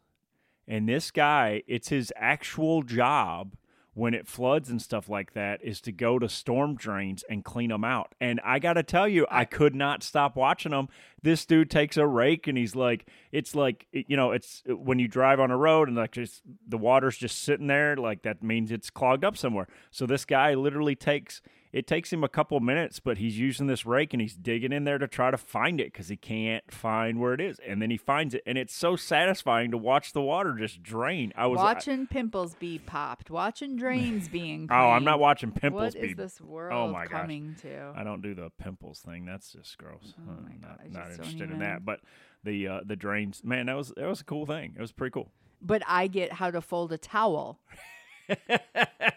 And 0.67 0.87
this 0.87 1.11
guy, 1.11 1.63
it's 1.67 1.89
his 1.89 2.13
actual 2.15 2.83
job 2.83 3.55
when 3.93 4.13
it 4.13 4.25
floods 4.25 4.69
and 4.69 4.81
stuff 4.81 5.09
like 5.09 5.33
that 5.33 5.61
is 5.61 5.81
to 5.81 5.91
go 5.91 6.17
to 6.17 6.29
storm 6.29 6.75
drains 6.75 7.25
and 7.29 7.43
clean 7.43 7.69
them 7.69 7.83
out. 7.83 8.15
And 8.21 8.39
I 8.43 8.59
got 8.59 8.73
to 8.73 8.83
tell 8.83 9.07
you, 9.07 9.27
I 9.29 9.43
could 9.43 9.75
not 9.75 10.01
stop 10.01 10.37
watching 10.37 10.71
them. 10.71 10.87
This 11.21 11.45
dude 11.45 11.69
takes 11.69 11.97
a 11.97 12.07
rake 12.07 12.47
and 12.47 12.57
he's 12.57 12.75
like, 12.75 13.05
it's 13.33 13.53
like, 13.53 13.87
you 13.91 14.15
know, 14.15 14.31
it's 14.31 14.63
uh, 14.69 14.77
when 14.77 14.97
you 14.97 15.09
drive 15.09 15.41
on 15.41 15.51
a 15.51 15.57
road 15.57 15.89
and 15.89 15.97
like 15.97 16.11
just 16.11 16.41
the 16.65 16.77
water's 16.77 17.17
just 17.17 17.43
sitting 17.43 17.67
there, 17.67 17.97
like 17.97 18.21
that 18.21 18.41
means 18.41 18.71
it's 18.71 18.89
clogged 18.89 19.25
up 19.25 19.35
somewhere. 19.35 19.67
So 19.91 20.05
this 20.05 20.23
guy 20.23 20.53
literally 20.53 20.95
takes 20.95 21.41
it 21.73 21.87
takes 21.87 22.11
him 22.11 22.23
a 22.23 22.29
couple 22.29 22.59
minutes, 22.59 22.99
but 22.99 23.17
he's 23.17 23.39
using 23.39 23.67
this 23.67 23.85
rake 23.85 24.13
and 24.13 24.21
he's 24.21 24.35
digging 24.35 24.71
in 24.73 24.83
there 24.83 24.97
to 24.97 25.07
try 25.07 25.31
to 25.31 25.37
find 25.37 25.79
it 25.79 25.91
because 25.93 26.09
he 26.09 26.17
can't 26.17 26.69
find 26.71 27.19
where 27.19 27.33
it 27.33 27.41
is. 27.41 27.59
And 27.65 27.81
then 27.81 27.89
he 27.91 27.97
finds 27.97 28.33
it, 28.33 28.43
and 28.45 28.57
it's 28.57 28.73
so 28.75 28.95
satisfying 28.95 29.71
to 29.71 29.77
watch 29.77 30.13
the 30.13 30.21
water 30.21 30.53
just 30.57 30.83
drain. 30.83 31.31
I 31.35 31.47
was 31.47 31.57
watching 31.57 32.07
pimples 32.07 32.55
be 32.55 32.79
popped, 32.79 33.29
watching 33.29 33.75
drains 33.75 34.27
being. 34.27 34.67
Oh, 34.71 34.89
I'm 34.91 35.03
not 35.03 35.19
watching 35.19 35.51
pimples 35.51 35.93
What 35.95 36.01
be. 36.01 36.09
is 36.09 36.15
this 36.17 36.41
world 36.41 36.89
Oh 36.89 36.91
my 36.93 37.05
gosh. 37.05 37.11
coming 37.21 37.55
to? 37.61 37.93
I 37.95 38.03
don't 38.03 38.21
do 38.21 38.33
the 38.35 38.49
pimples 38.57 38.99
thing. 38.99 39.25
That's 39.25 39.51
just 39.51 39.77
gross. 39.77 40.13
Oh 40.27 40.31
Uh, 40.31 40.41
my 40.43 40.55
God, 40.61 40.79
I 40.83 40.87
not 40.87 41.03
not 41.03 41.11
interested 41.11 41.51
in 41.51 41.59
that. 41.59 41.83
But 41.85 41.99
the 42.43 42.67
uh, 42.67 42.79
the 42.85 42.95
drains, 42.95 43.43
man, 43.43 43.67
that 43.67 43.75
was 43.77 43.93
that 43.97 44.07
was 44.07 44.21
a 44.21 44.23
cool 44.25 44.45
thing. 44.45 44.73
It 44.77 44.81
was 44.81 44.91
pretty 44.91 45.11
cool. 45.11 45.29
But 45.61 45.83
I 45.87 46.07
get 46.07 46.33
how 46.33 46.51
to 46.51 46.59
fold 46.61 46.91
a 46.91 46.97
towel. 46.97 47.59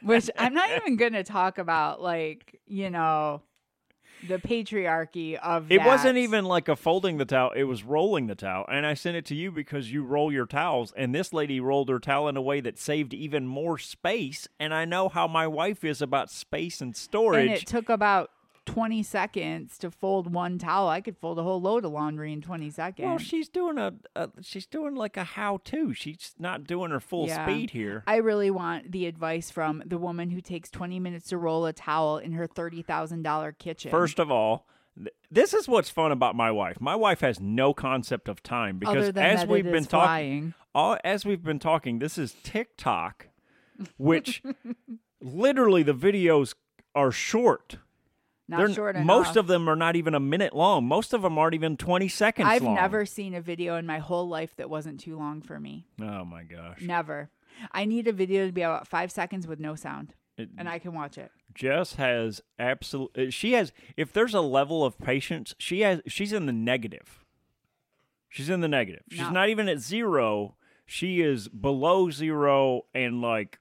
Which 0.03 0.31
I'm 0.37 0.55
not 0.55 0.71
even 0.77 0.97
going 0.97 1.13
to 1.13 1.25
talk 1.25 1.59
about, 1.59 2.01
like, 2.01 2.61
you 2.67 2.91
know, 2.91 3.43
the 4.29 4.39
patriarchy 4.39 5.37
of 5.37 5.71
It 5.71 5.83
wasn't 5.83 6.17
even 6.19 6.45
like 6.45 6.69
a 6.69 6.77
folding 6.77 7.19
the 7.19 7.25
towel; 7.25 7.51
it 7.51 7.65
was 7.65 7.83
rolling 7.83 8.27
the 8.27 8.35
towel. 8.35 8.65
And 8.71 8.87
I 8.87 8.95
sent 8.95 9.17
it 9.17 9.25
to 9.27 9.35
you 9.35 9.51
because 9.51 9.93
you 9.93 10.03
roll 10.03 10.33
your 10.33 10.47
towels, 10.47 10.93
and 10.97 11.15
this 11.15 11.33
lady 11.33 11.61
rolled 11.61 11.89
her 11.89 11.99
towel 11.99 12.29
in 12.29 12.37
a 12.37 12.43
way 12.43 12.61
that 12.61 12.79
saved 12.79 13.13
even 13.13 13.47
more 13.47 13.79
space. 13.79 14.49
And 14.59 14.73
I 14.73 14.85
know 14.85 15.09
how 15.09 15.27
my 15.27 15.47
wife 15.47 15.85
is 15.85 16.01
about 16.01 16.31
space 16.31 16.81
and 16.81 16.97
storage. 16.97 17.49
And 17.49 17.57
it 17.57 17.67
took 17.67 17.89
about 17.89 18.31
20 18.67 19.03
seconds 19.03 19.77
to 19.79 19.91
fold 19.91 20.33
one 20.33 20.59
towel. 20.59 20.89
I 20.89 21.01
could 21.01 21.17
fold 21.19 21.39
a 21.39 21.43
whole 21.43 21.61
load 21.61 21.85
of 21.85 21.93
laundry 21.93 22.33
in 22.33 22.41
20 22.41 22.71
seconds. 22.71 23.07
well, 23.07 23.19
she's 23.19 23.49
doing 23.49 23.79
a, 23.79 23.93
a 24.17 24.31
she's 24.43 24.67
doing 24.67 24.95
like 24.95 25.17
a 25.17 25.25
how-to. 25.25 25.93
She's 25.95 26.35
not 26.39 26.65
doing 26.65 26.91
her 26.91 27.01
full 27.01 27.27
Yeah. 27.27 27.45
speed 27.45 27.71
here. 27.71 28.03
I 28.07 28.17
really 28.17 28.51
want 28.51 28.93
the 28.93 29.07
advice 29.07 29.51
from 29.51 29.83
the 29.85 29.99
woman 29.99 30.31
who 30.31 30.41
takes 30.41 30.71
20 30.71 30.99
minutes 31.01 31.29
to 31.29 31.37
roll 31.39 31.67
a 31.67 31.73
towel 31.73 32.19
in 32.19 32.33
her 32.33 32.49
$30,000 32.49 33.59
kitchen. 33.59 33.91
First 33.91 34.19
of 34.19 34.31
all, 34.31 34.67
th- 34.97 35.09
this 35.31 35.53
is 35.55 35.69
what's 35.69 35.91
fun 35.91 36.11
about 36.13 36.35
my 36.35 36.51
wife. 36.51 36.81
My 36.81 36.97
wife 36.97 37.21
has 37.21 37.41
no 37.41 37.75
concept 37.75 38.29
of 38.29 38.43
time 38.43 38.79
because 38.79 39.11
as 39.17 39.47
we've 39.47 39.65
been 39.65 39.85
talking, 39.85 40.55
all, 40.75 40.97
as 41.05 41.25
we've 41.25 41.43
been 41.43 41.59
talking, 41.59 41.99
this 41.99 42.17
is 42.19 42.35
TikTok, 42.43 43.29
which 43.99 44.43
literally 45.21 45.83
the 45.83 45.95
videos 45.95 46.55
are 46.95 47.11
short. 47.11 47.79
Not 48.47 48.59
They're- 48.59 48.75
short 48.75 48.97
enough. 48.97 49.07
most 49.07 49.37
of 49.37 49.47
them 49.47 49.69
are 49.69 49.77
not 49.77 49.97
even 49.97 50.15
a 50.15 50.21
minute 50.21 50.55
long. 50.55 50.85
Most 50.87 51.15
of 51.15 51.23
them 51.23 51.39
aren't 51.39 51.55
even 51.55 51.77
20 51.79 52.09
seconds 52.09 52.47
I've 52.49 52.63
long. 52.63 52.75
never 52.75 53.07
seen 53.07 53.33
a 53.35 53.41
video 53.41 53.77
in 53.77 53.87
my 53.87 53.99
whole 53.99 54.29
life 54.29 54.55
that 54.57 54.69
wasn't 54.69 55.01
too 55.01 55.17
long 55.17 55.41
for 55.41 55.59
me. 55.59 55.87
Oh 56.01 56.25
my 56.27 56.43
gosh. 56.45 56.83
Never. 56.83 57.31
I 57.73 57.85
need 57.87 58.07
a 58.09 58.13
video 58.13 58.47
to 58.47 58.53
be 58.53 58.61
about 58.63 58.87
five 58.87 59.11
seconds 59.11 59.47
with 59.47 59.61
no 59.61 59.75
sound, 59.75 60.15
It- 60.37 60.51
and 60.59 60.69
I 60.69 60.79
can 60.79 60.93
watch 60.93 61.17
it. 61.17 61.31
Jess 61.55 61.95
has 61.95 62.43
absolute 62.59 63.17
uh, 63.17 63.31
she 63.31 63.53
has 63.53 63.73
if 63.97 64.13
there's 64.13 64.35
a 64.35 64.41
level 64.41 64.85
of 64.85 64.99
patience, 64.99 65.55
she 65.59 65.81
has 65.81 66.03
she's 66.07 66.33
in 66.33 66.47
the 66.47 66.53
negative. 66.53 67.25
She's 68.29 68.51
in 68.51 68.61
the 68.61 68.69
negative. 68.69 69.05
She's 69.11 69.21
No. 69.21 69.31
not 69.31 69.49
even 69.49 69.69
at 69.69 69.79
0. 69.79 70.57
She 70.87 71.21
is 71.23 71.49
below 71.49 72.11
0 72.11 72.83
and 72.93 73.23
like 73.23 73.59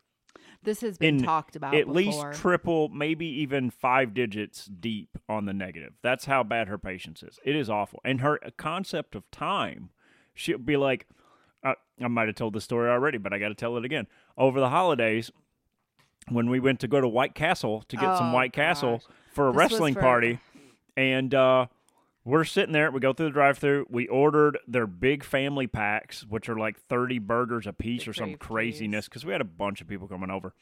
This 0.64 0.82
has 0.82 0.98
been 0.98 1.22
talked 1.22 1.56
about 1.56 1.74
at 1.76 1.86
before. 1.88 1.94
least 1.94 2.42
triple, 2.42 2.90
maybe 2.90 3.26
even 3.26 3.70
five 3.70 4.14
digits 4.14 4.66
deep 4.66 5.18
on 5.28 5.46
the 5.46 5.54
negative. 5.54 5.94
That's 6.02 6.26
how 6.26 6.44
bad 6.44 6.68
her 6.68 6.78
patience 6.78 7.22
is. 7.24 7.40
It 7.44 7.56
is 7.56 7.70
awful. 7.70 8.00
And 8.06 8.22
her 8.22 8.40
concept 8.58 9.16
of 9.16 9.30
time, 9.32 9.90
she'll 10.34 10.58
be 10.58 10.78
like, 10.78 11.08
uh, 11.64 11.74
I 12.02 12.08
might 12.08 12.28
have 12.28 12.36
told 12.36 12.54
the 12.54 12.62
story 12.62 12.90
already, 12.90 13.18
but 13.18 13.34
I 13.34 13.40
got 13.40 13.50
to 13.50 13.56
tell 13.56 13.78
it 13.78 13.86
again. 13.86 14.08
Over 14.38 14.60
the 14.60 14.70
holidays, 14.70 15.32
when 16.30 16.50
we 16.50 16.60
went 16.60 16.80
to 16.82 16.88
go 16.88 17.02
to 17.02 17.08
White 17.08 17.36
Castle 17.36 17.84
to 17.90 17.96
get 17.98 18.18
some 18.18 18.32
Oh, 18.32 18.34
White 18.34 18.54
Castle 18.54 18.98
gosh. 19.00 19.08
for 19.34 19.50
a 19.50 19.52
This 19.52 19.58
wrestling 19.58 19.94
for- 19.96 20.00
party, 20.02 20.40
and 20.96 21.34
uh, 21.36 21.66
we're 22.26 22.46
sitting 22.46 22.74
there. 22.74 22.90
We 22.92 23.00
go 23.00 23.14
through 23.14 23.28
the 23.28 23.34
drive-through. 23.34 23.88
We 23.90 24.08
ordered 24.08 24.58
their 24.68 24.88
big 24.88 25.24
family 25.24 25.68
packs, 25.68 26.26
which 26.28 26.48
are 26.50 26.58
like 26.58 26.80
thirty 26.80 27.20
burgers 27.20 27.68
a 27.68 27.74
piece 27.74 28.06
The 28.06 28.12
or 28.12 28.14
some 28.14 28.36
craziness, 28.36 29.10
because 29.10 29.26
we 29.26 29.32
had 29.32 29.42
a 29.42 29.46
bunch 29.46 29.82
of 29.82 29.88
people 29.88 30.08
coming 30.08 30.32
over. 30.32 30.54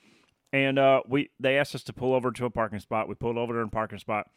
And 0.54 0.78
uh, 0.78 1.02
we 1.08 1.30
they 1.40 1.58
asked 1.58 1.76
us 1.76 1.84
to 1.84 1.94
pull 1.94 2.14
over 2.14 2.32
to 2.32 2.46
a 2.46 2.50
parking 2.50 2.80
spot. 2.80 3.08
We 3.08 3.16
pulled 3.16 3.38
over 3.38 3.54
to 3.54 3.60
a 3.60 3.68
parking 3.68 4.00
spot, 4.00 4.28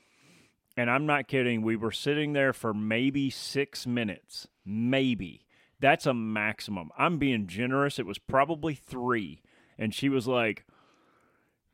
and 0.77 0.91
I'm 0.91 1.07
not 1.07 1.27
kidding. 1.29 1.63
We 1.63 1.77
were 1.77 1.93
sitting 1.93 2.35
there 2.35 2.53
for 2.53 2.73
maybe 2.75 3.31
six 3.31 3.87
minutes, 3.87 4.47
maybe. 4.65 5.47
That's 5.81 6.07
a 6.07 6.15
maximum. 6.15 6.91
I'm 6.97 7.19
being 7.19 7.47
generous. 7.47 7.99
It 7.99 8.07
was 8.07 8.19
probably 8.19 8.75
three, 8.75 9.43
and 9.77 9.93
she 9.93 10.09
was 10.09 10.29
like, 10.29 10.65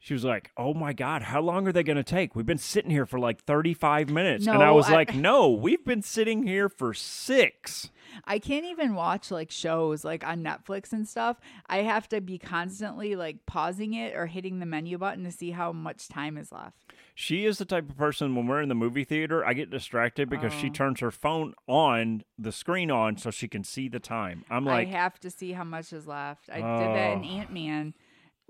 she 0.03 0.15
was 0.15 0.25
like, 0.25 0.51
"Oh 0.57 0.75
my 0.75 0.93
god, 0.93 1.23
how 1.23 1.41
long 1.41 1.69
are 1.69 1.73
they 1.73 1.83
going 1.85 1.97
to 1.97 2.03
take? 2.03 2.35
We've 2.35 2.47
been 2.47 2.59
sitting 2.59 2.91
here 2.91 3.07
for 3.07 3.19
like 3.21 3.41
35 3.45 4.09
minutes." 4.11 4.47
and 4.47 4.63
I 4.63 4.71
was 4.73 4.89
I- 4.89 4.95
like, 4.95 5.15
"No, 5.15 5.51
we've 5.51 5.85
been 5.85 6.03
sitting 6.03 6.43
here 6.47 6.69
for 6.69 6.93
6." 6.95 7.91
I 8.25 8.39
can't 8.41 8.65
even 8.67 8.95
watch 8.95 9.31
like 9.31 9.51
shows 9.53 10.05
like 10.05 10.27
on 10.27 10.43
Netflix 10.43 10.93
and 10.93 11.07
stuff. 11.07 11.39
I 11.67 11.79
have 11.83 12.09
to 12.09 12.21
be 12.21 12.39
constantly 12.39 13.15
like 13.15 13.47
pausing 13.47 13.95
it 13.95 14.17
or 14.17 14.27
hitting 14.27 14.59
the 14.59 14.67
menu 14.67 14.99
button 14.99 15.23
to 15.25 15.31
see 15.31 15.53
how 15.53 15.71
much 15.71 16.09
time 16.09 16.37
is 16.37 16.51
left. 16.51 16.85
She 17.15 17.45
is 17.45 17.59
the 17.59 17.65
type 17.65 17.89
of 17.89 17.97
person 17.97 18.35
when 18.35 18.47
we're 18.49 18.63
in 18.63 18.69
the 18.69 18.75
movie 18.75 19.05
theater, 19.05 19.45
I 19.47 19.53
get 19.53 19.71
distracted 19.71 20.29
because 20.29 20.53
she 20.53 20.69
Oh. 20.69 20.73
turns 20.73 21.01
her 21.01 21.11
phone 21.13 21.55
on, 21.69 22.25
the 22.39 22.51
screen 22.53 22.91
on 22.91 23.17
so 23.17 23.31
she 23.31 23.47
can 23.47 23.63
see 23.63 23.89
the 23.89 24.01
time. 24.01 24.45
I'm 24.51 24.65
like, 24.65 24.89
I 24.89 24.91
have 24.91 25.21
to 25.21 25.31
see 25.31 25.53
how 25.53 25.65
much 25.65 25.93
is 25.93 26.07
left. 26.07 26.49
I 26.51 26.57
did 26.57 26.65
that 26.65 27.13
in 27.13 27.19
Oh. 27.19 27.23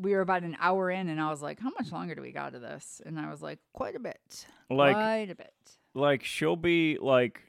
We 0.00 0.12
were 0.14 0.20
about 0.22 0.42
an 0.42 0.56
hour 0.60 0.90
in, 0.90 1.08
and 1.08 1.20
I 1.20 1.30
was 1.30 1.42
like, 1.42 1.60
"How 1.60 1.70
much 1.78 1.92
longer 1.92 2.14
do 2.14 2.22
we 2.22 2.32
got 2.32 2.52
to 2.54 2.58
this?" 2.58 3.00
And 3.04 3.18
I 3.18 3.30
was 3.30 3.42
like, 3.42 3.58
"Quite 3.72 3.94
a 3.96 4.00
bit, 4.00 4.46
like 4.70 4.94
quite 4.94 5.30
a 5.30 5.34
bit." 5.34 5.52
like 5.94 6.24
she'll 6.24 6.56
be 6.56 6.96
like 7.00 7.40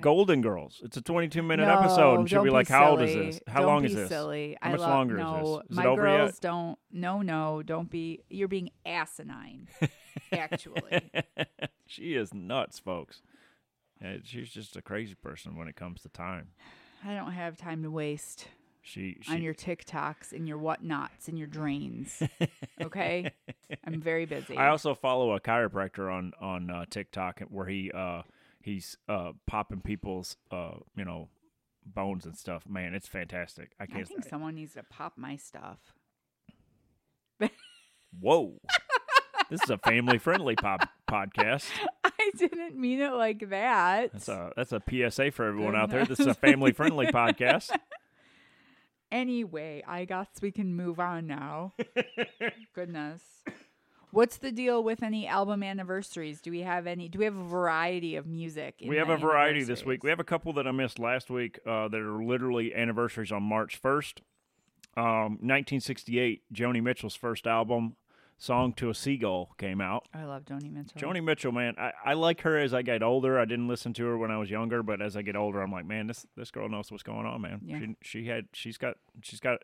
Golden 0.00 0.40
Girls. 0.40 0.80
It's 0.84 0.96
a 0.96 1.02
22 1.02 1.42
minute 1.42 1.66
No, 1.66 1.78
episode, 1.80 2.20
and 2.20 2.30
she'll 2.30 2.44
be 2.44 2.50
like, 2.50 2.68
be 2.68 2.72
"How 2.72 2.90
old 2.92 3.02
is 3.02 3.14
this? 3.14 3.40
How 3.46 3.60
Don't 3.60 3.68
long 3.68 3.84
is 3.84 3.94
this?" 3.94 4.08
Silly. 4.08 4.56
How 4.62 4.68
I 4.68 4.72
much 4.72 4.80
love- 4.80 4.90
longer 4.90 5.18
is 5.18 5.24
this? 5.26 5.70
Is 5.70 5.76
my 5.76 5.82
it 5.82 5.86
over 5.88 6.02
girls 6.02 6.30
yet? 6.32 6.40
don't. 6.40 6.78
No, 6.92 7.22
no, 7.22 7.62
don't 7.62 7.90
be. 7.90 8.20
You're 8.30 8.48
being 8.48 8.70
asinine. 8.86 9.68
actually, 10.32 11.10
she 11.86 12.14
is 12.14 12.32
nuts, 12.32 12.78
folks. 12.78 13.22
She's 14.24 14.48
just 14.50 14.76
a 14.76 14.82
crazy 14.82 15.14
person 15.14 15.56
when 15.56 15.68
it 15.68 15.76
comes 15.76 16.00
to 16.02 16.08
time. 16.08 16.48
I 17.04 17.14
don't 17.14 17.32
have 17.32 17.56
time 17.56 17.82
to 17.82 17.90
waste 17.90 18.46
She, 18.82 19.18
she 19.20 19.32
on 19.32 19.42
your 19.42 19.54
TikToks 19.54 20.32
and 20.32 20.48
your 20.48 20.58
whatnots 20.58 21.28
and 21.28 21.38
your 21.38 21.46
drains. 21.46 22.22
Okay, 22.82 23.30
I'm 23.84 24.00
very 24.00 24.24
busy. 24.24 24.56
I 24.56 24.68
also 24.68 24.94
follow 24.94 25.34
a 25.34 25.40
chiropractor 25.40 26.10
on 26.10 26.32
on 26.40 26.70
uh, 26.70 26.86
TikTok 26.88 27.40
where 27.50 27.66
he 27.66 27.90
uh 27.92 28.22
he's 28.62 28.96
uh 29.06 29.32
popping 29.46 29.82
people's 29.82 30.38
uh 30.50 30.76
you 30.96 31.04
know 31.04 31.28
bones 31.84 32.24
and 32.24 32.36
stuff. 32.38 32.62
Man, 32.66 32.94
it's 32.94 33.06
fantastic. 33.06 33.72
I 33.78 33.84
I 33.84 33.86
can't. 33.86 34.08
think 34.08 34.24
someone 34.24 34.54
needs 34.54 34.74
to 34.74 34.82
pop 34.82 35.12
my 35.16 35.36
stuff. 35.36 35.78
Whoa. 38.18 38.54
this 39.50 39.62
is 39.62 39.70
a 39.70 39.78
family 39.78 40.18
friendly 40.18 40.56
pop 40.56 40.88
podcast. 41.08 41.66
I 42.04 42.30
didn't 42.36 42.76
mean 42.76 43.00
it 43.00 43.12
like 43.12 43.50
that. 43.50 44.12
That's 44.12 44.28
a 44.28 44.52
that's 44.56 44.72
a 44.72 44.80
PSA 44.88 45.32
for 45.32 45.46
everyone 45.46 45.76
out 45.76 45.90
there. 45.90 46.04
This 46.04 46.20
is 46.20 46.26
a 46.26 46.34
family 46.46 46.72
friendly 46.72 47.06
podcast. 47.06 47.70
Anyway, 49.12 49.82
I 49.86 50.04
guess 50.04 50.28
we 50.40 50.52
can 50.52 50.74
move 50.74 51.00
on 51.00 51.26
now. 51.26 51.72
Goodness. 52.74 53.22
What's 54.12 54.38
the 54.38 54.50
deal 54.50 54.82
with 54.82 55.02
any 55.02 55.26
album 55.26 55.62
anniversaries? 55.62 56.40
Do 56.40 56.50
we 56.50 56.60
have 56.60 56.86
any? 56.86 57.08
Do 57.08 57.18
we 57.20 57.24
have 57.24 57.36
a 57.36 57.44
variety 57.44 58.16
of 58.16 58.26
music? 58.26 58.76
in 58.80 58.88
We 58.88 58.96
have 58.96 59.08
a 59.08 59.16
variety 59.16 59.62
this 59.62 59.84
week. 59.84 60.02
We 60.02 60.10
have 60.10 60.18
a 60.18 60.24
couple 60.24 60.52
that 60.54 60.66
I 60.66 60.72
missed 60.72 60.98
last 60.98 61.30
week 61.30 61.60
uh, 61.64 61.88
that 61.88 62.00
are 62.00 62.22
literally 62.22 62.74
anniversaries 62.74 63.30
on 63.30 63.44
March 63.44 63.80
1st. 63.80 64.18
Um, 64.96 65.38
1968, 65.38 66.42
Joni 66.52 66.82
Mitchell's 66.82 67.14
first 67.14 67.46
album, 67.46 67.94
Song 68.42 68.72
to 68.72 68.88
a 68.88 68.94
Seagull, 68.94 69.50
came 69.58 69.82
out. 69.82 70.06
I 70.14 70.24
love 70.24 70.46
Joni 70.46 70.72
Mitchell. 70.72 70.98
Joni 70.98 71.22
Mitchell, 71.22 71.52
man, 71.52 71.74
I, 71.76 71.92
I 72.02 72.14
like 72.14 72.40
her 72.40 72.56
as 72.58 72.72
I 72.72 72.80
get 72.80 73.02
older. 73.02 73.38
I 73.38 73.44
didn't 73.44 73.68
listen 73.68 73.92
to 73.92 74.06
her 74.06 74.16
when 74.16 74.30
I 74.30 74.38
was 74.38 74.48
younger, 74.48 74.82
but 74.82 75.02
as 75.02 75.14
I 75.14 75.20
get 75.20 75.36
older, 75.36 75.60
I'm 75.60 75.70
like, 75.70 75.84
man, 75.84 76.06
this 76.06 76.26
this 76.36 76.50
girl 76.50 76.66
knows 76.70 76.90
what's 76.90 77.02
going 77.02 77.26
on, 77.26 77.42
man. 77.42 77.60
Yeah. 77.62 77.78
She 77.78 77.96
she 78.22 78.26
had 78.28 78.46
she's 78.54 78.78
got 78.78 78.94
she's 79.20 79.40
got 79.40 79.58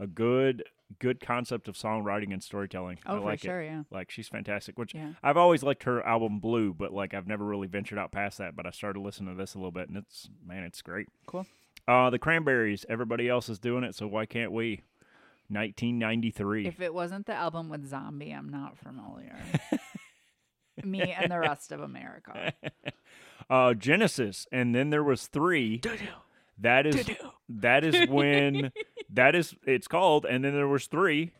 a 0.00 0.08
good 0.08 0.64
good 0.98 1.20
concept 1.20 1.68
of 1.68 1.76
songwriting 1.76 2.32
and 2.32 2.42
storytelling. 2.42 2.98
Oh, 3.06 3.24
I 3.28 3.36
for 3.36 3.42
sure, 3.46 3.60
it. 3.60 3.66
yeah. 3.66 3.82
Like 3.92 4.10
she's 4.10 4.26
fantastic. 4.28 4.76
Which 4.76 4.92
Yeah. 4.92 5.12
I've 5.22 5.36
always 5.36 5.62
liked 5.62 5.84
her 5.84 6.04
album 6.04 6.40
Blue, 6.40 6.74
but 6.74 6.92
like 6.92 7.14
I've 7.14 7.28
never 7.28 7.44
really 7.44 7.68
ventured 7.68 7.96
out 7.98 8.10
past 8.10 8.38
that. 8.38 8.56
But 8.56 8.66
I 8.66 8.70
started 8.72 8.98
listening 9.00 9.36
to 9.36 9.40
this 9.40 9.54
a 9.54 9.58
little 9.58 9.70
bit, 9.70 9.88
and 9.88 9.96
it's 9.98 10.28
man, 10.44 10.64
it's 10.64 10.82
great. 10.82 11.06
Cool. 11.26 11.46
Uh, 11.86 12.10
the 12.10 12.18
Cranberries. 12.18 12.84
Everybody 12.88 13.28
else 13.28 13.48
is 13.48 13.60
doing 13.60 13.84
it, 13.84 13.94
so 13.94 14.08
why 14.08 14.26
can't 14.26 14.50
we? 14.50 14.80
1993. 15.48 16.66
If 16.66 16.80
it 16.80 16.92
wasn't 16.94 17.26
the 17.26 17.34
album 17.34 17.68
with 17.68 17.86
Zombie, 17.86 18.32
I'm 18.32 18.48
not 18.48 18.76
familiar. 18.78 19.36
Me 20.84 21.00
and 21.12 21.30
the 21.30 21.38
rest 21.38 21.72
of 21.72 21.80
America. 21.80 22.52
uh, 23.50 23.74
Genesis, 23.74 24.46
and 24.52 24.74
then 24.74 24.90
there 24.90 25.02
was 25.04 25.26
three. 25.26 25.80
That 26.58 26.86
is 26.86 27.08
that 27.48 27.84
is 27.84 28.06
when 28.10 28.72
that 29.10 29.34
is 29.34 29.54
it's 29.66 29.88
called, 29.88 30.24
and 30.26 30.44
then 30.44 30.54
there 30.54 30.68
was 30.68 30.86
three 30.86 31.32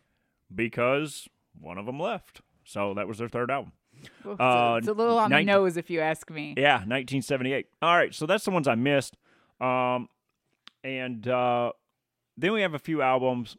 because 0.53 1.27
one 1.59 1.77
of 1.77 1.85
them 1.85 1.99
left. 1.99 2.41
So 2.65 2.93
that 2.95 3.07
was 3.07 3.19
their 3.19 3.29
third 3.29 3.51
album. 3.51 3.71
Well, 4.23 4.33
it's, 4.33 4.41
Uh, 4.41 4.43
a, 4.43 4.77
it's 4.77 4.87
a 4.87 4.93
little 4.93 5.17
on 5.17 5.29
19 5.31 5.45
the 5.45 5.51
nose, 5.53 5.77
if 5.77 5.89
you 5.89 6.01
ask 6.01 6.29
me. 6.29 6.53
Yeah, 6.57 6.73
1978. 6.77 7.67
All 7.81 7.95
right, 7.95 8.13
so 8.13 8.25
that's 8.25 8.43
the 8.45 8.51
ones 8.51 8.67
I 8.67 8.75
missed. 8.75 9.17
Um, 9.61 10.09
and 10.83 11.27
uh, 11.27 11.71
then 12.37 12.53
we 12.53 12.61
have 12.61 12.73
a 12.73 12.79
few 12.79 13.01
albums, 13.01 13.57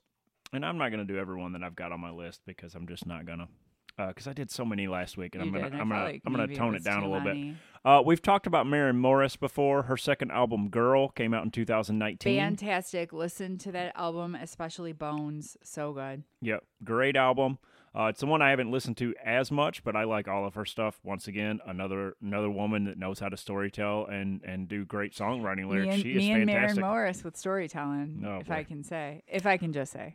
and 0.53 0.64
I'm 0.64 0.78
not 0.78 0.90
gonna 0.90 1.05
do 1.05 1.18
every 1.18 1.36
one 1.36 1.53
that 1.53 1.62
I've 1.62 1.76
got 1.76 1.92
on 1.92 2.01
my 2.01 2.11
list 2.11 2.40
because 2.46 2.74
I'm 2.74 2.86
just 2.86 3.07
not 3.07 3.26
gonna. 3.26 3.49
Because 3.96 4.28
I 4.28 4.32
did 4.32 4.49
so 4.49 4.64
many 4.64 4.86
last 4.86 5.16
week, 5.16 5.34
and 5.34 5.44
You 5.44 5.49
I'm 5.51 5.55
gonna. 5.61 5.76
I 5.76 5.80
I'm 5.80 5.88
gonna 5.88 6.05
like 6.05 6.22
I'm 6.24 6.32
gonna 6.32 6.55
tone 6.55 6.72
was 6.74 6.82
it 6.82 6.84
down 6.84 7.03
a 7.03 7.11
little 7.11 7.24
bit. 7.34 7.57
Uh, 7.84 8.01
we've 8.05 8.22
talked 8.22 8.46
about 8.46 8.64
Maren 8.64 8.96
Morris 8.96 9.34
before. 9.34 9.82
Her 9.82 9.96
second 9.96 10.30
album, 10.30 10.68
Girl, 10.68 11.09
came 11.09 11.34
out 11.34 11.44
in 11.44 11.51
2019. 11.51 12.38
Fantastic. 12.38 13.12
Listen 13.12 13.59
to 13.59 13.72
that 13.72 13.92
album, 13.96 14.36
especially 14.36 14.92
Bones. 14.92 15.57
So 15.64 15.92
good. 15.92 16.22
Yep, 16.42 16.62
great 16.84 17.16
album. 17.16 17.59
Uh, 17.92 18.05
it's 18.05 18.20
the 18.20 18.26
one 18.26 18.40
I 18.40 18.51
haven't 18.51 18.70
listened 18.70 18.99
to 18.99 19.14
as 19.24 19.51
much, 19.51 19.82
but 19.82 19.96
I 19.96 20.05
like 20.05 20.28
all 20.28 20.46
of 20.46 20.55
her 20.55 20.64
stuff. 20.66 21.01
Once 21.03 21.26
again, 21.26 21.59
another 21.66 22.14
another 22.22 22.51
woman 22.51 22.84
that 22.84 22.99
knows 22.99 23.18
how 23.18 23.28
to 23.28 23.36
storytell 23.36 24.09
and 24.12 24.42
and 24.44 24.68
do 24.68 24.84
great 24.84 25.12
songwriting 25.12 25.68
lyrics. 25.68 25.88
me 25.88 25.94
and, 25.94 26.03
she 26.03 26.11
is 26.12 26.16
me 26.18 26.30
and 26.32 26.46
Maren 26.46 26.61
fantastic. 26.61 26.84
Morris 26.84 27.24
with 27.24 27.36
storytelling, 27.36 28.22
Oh, 28.24 28.38
if 28.38 28.49
I 28.51 28.62
can 28.62 28.84
say. 28.84 29.24
If 29.26 29.44
I 29.44 29.57
can 29.57 29.72
just 29.72 29.92
say. 29.92 30.14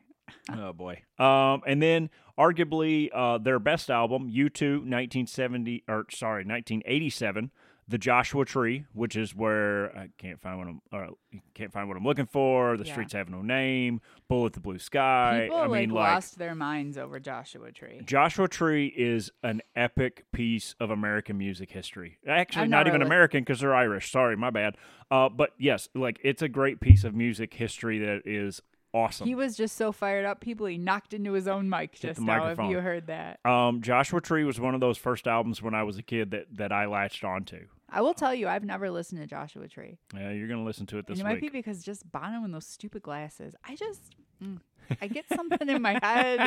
Oh 0.52 0.74
boy. 0.74 1.02
Um, 1.20 1.62
and 1.68 1.82
then 1.82 2.10
arguably 2.38 3.10
uh, 3.14 3.38
their 3.38 3.60
best 3.60 3.90
album, 3.90 4.30
U2, 4.30 4.80
1970 4.80 5.84
or 5.88 6.06
sorry, 6.12 6.44
1987, 6.46 7.52
The 7.88 7.98
Joshua 7.98 8.46
Tree, 8.46 8.86
which 8.94 9.16
is 9.16 9.36
where 9.36 9.96
I 9.98 10.10
can't 10.18 10.42
find 10.42 10.58
what 10.58 10.68
I'm 10.68 10.82
uh, 10.92 11.40
can't 11.54 11.72
find 11.72 11.88
what 11.88 11.98
I'm 11.98 12.04
looking 12.04 12.26
for. 12.26 12.78
The 12.78 12.86
Yeah. 12.86 12.94
streets 12.94 13.14
have 13.14 13.30
no 13.30 13.42
name. 13.42 14.02
Bullet 14.28 14.54
the 14.54 14.60
blue 14.60 14.80
sky. 14.80 15.42
People 15.44 15.58
I 15.60 15.68
like 15.68 15.82
mean, 15.82 15.90
like 15.92 16.14
lost 16.14 16.38
their 16.38 16.56
minds 16.56 16.98
over 16.98 17.20
Joshua 17.20 17.72
Tree. 17.72 18.02
Joshua 18.06 18.48
Tree 18.48 18.88
is 18.88 19.32
an 19.44 19.62
epic 19.76 20.26
piece 20.32 20.76
of 20.80 20.90
American 20.90 21.38
music 21.38 21.72
history. 21.72 22.18
Actually, 22.28 22.68
not 22.70 22.86
never 22.86 22.90
even 22.96 23.02
American 23.02 23.42
because 23.42 23.60
they're 23.60 23.76
Irish. 23.76 24.12
Sorry, 24.12 24.36
my 24.38 24.50
bad. 24.50 24.76
Uh, 25.12 25.30
but 25.30 25.52
yes, 25.60 25.90
like 25.94 26.20
it's 26.24 26.42
a 26.42 26.50
great 26.50 26.80
piece 26.80 27.04
of 27.04 27.14
music 27.14 27.54
history 27.54 28.00
that 28.00 28.22
is 28.26 28.62
awesome. 28.94 29.28
He 29.28 29.36
was 29.36 29.56
just 29.56 29.76
so 29.76 29.92
fired 29.92 30.26
up. 30.26 30.40
People, 30.40 30.66
he 30.68 30.78
knocked 30.78 31.14
into 31.14 31.34
his 31.34 31.48
own 31.48 31.70
mic 31.70 32.00
just 32.00 32.20
now. 32.20 32.48
If 32.48 32.60
you 32.60 32.80
heard 32.80 33.08
that, 33.08 33.40
Um, 33.46 33.82
Joshua 33.82 34.22
Tree 34.22 34.44
was 34.44 34.60
one 34.60 34.74
of 34.74 34.82
those 34.82 34.98
first 34.98 35.28
albums 35.28 35.62
when 35.62 35.74
I 35.74 35.84
was 35.84 35.98
a 35.98 36.04
kid 36.04 36.32
that, 36.32 36.48
that 36.58 36.72
I 36.72 36.86
latched 36.86 37.24
onto. 37.24 37.68
I 37.90 38.02
will 38.02 38.14
tell 38.14 38.34
you, 38.34 38.48
I've 38.48 38.64
never 38.64 38.90
listened 38.90 39.22
to 39.22 39.28
Joshua 39.28 39.68
Tree. 39.68 39.98
Yeah, 40.16 40.32
you're 40.32 40.48
gonna 40.48 40.64
listen 40.64 40.86
to 40.88 40.98
it 40.98 41.06
this 41.08 41.20
and 41.20 41.28
it 41.28 41.32
might 41.32 41.42
be 41.42 41.50
because 41.50 41.84
just 41.84 42.12
Bono 42.12 42.44
and 42.44 42.54
those 42.54 42.66
stupid 42.66 43.04
glasses. 43.04 43.56
I 43.64 43.76
just, 43.76 44.16
mm, 44.44 44.60
I 45.00 45.08
get 45.08 45.26
something 45.30 45.70
in 45.70 45.82
my 45.82 46.00
head, 46.02 46.40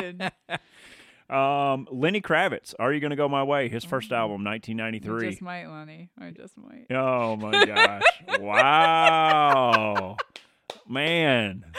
and 0.49 0.59
Um, 1.29 1.89
Lenny 1.91 2.21
Kravitz, 2.21 2.73
Are 2.79 2.93
You 2.93 3.01
Gonna 3.01 3.17
Go 3.17 3.27
My 3.27 3.43
Way? 3.43 3.67
His 3.67 3.83
first 3.83 4.13
album, 4.13 4.45
1993. 4.45 5.27
Mm. 5.27 5.29
just 5.29 5.41
might, 5.41 5.67
Lenny. 5.67 6.09
I 6.17 6.31
just 6.31 6.57
might. 6.57 6.85
Oh 6.89 7.35
my 7.35 7.65
gosh! 7.65 8.01
wow, 8.39 10.15
man. 10.87 11.65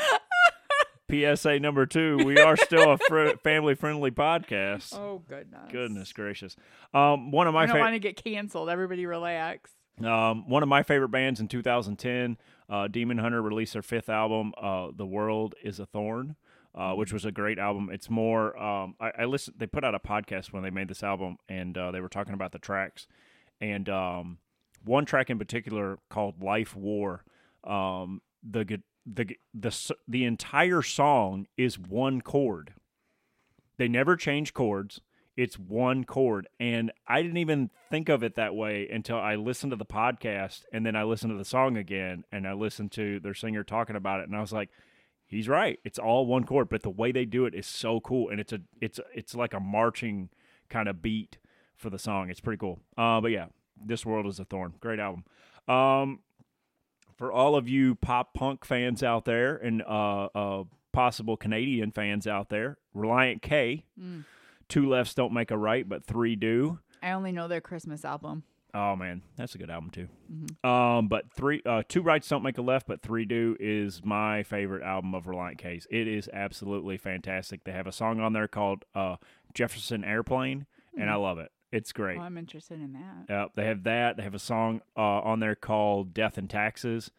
PSA 1.10 1.60
number 1.60 1.86
two: 1.86 2.18
We 2.24 2.38
are 2.38 2.56
still 2.56 2.92
a 2.92 2.98
fr- 2.98 3.36
family-friendly 3.42 4.10
podcast. 4.12 4.94
Oh 4.94 5.22
goodness. 5.28 5.70
Goodness 5.72 6.12
gracious! 6.12 6.56
Um, 6.94 7.30
one 7.30 7.46
of 7.46 7.54
my 7.54 7.62
I 7.62 7.66
don't 7.66 7.74
favorite. 7.76 7.82
want 7.84 7.94
to 7.94 7.98
get 8.00 8.22
canceled. 8.22 8.68
Everybody 8.68 9.06
relax. 9.06 9.70
Um, 10.04 10.48
one 10.48 10.62
of 10.62 10.68
my 10.68 10.82
favorite 10.84 11.08
bands 11.08 11.40
in 11.40 11.48
2010, 11.48 12.36
uh, 12.70 12.86
Demon 12.86 13.18
Hunter 13.18 13.42
released 13.42 13.72
their 13.72 13.82
fifth 13.82 14.08
album, 14.08 14.52
uh, 14.60 14.88
"The 14.94 15.06
World 15.06 15.54
Is 15.62 15.80
a 15.80 15.86
Thorn," 15.86 16.36
uh, 16.74 16.92
which 16.92 17.12
was 17.12 17.24
a 17.24 17.32
great 17.32 17.58
album. 17.58 17.88
It's 17.92 18.08
more. 18.08 18.56
Um, 18.60 18.94
I, 19.00 19.10
I 19.20 19.24
listened. 19.24 19.56
They 19.58 19.66
put 19.66 19.84
out 19.84 19.94
a 19.94 19.98
podcast 19.98 20.52
when 20.52 20.62
they 20.62 20.70
made 20.70 20.88
this 20.88 21.02
album, 21.02 21.38
and 21.48 21.76
uh, 21.76 21.90
they 21.90 22.00
were 22.00 22.08
talking 22.08 22.34
about 22.34 22.52
the 22.52 22.58
tracks, 22.60 23.08
and 23.60 23.88
um, 23.88 24.38
one 24.84 25.04
track 25.04 25.30
in 25.30 25.38
particular 25.38 25.98
called 26.10 26.42
"Life 26.42 26.76
War." 26.76 27.24
Um, 27.64 28.22
the 28.48 28.64
the 29.10 29.36
the 29.54 29.94
the 30.06 30.24
entire 30.24 30.82
song 30.82 31.46
is 31.56 31.78
one 31.78 32.20
chord. 32.20 32.74
They 33.78 33.88
never 33.88 34.16
change 34.16 34.54
chords. 34.54 35.00
It's 35.36 35.58
one 35.58 36.02
chord. 36.02 36.48
And 36.58 36.90
I 37.06 37.22
didn't 37.22 37.36
even 37.36 37.70
think 37.90 38.08
of 38.08 38.24
it 38.24 38.34
that 38.34 38.56
way 38.56 38.88
until 38.88 39.18
I 39.18 39.36
listened 39.36 39.70
to 39.70 39.76
the 39.76 39.86
podcast 39.86 40.64
and 40.72 40.84
then 40.84 40.96
I 40.96 41.04
listened 41.04 41.30
to 41.30 41.38
the 41.38 41.44
song 41.44 41.76
again 41.76 42.24
and 42.32 42.46
I 42.46 42.54
listened 42.54 42.90
to 42.92 43.20
their 43.20 43.34
singer 43.34 43.62
talking 43.62 43.94
about 43.94 44.20
it 44.20 44.26
and 44.26 44.36
I 44.36 44.40
was 44.40 44.52
like, 44.52 44.68
he's 45.26 45.48
right. 45.48 45.78
It's 45.84 45.98
all 45.98 46.26
one 46.26 46.42
chord, 46.42 46.68
but 46.68 46.82
the 46.82 46.90
way 46.90 47.12
they 47.12 47.24
do 47.24 47.46
it 47.46 47.54
is 47.54 47.66
so 47.68 48.00
cool 48.00 48.30
and 48.30 48.40
it's 48.40 48.52
a 48.52 48.60
it's 48.80 48.98
it's 49.14 49.34
like 49.34 49.54
a 49.54 49.60
marching 49.60 50.30
kind 50.68 50.88
of 50.88 51.00
beat 51.00 51.38
for 51.76 51.88
the 51.88 52.00
song. 52.00 52.30
It's 52.30 52.40
pretty 52.40 52.58
cool. 52.58 52.80
Uh 52.96 53.20
but 53.20 53.30
yeah, 53.30 53.46
This 53.80 54.04
World 54.04 54.26
is 54.26 54.40
a 54.40 54.44
Thorn. 54.44 54.74
Great 54.80 54.98
album. 54.98 55.24
Um 55.68 56.18
for 57.18 57.30
all 57.30 57.54
of 57.56 57.68
you 57.68 57.94
pop 57.96 58.32
punk 58.32 58.64
fans 58.64 59.02
out 59.02 59.26
there 59.26 59.56
and 59.56 59.82
uh, 59.82 60.28
uh, 60.34 60.64
possible 60.92 61.36
Canadian 61.36 61.90
fans 61.90 62.26
out 62.26 62.48
there, 62.48 62.78
Relient 62.96 63.42
K, 63.42 63.84
Mm. 64.00 64.24
two 64.68 64.88
lefts 64.88 65.14
don't 65.14 65.32
make 65.34 65.50
a 65.50 65.58
right, 65.58 65.86
but 65.86 66.04
three 66.04 66.34
do. 66.36 66.78
I 67.02 67.10
only 67.10 67.32
know 67.32 67.46
their 67.48 67.60
Christmas 67.60 68.04
album. 68.04 68.44
Oh 68.74 68.94
man, 68.96 69.22
that's 69.36 69.54
a 69.54 69.58
good 69.58 69.70
album 69.70 69.90
too. 69.90 70.08
Mm-hmm. 70.32 70.68
Um, 70.68 71.08
but 71.08 71.32
three, 71.32 71.62
uh, 71.64 71.82
two 71.88 72.02
rights 72.02 72.28
don't 72.28 72.42
make 72.42 72.58
a 72.58 72.62
left, 72.62 72.86
but 72.86 73.00
three 73.02 73.24
do 73.24 73.56
is 73.58 74.02
my 74.04 74.42
favorite 74.42 74.82
album 74.82 75.14
of 75.14 75.24
Relient 75.24 75.58
K's. 75.58 75.86
It 75.90 76.06
is 76.06 76.28
absolutely 76.32 76.98
fantastic. 76.98 77.64
They 77.64 77.72
have 77.72 77.86
a 77.86 77.92
song 77.92 78.20
on 78.20 78.34
there 78.34 78.46
called 78.48 78.84
uh, 78.94 79.16
Jefferson 79.54 80.04
Airplane, 80.04 80.66
and 80.96 81.08
I 81.08 81.14
love 81.14 81.38
it. 81.38 81.50
It's 81.70 81.92
great. 81.92 82.16
Hmm. 82.16 82.22
Oh, 82.22 82.26
I'm 82.26 82.38
interested 82.38 82.80
in 82.80 82.92
that. 82.94 83.26
Yep, 83.28 83.50
they 83.56 83.66
have 83.66 83.82
that. 83.84 84.16
They 84.16 84.22
have 84.22 84.34
a 84.34 84.38
song 84.38 84.80
uh, 84.96 85.00
on 85.00 85.40
there 85.40 85.54
called 85.54 86.14
"Death 86.14 86.38
and 86.38 86.48
Taxes." 86.48 87.10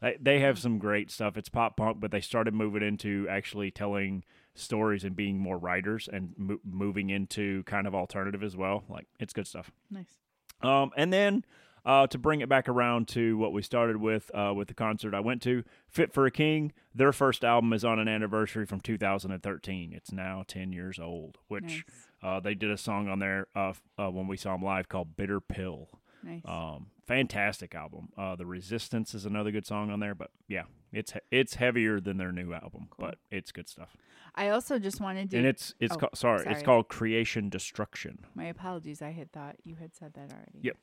They, 0.00 0.16
they 0.20 0.38
have 0.40 0.58
some 0.58 0.78
great 0.78 1.10
stuff. 1.10 1.36
It's 1.36 1.48
pop 1.48 1.76
punk, 1.76 2.00
but 2.00 2.10
they 2.10 2.20
started 2.20 2.54
moving 2.54 2.82
into 2.82 3.26
actually 3.28 3.70
telling 3.70 4.24
stories 4.54 5.04
and 5.04 5.16
being 5.16 5.38
more 5.38 5.58
writers 5.58 6.08
and 6.12 6.34
mo- 6.36 6.60
moving 6.64 7.10
into 7.10 7.62
kind 7.64 7.86
of 7.86 7.94
alternative 7.94 8.42
as 8.42 8.56
well. 8.56 8.84
Like 8.88 9.06
it's 9.18 9.32
good 9.32 9.46
stuff. 9.46 9.70
Nice. 9.90 10.18
Um, 10.62 10.90
and 10.96 11.12
then 11.12 11.44
uh, 11.86 12.06
to 12.08 12.18
bring 12.18 12.40
it 12.40 12.48
back 12.48 12.68
around 12.68 13.06
to 13.08 13.38
what 13.38 13.52
we 13.52 13.62
started 13.62 13.96
with 13.96 14.30
uh, 14.34 14.52
with 14.54 14.68
the 14.68 14.74
concert 14.74 15.14
I 15.14 15.20
went 15.20 15.40
to, 15.42 15.62
Fit 15.88 16.12
for 16.12 16.26
a 16.26 16.30
King. 16.30 16.72
Their 16.94 17.12
first 17.12 17.44
album 17.44 17.72
is 17.72 17.84
on 17.84 17.98
an 18.00 18.08
anniversary 18.08 18.66
from 18.66 18.80
2013. 18.80 19.92
It's 19.92 20.10
now 20.12 20.44
10 20.46 20.72
years 20.72 20.98
old, 20.98 21.38
which 21.46 21.62
Nice. 21.62 21.82
uh, 22.22 22.40
they 22.40 22.54
did 22.54 22.70
a 22.70 22.76
song 22.76 23.08
on 23.08 23.20
there 23.20 23.46
uh, 23.54 23.72
uh, 23.96 24.10
when 24.10 24.26
we 24.26 24.36
saw 24.36 24.52
them 24.52 24.62
live 24.62 24.88
called 24.88 25.16
"Bitter 25.16 25.40
Pill." 25.40 25.88
Nice. 26.24 26.42
Um, 26.44 26.88
fantastic 27.06 27.74
album. 27.76 28.08
Uh, 28.18 28.34
the 28.34 28.46
Resistance 28.46 29.14
is 29.14 29.24
another 29.24 29.52
good 29.52 29.64
song 29.64 29.90
on 29.90 30.00
there, 30.00 30.16
but 30.16 30.30
yeah, 30.48 30.64
it's 30.92 31.12
it's 31.30 31.54
heavier 31.54 32.00
than 32.00 32.16
their 32.16 32.32
new 32.32 32.52
album, 32.52 32.88
Cool. 32.90 33.06
but 33.06 33.18
it's 33.30 33.52
good 33.52 33.68
stuff. 33.68 33.96
I 34.34 34.48
also 34.48 34.80
just 34.80 35.00
wanted 35.00 35.30
to. 35.30 35.38
and 35.38 35.46
it's 35.46 35.72
it's 35.78 35.94
oh, 35.94 35.98
called 35.98 36.16
sorry, 36.16 36.40
sorry. 36.40 36.52
it's 36.52 36.64
called 36.64 36.88
Creation 36.88 37.48
Destruction. 37.48 38.26
My 38.34 38.46
apologies. 38.46 39.02
I 39.02 39.12
had 39.12 39.30
thought 39.30 39.54
you 39.62 39.76
had 39.76 39.94
said 39.94 40.14
that 40.14 40.32
already. 40.32 40.58
Yep. 40.62 40.76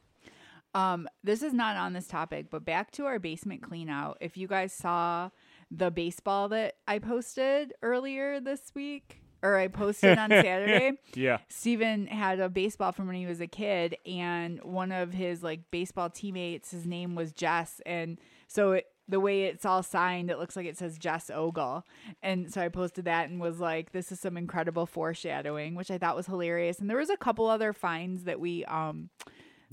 Um, 0.74 1.08
this 1.24 1.44
is 1.44 1.54
not 1.54 1.76
on 1.78 1.94
this 1.94 2.08
topic, 2.08 2.48
but 2.50 2.66
back 2.66 2.92
to 2.92 3.06
our 3.06 3.20
basement 3.20 3.62
clean 3.62 3.90
out. 3.90 4.18
If 4.22 4.38
you 4.38 4.48
guys 4.48 4.74
saw 4.74 5.30
the 5.70 5.92
baseball 5.92 6.50
that 6.50 6.76
I 6.88 7.00
posted 7.00 7.74
earlier 7.82 8.40
this 8.40 8.72
week, 8.74 9.22
or 9.44 9.58
I 9.58 9.68
posted 9.68 10.18
on 10.18 10.30
Saturday, 10.32 10.94
Yeah, 11.16 11.40
Steven 11.50 12.08
had 12.08 12.40
a 12.40 12.50
baseball 12.50 12.92
from 12.92 13.08
when 13.08 13.18
he 13.18 13.26
was 13.26 13.42
a 13.42 13.48
kid, 13.48 13.98
and 14.06 14.64
one 14.64 14.92
of 14.92 15.14
his 15.14 15.44
like 15.44 15.70
baseball 15.70 16.10
teammates, 16.10 16.72
his 16.72 16.88
name 16.88 17.14
was 17.16 17.34
Jess, 17.34 17.82
and 17.86 18.20
so 18.48 18.72
it, 18.74 18.86
the 19.08 19.20
way 19.20 19.44
it's 19.44 19.66
all 19.66 19.84
signed, 19.84 20.32
it 20.32 20.40
looks 20.40 20.56
like 20.56 20.66
it 20.66 20.78
says 20.78 20.98
Jess 20.98 21.30
Ogle, 21.30 21.86
and 22.22 22.52
so 22.54 22.62
I 22.62 22.70
posted 22.70 23.06
that 23.06 23.30
and 23.30 23.40
was 23.42 23.60
like, 23.60 23.92
"This 23.92 24.12
is 24.12 24.20
some 24.20 24.38
incredible 24.38 24.86
foreshadowing," 24.86 25.76
which 25.76 25.92
I 25.92 25.98
thought 25.98 26.16
was 26.16 26.28
hilarious. 26.28 26.80
And 26.80 26.90
there 26.90 26.98
was 26.98 27.10
a 27.10 27.18
couple 27.18 27.48
other 27.48 27.74
finds 27.74 28.24
that 28.24 28.40
we 28.40 28.64
um 28.66 29.10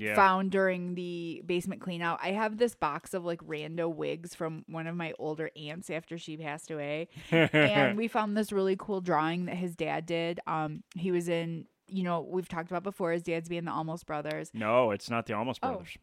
yeah. 0.01 0.15
found 0.17 0.51
during 0.51 0.95
the 0.95 1.43
basement 1.47 1.81
clean 1.81 2.03
out. 2.03 2.19
I 2.23 2.33
have 2.33 2.57
this 2.59 2.75
box 2.75 3.15
of 3.15 3.25
like 3.25 3.41
rando 3.47 3.93
wigs 3.95 4.35
from 4.35 4.65
one 4.69 4.87
of 4.87 4.97
my 4.97 5.13
older 5.19 5.51
aunts 5.57 5.91
after 5.91 6.19
she 6.19 6.37
passed 6.37 6.71
away. 6.71 7.09
and 7.31 7.97
we 7.97 8.09
found 8.09 8.37
this 8.37 8.51
really 8.51 8.77
cool 8.77 9.01
drawing 9.01 9.45
that 9.45 9.57
his 9.57 9.77
dad 9.77 10.07
did. 10.07 10.41
Um 10.47 10.83
he 10.97 11.13
was 11.13 11.29
in, 11.29 11.67
you 11.87 12.03
know, 12.03 12.21
we've 12.23 12.49
talked 12.49 12.71
about 12.71 12.83
before 12.83 13.13
his 13.13 13.23
dad's 13.23 13.49
being 13.49 13.65
the 13.65 13.73
Almost 13.73 14.07
Brothers. 14.07 14.51
no, 14.55 14.91
it's 14.91 15.11
not 15.11 15.27
the 15.27 15.35
Almost 15.35 15.61
Oh, 15.63 15.69
Brothers. 15.69 15.97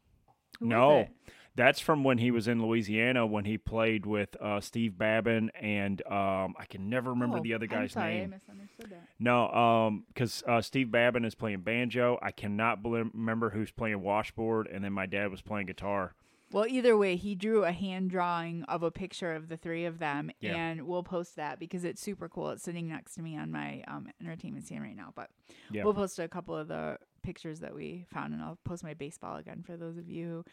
Who 0.60 0.66
was 0.68 0.70
no? 0.72 1.08
That's 1.58 1.80
from 1.80 2.04
when 2.04 2.20
he 2.20 2.30
was 2.32 2.48
in 2.48 2.62
Louisiana 2.62 3.26
when 3.26 3.44
he 3.46 3.58
played 3.58 4.06
with 4.06 4.38
uh, 4.40 4.62
Steve 4.62 4.98
Babin 4.98 5.50
and 5.60 6.02
um, 6.06 6.54
I 6.60 6.66
can 6.70 6.88
never 6.90 7.10
remember 7.10 7.40
Oh, 7.40 7.42
the 7.42 7.56
other 7.56 7.66
guy's 7.68 7.94
sorry, 7.94 8.20
name. 8.20 8.34
I 8.34 8.38
misunderstood 8.38 8.92
that. 8.92 9.08
No, 9.20 9.48
um, 9.50 10.06
because 10.08 10.44
uh, 10.48 10.62
Steve 10.62 10.92
Babin 10.92 11.26
is 11.26 11.34
playing 11.36 11.62
banjo. 11.62 12.20
I 12.22 12.32
cannot 12.32 12.84
bel- 12.84 12.92
remember 13.12 13.50
who's 13.50 13.72
playing 13.72 14.02
washboard, 14.02 14.68
and 14.68 14.84
then 14.84 14.94
my 14.94 15.08
dad 15.08 15.32
was 15.32 15.42
playing 15.42 15.66
guitar. 15.66 16.14
Well, 16.54 16.66
either 16.68 16.96
way, 16.96 17.18
he 17.18 17.36
drew 17.36 17.66
a 17.66 17.74
hand 17.74 18.10
drawing 18.10 18.64
of 18.66 18.82
a 18.84 18.90
picture 18.92 19.34
of 19.34 19.50
the 19.50 19.58
three 19.58 19.84
of 19.86 20.00
them, 20.00 20.32
Yeah. 20.40 20.56
and 20.56 20.84
we'll 20.88 21.04
post 21.04 21.36
that 21.36 21.60
because 21.60 21.84
it's 21.84 22.02
super 22.02 22.30
cool. 22.30 22.52
It's 22.52 22.64
sitting 22.64 22.88
next 22.88 23.16
to 23.16 23.22
me 23.22 23.36
on 23.36 23.52
my 23.52 23.84
um, 23.88 24.08
entertainment 24.22 24.66
stand 24.68 24.84
right 24.84 24.96
now, 24.96 25.12
but 25.16 25.30
Yeah. 25.72 25.84
we'll 25.84 25.94
post 25.94 26.20
a 26.20 26.28
couple 26.30 26.56
of 26.56 26.70
the 26.70 27.00
pictures 27.22 27.60
that 27.60 27.76
we 27.76 28.06
found, 28.14 28.34
and 28.34 28.42
I'll 28.42 28.60
post 28.64 28.82
my 28.82 28.94
baseball 28.94 29.36
again 29.36 29.62
for 29.66 29.76
those 29.76 29.98
of 29.98 30.08
you 30.08 30.28
who 30.28 30.46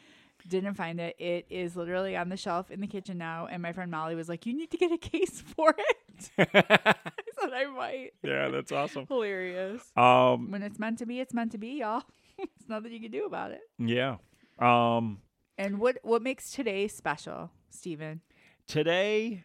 didn't 0.47 0.74
find 0.74 1.01
it. 1.01 1.16
It 1.18 1.47
is 1.51 1.74
literally 1.76 2.16
on 2.16 2.28
the 2.28 2.36
shelf 2.36 2.70
in 2.70 2.80
the 2.80 2.86
kitchen 2.86 3.16
now, 3.18 3.47
and 3.47 3.62
my 3.62 3.72
friend 3.72 3.90
Molly 3.90 4.14
was 4.14 4.28
like, 4.28 4.45
"You 4.47 4.55
need 4.57 4.70
to 4.70 4.76
get 4.76 4.92
a 4.92 4.99
case 4.99 5.40
for 5.57 5.74
it." 5.76 6.30
I 6.38 6.95
said 7.40 7.53
I 7.53 7.66
might. 7.66 8.11
yeah, 8.22 8.49
that's 8.49 8.70
awesome. 8.72 9.07
Hilarious. 9.07 9.82
Um, 9.97 10.51
When 10.51 10.62
it's 10.62 10.78
meant 10.78 10.99
to 10.99 11.07
be, 11.07 11.20
it's 11.20 11.34
meant 11.34 11.53
to 11.53 11.59
be, 11.59 11.78
y'all. 11.80 12.03
It's 12.38 12.68
nothing 12.68 12.92
you 12.92 13.01
can 13.01 13.11
do 13.12 13.26
about 13.26 13.53
it. 13.53 13.61
yeah. 13.78 14.16
Um, 14.59 15.20
And 15.57 15.78
what 15.78 15.99
what 16.03 16.20
makes 16.22 16.51
today 16.51 16.88
special, 16.88 17.51
Steven? 17.70 18.20
today, 18.66 19.45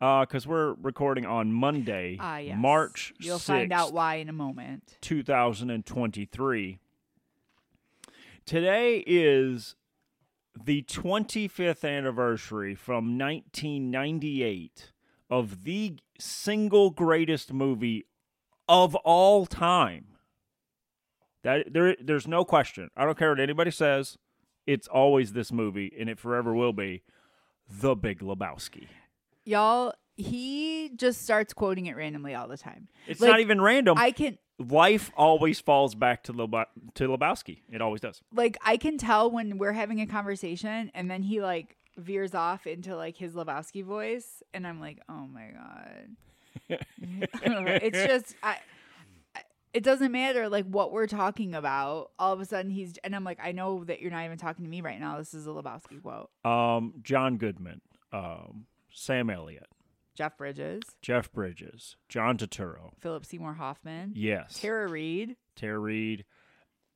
uh, 0.00 0.20
because 0.22 0.46
we're 0.46 0.72
recording 0.74 1.26
on 1.26 1.52
Monday, 1.52 2.16
Ah, 2.20 2.38
yes. 2.38 2.56
March 2.58 3.12
You'll 3.20 3.38
6th, 3.38 3.44
find 3.46 3.72
out 3.72 3.92
why 3.92 4.16
in 4.16 4.28
a 4.28 4.32
moment. 4.32 4.98
2023. 5.00 6.78
Today 8.46 9.02
is 9.06 9.74
the 10.62 10.82
25th 10.82 11.88
anniversary 11.88 12.74
from 12.74 13.18
1998 13.18 14.92
of 15.30 15.64
the 15.64 15.96
single 16.18 16.90
greatest 16.90 17.52
movie 17.52 18.06
of 18.68 18.94
all 18.96 19.46
time. 19.46 20.06
That 21.42 21.72
there 21.72 21.96
there's 22.00 22.26
no 22.26 22.44
question. 22.44 22.90
I 22.96 23.04
don't 23.04 23.18
care 23.18 23.30
what 23.30 23.40
anybody 23.40 23.70
says. 23.70 24.16
It's 24.66 24.88
always 24.88 25.32
this 25.32 25.52
movie 25.52 25.92
and 25.98 26.08
it 26.08 26.18
forever 26.18 26.54
will 26.54 26.72
be 26.72 27.02
The 27.68 27.94
Big 27.94 28.20
Lebowski. 28.20 28.86
Y'all, 29.44 29.92
he 30.16 30.90
just 30.96 31.22
starts 31.22 31.52
quoting 31.52 31.86
it 31.86 31.96
randomly 31.96 32.34
all 32.34 32.48
the 32.48 32.56
time. 32.56 32.88
It's 33.06 33.20
Like, 33.20 33.30
not 33.30 33.40
even 33.40 33.60
random. 33.60 33.98
I 33.98 34.10
can 34.12 34.38
Life 34.58 35.10
always 35.16 35.58
falls 35.58 35.96
back 35.96 36.22
to 36.24 36.32
Lebo- 36.32 36.66
to 36.94 37.08
Lebowski. 37.08 37.62
It 37.72 37.80
always 37.82 38.00
does. 38.00 38.22
like 38.32 38.56
I 38.64 38.76
can 38.76 38.98
tell 38.98 39.28
when 39.30 39.58
we're 39.58 39.72
having 39.72 40.00
a 40.00 40.06
conversation 40.06 40.92
and 40.94 41.10
then 41.10 41.22
he 41.22 41.40
like 41.42 41.76
veers 41.96 42.34
off 42.34 42.64
into 42.66 42.94
like 42.96 43.16
his 43.16 43.32
Lebowski 43.34 43.84
voice 43.84 44.42
and 44.52 44.64
I'm 44.66 44.78
like, 44.80 45.00
"Oh 45.08 45.26
my 45.26 45.48
god." 45.52 46.08
it's 47.42 47.98
just 48.06 48.36
I 48.42 48.58
I- 49.34 49.40
it 49.72 49.82
doesn't 49.82 50.12
matter 50.12 50.48
like 50.48 50.66
what 50.66 50.92
we're 50.92 51.08
talking 51.08 51.54
about. 51.56 52.12
All 52.18 52.32
of 52.32 52.40
a 52.40 52.44
sudden 52.44 52.70
he's 52.70 52.94
and 53.02 53.14
I'm 53.16 53.24
like, 53.24 53.38
"I 53.42 53.50
know 53.50 53.82
that 53.84 54.00
you're 54.00 54.12
not 54.12 54.24
even 54.24 54.38
talking 54.38 54.64
to 54.64 54.70
me 54.70 54.80
right 54.82 55.00
now. 55.00 55.18
This 55.18 55.34
is 55.34 55.48
a 55.48 55.50
Lebowski 55.50 56.00
quote." 56.00 56.30
Um, 56.44 56.94
John 57.02 57.38
Goodman, 57.38 57.80
um, 58.12 58.66
Sam 58.92 59.30
Elliott, 59.30 59.66
Jeff 60.14 60.36
Bridges, 60.38 60.82
Jeff 61.02 61.32
Bridges, 61.32 61.96
John 62.08 62.38
Turturro. 62.38 62.92
Philip 63.00 63.26
Seymour 63.26 63.54
Hoffman, 63.54 64.12
Yes, 64.14 64.58
Tara 64.60 64.88
Reid, 64.88 65.36
Tara 65.56 65.78
Reid. 65.78 66.24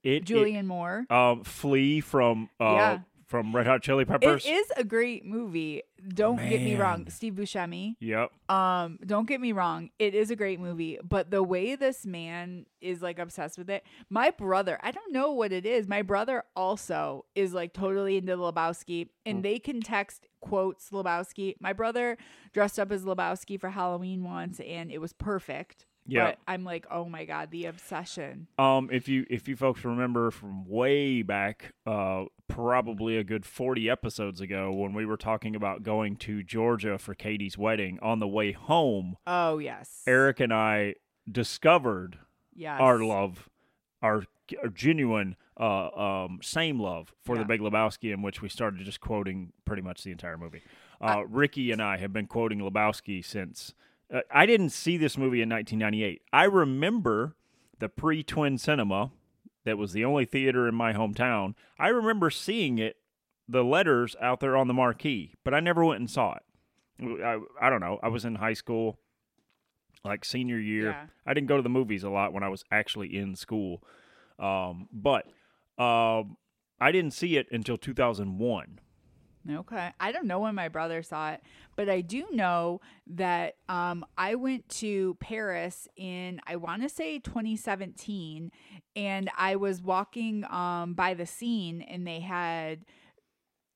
It, 0.05 0.25
Julianne 0.25 0.67
Moore. 0.67 1.05
it- 1.11 1.13
um, 1.13 1.43
Flea 1.45 2.01
from 2.01 2.49
uh 2.61 2.65
Yeah. 2.75 2.99
From 3.29 3.55
Red 3.55 3.67
Hot 3.67 3.83
Chili 3.83 4.05
Peppers. 4.05 4.45
It 4.47 4.51
is 4.51 4.73
a 4.77 4.83
great 4.85 5.25
movie. 5.25 5.83
Don't 6.15 6.37
get 6.37 6.63
me 6.63 6.77
wrong, 6.77 7.01
Man. 7.03 7.11
Steve 7.11 7.35
Buscemi. 7.35 7.97
Yep. 8.01 8.31
Um, 8.49 8.99
don't 9.05 9.29
get 9.29 9.41
me 9.41 9.53
wrong, 9.53 9.91
it 9.99 10.15
is 10.15 10.31
a 10.31 10.37
great 10.37 10.59
movie, 10.61 10.99
but 11.07 11.31
the 11.31 11.43
way 11.43 11.75
this 11.77 12.07
man 12.07 12.65
is 12.81 13.03
like 13.03 13.19
obsessed 13.19 13.59
with 13.59 13.69
it, 13.69 13.85
my 14.09 14.31
brother, 14.31 14.79
I 14.83 14.91
don't 14.91 15.13
know 15.13 15.33
what 15.33 15.53
it 15.53 15.67
is. 15.67 15.87
My 15.87 16.03
brother 16.03 16.45
also 16.57 17.27
is 17.35 17.53
like 17.53 17.73
totally 17.75 18.17
into 18.17 18.37
Lebowski, 18.37 19.07
Mm. 19.07 19.09
and 19.27 19.45
they 19.45 19.59
can 19.59 19.81
text 19.83 20.27
quotes 20.41 20.91
Lebowski. 20.91 21.57
My 21.61 21.73
brother 21.73 22.17
dressed 22.55 22.79
up 22.79 22.91
as 22.93 23.05
Lebowski 23.05 23.61
for 23.61 23.71
Halloween 23.71 24.25
once, 24.25 24.61
and 24.61 24.91
it 24.91 25.01
was 25.01 25.13
perfect. 25.13 25.85
Yeah. 26.09 26.25
But 26.25 26.39
I'm 26.49 26.65
like, 26.65 26.87
oh 26.91 27.05
my 27.05 27.25
god, 27.27 27.51
the 27.51 27.67
obsession. 27.67 28.49
Um, 28.59 28.89
if 28.91 29.09
you 29.09 29.27
if 29.29 29.47
you 29.47 29.57
folks 29.57 29.85
remember 29.85 30.31
from 30.31 30.67
way 30.67 31.23
back, 31.23 31.75
uh, 31.87 32.25
probably 32.49 33.19
a 33.19 33.25
good 33.25 33.45
forty 33.45 33.91
episodes 33.91 34.41
ago, 34.41 34.73
when 34.73 34.95
we 34.95 35.05
were 35.05 35.19
talking 35.19 35.55
about 35.55 35.83
going 35.83 36.17
to 36.17 36.43
Georgia 36.43 36.99
for 36.99 37.15
Katie's 37.15 37.59
wedding, 37.59 37.99
on 38.01 38.19
the 38.21 38.27
way 38.29 38.53
home, 38.53 39.17
Oh 39.27 39.59
yes, 39.59 40.03
Eric 40.07 40.41
and 40.41 40.53
I 40.53 40.95
discovered 41.31 42.19
yes, 42.55 42.81
our 42.81 42.99
love, 43.01 43.49
our, 44.03 44.25
our 44.63 44.69
genuine, 44.71 45.37
uh, 45.61 45.89
um, 46.25 46.41
same 46.43 46.81
love 46.81 47.13
for 47.23 47.37
Yeah. 47.37 47.43
the 47.43 47.47
Big 47.49 47.61
Lebowski, 47.61 48.13
in 48.13 48.23
which 48.23 48.43
we 48.43 48.49
started 48.49 48.85
just 48.85 49.01
quoting 49.01 49.53
pretty 49.65 49.83
much 49.83 50.03
the 50.05 50.11
entire 50.11 50.39
movie. 50.39 50.63
Uh, 51.01 51.25
Ricky 51.29 51.71
and 51.71 51.81
I 51.83 51.99
have 51.99 52.13
been 52.13 52.27
quoting 52.27 52.59
Lebowski 52.61 53.25
since. 53.25 53.75
Uh, 54.13 54.21
I 54.31 54.47
didn't 54.47 54.71
see 54.71 54.97
this 54.97 55.19
movie 55.19 55.43
in 55.43 55.49
1998. 55.49 56.23
I 56.33 56.45
remember 56.45 57.37
the 57.79 57.89
pre-Twin 57.89 58.59
Cinema, 58.59 59.11
that 59.65 59.77
was 59.77 59.93
the 59.93 60.05
only 60.05 60.25
theater 60.25 60.67
in 60.67 60.75
my 60.75 60.95
hometown. 60.95 61.55
I 61.79 61.89
remember 61.89 62.31
seeing 62.31 62.79
it, 62.79 62.97
the 63.47 63.63
letters 63.63 64.17
out 64.21 64.41
there 64.41 64.57
on 64.57 64.67
the 64.67 64.75
marquee, 64.75 65.35
but 65.45 65.53
I 65.55 65.61
never 65.61 65.85
went 65.85 66.01
and 66.01 66.11
saw 66.11 66.37
it. 66.37 67.23
I, 67.23 67.39
I 67.61 67.71
don't 67.71 67.81
know. 67.81 67.99
I 68.03 68.09
was 68.09 68.25
in 68.25 68.37
high 68.37 68.55
school, 68.55 68.99
like 70.05 70.25
senior 70.25 70.59
year. 70.59 70.91
Yeah. 70.91 71.07
I 71.27 71.35
didn't 71.35 71.49
go 71.49 71.57
to 71.57 71.63
the 71.63 71.69
movies 71.69 72.03
a 72.03 72.11
lot 72.11 72.33
when 72.33 72.43
I 72.43 72.49
was 72.49 72.65
actually 72.71 73.17
in 73.17 73.37
school. 73.37 73.83
Um, 74.39 74.89
but 74.93 75.27
um, 75.79 76.37
I 76.81 76.91
didn't 76.91 77.13
see 77.13 77.37
it 77.37 77.47
until 77.51 77.77
2001. 77.77 78.81
Okay. 79.51 79.91
I 79.99 80.13
don't 80.13 80.27
know 80.27 80.41
when 80.41 80.55
my 80.55 80.69
brother 80.69 81.03
saw 81.03 81.33
it, 81.33 81.43
but 81.75 81.89
I 81.89 82.03
do 82.03 82.27
know 82.31 82.81
that 83.07 83.57
um, 83.69 84.05
I 84.17 84.35
went 84.35 84.69
to 84.71 85.17
Paris 85.21 85.89
in, 85.97 86.41
I 86.47 86.57
want 86.57 86.83
to 86.83 86.89
say 86.89 87.19
2017, 87.19 88.51
and 88.95 89.31
I 89.39 89.57
was 89.57 89.81
walking 89.81 90.45
um, 90.51 90.95
by 90.95 91.15
the 91.15 91.27
scene 91.27 91.81
and 91.83 92.07
they 92.07 92.21
had 92.21 92.85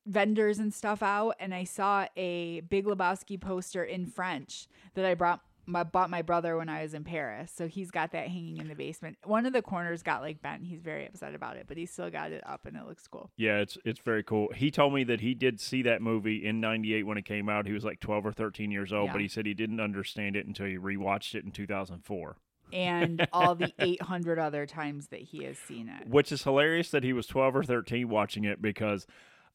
vendors 0.07 0.59
and 0.59 0.75
stuff 0.75 1.03
out, 1.03 1.37
and 1.39 1.55
I 1.55 1.64
saw 1.64 2.07
a 2.16 2.61
Big 2.61 2.87
Lebowski 2.87 3.41
poster 3.41 3.85
in 3.85 4.07
French 4.07 4.66
that 4.95 5.05
I 5.05 5.14
brought. 5.14 5.41
My, 5.65 5.85
bought 5.85 6.11
my 6.11 6.23
brother 6.23 6.57
when 6.57 6.69
I 6.69 6.83
was 6.83 6.93
in 6.93 7.05
Paris, 7.05 7.53
so 7.55 7.69
he's 7.69 7.91
got 7.93 8.11
that 8.13 8.27
hanging 8.29 8.57
in 8.57 8.67
the 8.69 8.75
basement. 8.75 9.17
One 9.25 9.47
of 9.47 9.53
the 9.53 9.63
corners 9.63 10.03
got 10.03 10.21
like 10.21 10.43
bent. 10.43 10.65
He's 10.65 10.81
very 10.81 11.07
upset 11.07 11.35
about 11.37 11.57
it, 11.57 11.67
but 11.69 11.77
he 11.77 11.87
still 11.87 12.11
got 12.11 12.33
it 12.33 12.43
up, 12.45 12.67
and 12.67 12.77
it 12.77 12.85
looks 12.87 13.07
cool. 13.07 13.31
Yeah, 13.37 13.59
it's 13.59 13.79
it's 13.85 14.01
very 14.01 14.25
cool. 14.25 14.49
He 14.55 14.71
told 14.73 14.93
me 14.93 15.05
that 15.05 15.21
he 15.21 15.35
did 15.35 15.61
see 15.61 15.83
that 15.83 16.03
movie 16.03 16.45
in 16.45 16.61
'98 16.61 17.05
when 17.07 17.17
it 17.17 17.25
came 17.25 17.49
out. 17.49 17.67
He 17.67 17.73
was 17.73 17.85
like 17.85 18.01
12 18.01 18.27
or 18.27 18.33
13 18.33 18.71
years 18.73 18.93
old, 18.93 19.07
Yeah. 19.07 19.13
but 19.13 19.21
he 19.21 19.29
said 19.29 19.47
he 19.47 19.55
didn't 19.55 19.79
understand 19.81 20.35
it 20.37 20.47
until 20.47 20.67
he 20.67 20.77
rewatched 20.77 21.35
it 21.37 21.45
in 21.45 21.53
2004. 21.53 22.37
and 22.73 23.29
all 23.33 23.55
the 23.55 23.73
800 23.79 24.39
other 24.39 24.67
times 24.67 25.09
that 25.09 25.21
he 25.21 25.45
has 25.45 25.59
seen 25.59 25.89
it. 25.89 26.09
Which 26.09 26.33
is 26.33 26.43
hilarious 26.43 26.91
that 26.91 27.05
he 27.05 27.13
was 27.13 27.27
12 27.27 27.55
or 27.57 27.63
13 27.63 28.09
watching 28.09 28.45
it 28.45 28.61
because 28.63 29.07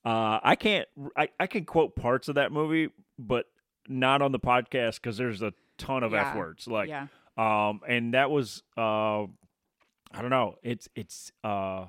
uh, 0.05 0.39
I 0.41 0.55
can't 0.55 0.87
I, 1.17 1.27
I 1.39 1.47
can 1.47 1.65
quote 1.65 1.95
parts 1.95 2.29
of 2.29 2.35
that 2.35 2.51
movie, 2.53 2.89
but 3.19 3.47
not 3.89 4.21
on 4.21 4.31
the 4.31 4.39
podcast 4.39 4.95
because 5.01 5.17
there's 5.17 5.41
a 5.41 5.51
ton 5.77 6.03
of 6.03 6.11
Yeah. 6.11 6.31
f 6.31 6.35
words. 6.35 6.67
Like, 6.67 6.89
yeah. 6.89 7.07
um, 7.37 7.81
and 7.87 8.13
that 8.13 8.29
was 8.31 8.63
uh, 8.77 9.23
I 9.23 10.21
don't 10.21 10.29
know. 10.29 10.55
It's 10.63 10.87
it's 10.95 11.31
uh, 11.43 11.85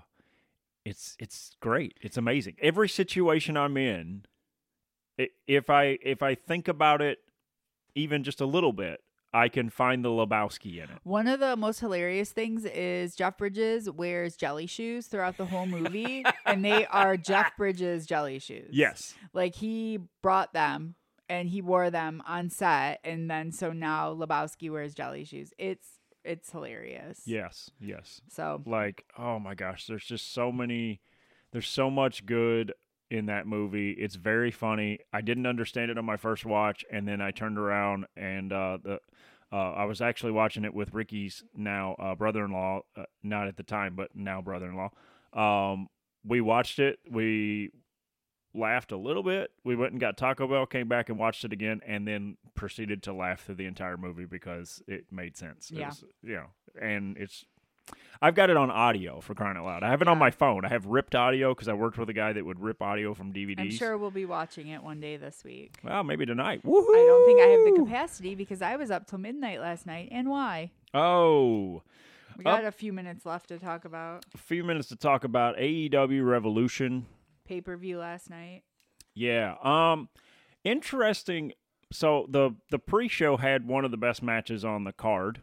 it's 0.85 1.17
it's 1.19 1.51
great. 1.61 1.97
It's 2.03 2.17
amazing. 2.17 2.57
Every 2.61 2.89
situation 2.89 3.57
I'm 3.57 3.77
in, 3.77 4.25
if 5.47 5.71
I 5.71 5.99
if 6.03 6.23
I 6.23 6.35
think 6.35 6.69
about 6.69 7.03
it, 7.03 7.19
even 7.95 8.25
just 8.25 8.41
a 8.41 8.47
little 8.47 8.73
bit, 8.73 9.01
I 9.33 9.49
can 9.49 9.69
find 9.71 10.05
the 10.05 10.09
Lebowski 10.09 10.77
in 10.77 10.85
it. 10.85 10.99
One 11.05 11.27
of 11.27 11.41
the 11.41 11.57
most 11.57 11.81
hilarious 11.81 12.31
things 12.33 12.65
is 12.65 13.15
Jeff 13.15 13.37
Bridges 13.37 13.91
wears 13.91 14.37
jelly 14.37 14.67
shoes 14.67 15.07
throughout 15.07 15.37
the 15.37 15.47
whole 15.47 15.67
movie, 15.67 16.25
and 16.47 16.65
they 16.65 16.87
are 16.87 17.17
Jeff 17.29 17.57
Bridges 17.57 18.07
jelly 18.07 18.39
shoes. 18.39 18.71
Yes. 18.73 19.15
Like 19.33 19.55
he 19.55 19.99
brought 20.23 20.53
them 20.55 20.95
and 21.29 21.49
he 21.49 21.63
wore 21.63 21.91
them 21.91 22.23
on 22.27 22.51
set, 22.51 23.01
and 23.05 23.31
then 23.31 23.53
so 23.53 23.73
now 23.73 24.15
Lebowski 24.15 24.71
wears 24.71 24.95
jelly 24.95 25.25
shoes. 25.25 25.53
It's 25.59 25.87
it's 26.25 26.51
hilarious. 26.51 27.23
Yes. 27.25 27.71
Yes. 27.81 28.21
So 28.29 28.63
like 28.67 29.05
oh 29.17 29.39
my 29.39 29.55
gosh 29.55 29.87
there's 29.87 30.05
just 30.05 30.33
so 30.33 30.53
many 30.53 31.01
there's 31.53 31.69
so 31.69 31.91
much 31.91 32.27
good 32.27 32.73
in 33.11 33.25
that 33.25 33.47
movie 33.47 33.93
it's 33.93 34.17
very 34.17 34.51
funny 34.51 34.99
i 35.15 35.23
didn't 35.23 35.47
understand 35.47 35.91
it 35.91 35.97
on 35.97 36.05
my 36.05 36.19
first 36.19 36.45
watch 36.45 36.85
and 36.93 37.09
then 37.09 37.23
i 37.23 37.31
turned 37.31 37.57
around 37.57 38.05
and 38.19 38.53
uh 38.53 38.77
the 38.85 39.01
uh, 39.51 39.73
I 39.73 39.85
was 39.87 40.01
actually 40.01 40.33
watching 40.33 40.65
it 40.65 40.75
with 40.75 40.93
Ricky's 40.93 41.43
now 41.57 41.95
uh, 41.99 42.15
brother-in-law, 42.15 42.81
uh, 42.97 43.05
not 43.23 43.49
at 43.49 43.57
the 43.57 43.63
time, 43.63 43.95
but 43.97 44.11
now 44.15 44.43
brother-in-law. 44.43 44.91
Um, 45.33 45.89
we 46.25 46.41
watched 46.41 46.79
it. 46.79 46.99
We 47.11 47.71
laughed 48.55 48.93
a 48.93 48.97
little 48.97 49.23
bit. 49.23 49.51
We 49.65 49.77
went 49.77 49.93
and 49.93 50.01
got 50.01 50.17
Taco 50.17 50.47
Bell, 50.49 50.67
came 50.67 50.89
back 50.89 51.09
and 51.09 51.19
watched 51.19 51.45
it 51.45 51.53
again, 51.53 51.81
and 51.87 52.07
then 52.07 52.37
proceeded 52.55 53.03
to 53.05 53.13
laugh 53.13 53.45
through 53.45 53.57
the 53.57 53.67
entire 53.67 53.97
movie 53.97 54.25
because 54.25 54.83
it 54.87 55.05
made 55.13 55.37
sense. 55.37 55.71
It 55.71 55.79
Yeah. 55.79 55.89
was, 55.89 56.05
you 56.23 56.35
know, 56.35 56.47
and 56.81 57.17
it's. 57.19 57.45
I've 58.21 58.35
got 58.35 58.51
it 58.51 58.57
on 58.59 58.71
audio 58.71 59.21
for 59.21 59.35
crying 59.35 59.57
out 59.57 59.65
loud. 59.65 59.83
I 59.83 59.89
have 59.89 60.03
it 60.03 60.09
on 60.09 60.19
my 60.19 60.31
phone. 60.31 60.65
I 60.67 60.69
have 60.69 60.85
ripped 60.85 61.15
audio 61.15 61.55
because 61.55 61.69
I 61.69 61.73
worked 61.73 61.97
with 61.97 62.11
a 62.11 62.13
guy 62.13 62.35
that 62.35 62.45
would 62.45 62.61
rip 62.61 62.83
audio 62.83 63.15
from 63.15 63.33
DVDs. 63.33 63.61
I'm 63.61 63.71
sure 63.71 63.97
we'll 63.97 64.11
be 64.11 64.27
watching 64.27 64.69
it 64.69 64.83
one 64.83 65.01
day 65.01 65.17
this 65.17 65.43
week. 65.43 65.77
Well, 65.83 66.05
maybe 66.05 66.27
tonight. 66.27 66.63
Woohoo! 66.65 66.85
I 66.91 67.05
don't 67.07 67.27
think 67.27 67.41
I 67.41 67.47
have 67.47 67.65
the 67.65 67.83
capacity 67.85 68.35
because 68.35 68.61
I 68.61 68.77
was 68.77 68.91
up 68.91 69.07
till 69.07 69.19
midnight 69.19 69.61
last 69.61 69.87
night. 69.87 70.09
And 70.11 70.29
why? 70.29 70.71
Oh, 70.93 71.83
We 72.37 72.45
got 72.45 72.63
Up. 72.65 72.69
a 72.69 72.73
few 72.73 72.93
minutes 72.93 73.25
left 73.25 73.49
to 73.49 73.59
talk 73.59 73.85
about 73.87 74.25
a 74.35 74.39
few 74.39 74.63
minutes 74.65 74.89
to 74.89 74.97
talk 74.97 75.25
about 75.25 75.57
AEW 75.57 76.23
Revolution. 76.25 77.07
Pay 77.49 77.61
per 77.63 77.77
view 77.77 77.99
last 77.99 78.29
night. 78.31 78.63
Yeah. 79.15 79.55
Um 79.63 80.11
interesting. 80.65 81.53
So 81.91 82.27
the 82.29 82.55
the 82.71 82.79
pre-show 82.79 83.39
had 83.39 83.67
one 83.67 83.85
of 83.85 83.91
the 83.91 83.97
best 83.97 84.23
matches 84.23 84.65
on 84.65 84.85
the 84.85 84.93
card. 84.93 85.41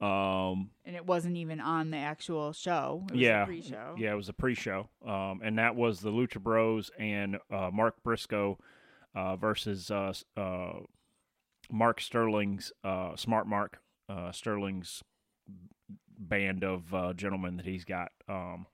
Um 0.00 0.70
And 0.84 0.96
it 0.96 1.06
wasn't 1.06 1.36
even 1.36 1.60
on 1.60 1.90
the 1.90 1.98
actual 1.98 2.52
show. 2.52 3.04
It 3.08 3.12
was 3.12 3.20
yeah. 3.20 3.44
pre-show. 3.44 3.94
Yeah, 3.96 4.12
it 4.12 4.16
was 4.16 4.28
a 4.28 4.32
pre-show. 4.32 4.88
Um 5.06 5.40
and 5.42 5.58
that 5.58 5.76
was 5.76 6.00
the 6.00 6.10
Lucha 6.10 6.40
Bros 6.40 6.90
and 6.98 7.38
uh 7.50 7.70
Mark 7.72 8.02
Briscoe 8.02 8.58
uh 9.14 9.36
versus 9.36 9.90
uh 9.90 10.12
uh 10.36 10.80
Mark 11.70 12.00
Sterling's 12.00 12.72
uh 12.82 13.14
Smart 13.14 13.46
Mark 13.46 13.78
uh 14.08 14.32
Sterling's 14.32 15.02
band 16.18 16.64
of 16.64 16.92
uh 16.92 17.12
gentlemen 17.12 17.56
that 17.56 17.66
he's 17.66 17.84
got. 17.84 18.10
Um 18.28 18.66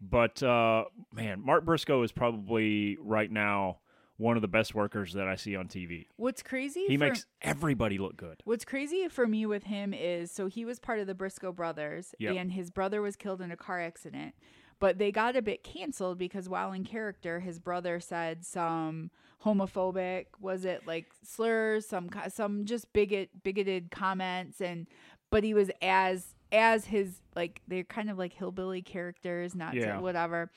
but 0.00 0.42
uh 0.42 0.84
man, 1.12 1.44
Mark 1.44 1.64
Briscoe 1.64 2.02
is 2.02 2.12
probably 2.12 2.96
right 3.00 3.30
now 3.30 3.78
one 4.16 4.36
of 4.36 4.42
the 4.42 4.48
best 4.48 4.74
workers 4.74 5.14
that 5.14 5.26
I 5.26 5.36
see 5.36 5.56
on 5.56 5.66
TV. 5.66 6.06
What's 6.16 6.42
crazy? 6.42 6.84
He 6.86 6.96
for, 6.98 7.04
makes 7.04 7.24
everybody 7.40 7.96
look 7.96 8.18
good. 8.18 8.42
What's 8.44 8.66
crazy 8.66 9.08
for 9.08 9.26
me 9.26 9.46
with 9.46 9.64
him 9.64 9.94
is 9.94 10.30
so 10.30 10.46
he 10.46 10.64
was 10.66 10.78
part 10.78 10.98
of 10.98 11.06
the 11.06 11.14
Briscoe 11.14 11.52
brothers, 11.52 12.14
Yep. 12.18 12.36
and 12.36 12.52
his 12.52 12.70
brother 12.70 13.00
was 13.00 13.16
killed 13.16 13.40
in 13.40 13.50
a 13.50 13.56
car 13.56 13.80
accident. 13.80 14.34
But 14.78 14.98
they 14.98 15.10
got 15.12 15.36
a 15.36 15.42
bit 15.42 15.62
canceled 15.62 16.18
because 16.18 16.48
while 16.48 16.72
in 16.72 16.84
character, 16.84 17.40
his 17.40 17.58
brother 17.58 18.00
said 18.00 18.44
some 18.46 19.10
homophobic, 19.44 20.26
was 20.40 20.64
it 20.64 20.86
like 20.86 21.06
slurs, 21.22 21.86
some 21.86 22.10
some 22.28 22.64
just 22.64 22.92
bigot 22.92 23.42
bigoted 23.42 23.90
comments, 23.90 24.60
and 24.60 24.86
but 25.30 25.44
he 25.44 25.54
was 25.54 25.70
as 25.82 26.34
as 26.52 26.86
his 26.86 27.20
like 27.36 27.60
they're 27.68 27.84
kind 27.84 28.10
of 28.10 28.18
like 28.18 28.32
hillbilly 28.32 28.82
characters, 28.82 29.54
not 29.54 29.74
Yeah. 29.74 29.96
to, 29.96 30.00
whatever, 30.02 30.50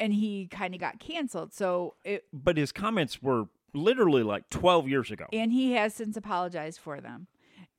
and 0.00 0.12
he 0.12 0.46
kind 0.46 0.74
of 0.74 0.80
got 0.80 0.98
canceled. 1.00 1.52
So 1.52 1.94
it 2.04 2.24
But 2.32 2.56
his 2.56 2.72
comments 2.72 3.22
were 3.22 3.46
literally 3.74 4.22
like 4.22 4.48
12 4.50 4.88
years 4.88 5.10
ago. 5.10 5.26
and 5.32 5.52
he 5.52 5.72
has 5.72 5.94
since 5.94 6.16
apologized 6.16 6.78
for 6.78 7.00
them 7.00 7.26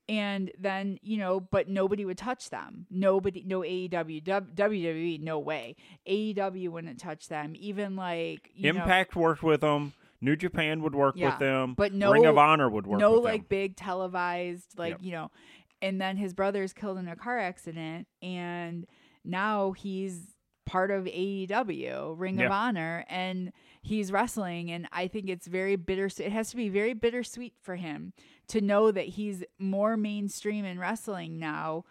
and 0.09 0.51
then 0.59 0.97
you 1.01 1.16
know 1.18 1.39
but 1.39 1.70
nobody 1.70 2.03
would 2.03 2.18
touch 2.18 2.49
them 2.49 2.86
nobody 2.89 3.41
no 3.45 3.61
aew 3.61 3.89
W- 3.89 4.20
wwe 4.22 5.22
no 5.22 5.39
way 5.39 5.76
aew 6.05 6.68
wouldn't 6.70 6.99
touch 6.99 7.30
them 7.30 7.53
even 7.57 7.95
like 7.95 8.49
you 8.55 8.74
know, 8.74 8.80
Impact 8.82 9.16
worked 9.16 9.43
with 9.43 9.61
them. 9.61 9.93
New 10.20 10.36
Japan 10.36 10.82
would 10.82 10.95
work 10.95 11.16
Yeah, 11.18 11.30
with 11.32 11.39
them. 11.39 11.74
but 11.76 11.93
no- 11.93 12.11
Ring 12.11 12.26
of 12.26 12.38
Honor 12.38 12.70
would 12.70 12.88
work 12.88 12.99
no 12.99 13.14
like 13.14 13.41
them. 13.41 13.47
big 13.49 13.76
televised 13.76 14.78
like 14.78 14.93
Yep. 14.93 14.99
you 15.03 15.11
know 15.11 15.32
and 15.84 16.01
then 16.01 16.17
his 16.17 16.34
brother 16.34 16.63
is 16.63 16.73
killed 16.73 16.97
in 16.97 17.07
a 17.07 17.15
car 17.15 17.38
accident 17.38 18.07
and 18.21 18.88
now 19.23 19.71
he's 19.73 20.36
part 20.65 20.89
of 20.91 21.03
AEW 21.05 22.15
Ring 22.17 22.39
Yeah. 22.39 22.45
of 22.47 22.51
Honor 22.51 23.05
and 23.09 23.51
he's 23.81 24.11
wrestling 24.11 24.71
and 24.71 24.88
I 24.91 25.07
think 25.07 25.29
it's 25.29 25.45
very 25.47 25.75
bitter 25.75 26.05
it 26.05 26.31
has 26.31 26.49
to 26.51 26.55
be 26.55 26.69
very 26.69 26.93
bittersweet 26.93 27.53
for 27.61 27.75
him 27.75 28.13
to 28.47 28.61
know 28.61 28.89
that 28.91 29.05
he's 29.05 29.43
more 29.59 29.97
mainstream 29.97 30.65
in 30.65 30.79
wrestling 30.79 31.38
now 31.38 31.84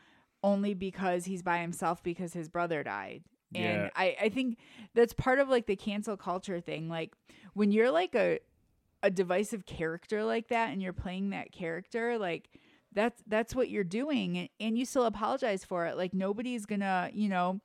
only 0.43 0.75
because 0.75 1.27
he's 1.27 1.43
by 1.43 1.59
himself 1.59 2.03
because 2.03 2.33
his 2.33 2.49
brother 2.49 2.83
died. 2.83 3.23
And 3.55 3.63
Yeah. 3.83 3.91
I, 3.95 4.17
I 4.23 4.29
think 4.31 4.59
that's 4.95 5.13
part 5.13 5.39
of 5.39 5.49
like 5.49 5.67
the 5.67 5.77
cancel 5.77 6.17
culture 6.17 6.61
thing. 6.61 6.89
Like 6.89 7.13
when 7.55 7.71
you're 7.73 7.91
like 7.91 8.15
a 8.15 8.39
a 9.05 9.11
divisive 9.11 9.67
character 9.67 10.25
like 10.25 10.49
that 10.49 10.71
and 10.71 10.81
you're 10.83 10.93
playing 10.93 11.31
that 11.31 11.51
character 11.53 12.19
like 12.19 12.49
that's 12.95 13.23
that's 13.27 13.55
what 13.55 13.69
you're 13.71 13.85
doing 13.85 14.49
and, 14.61 14.77
you 14.79 14.85
still 14.85 15.05
apologize 15.07 15.65
for 15.65 15.87
it 15.87 15.97
like 15.97 16.13
nobody's 16.15 16.67
gonna 16.67 17.11
you 17.13 17.29
know 17.29 17.61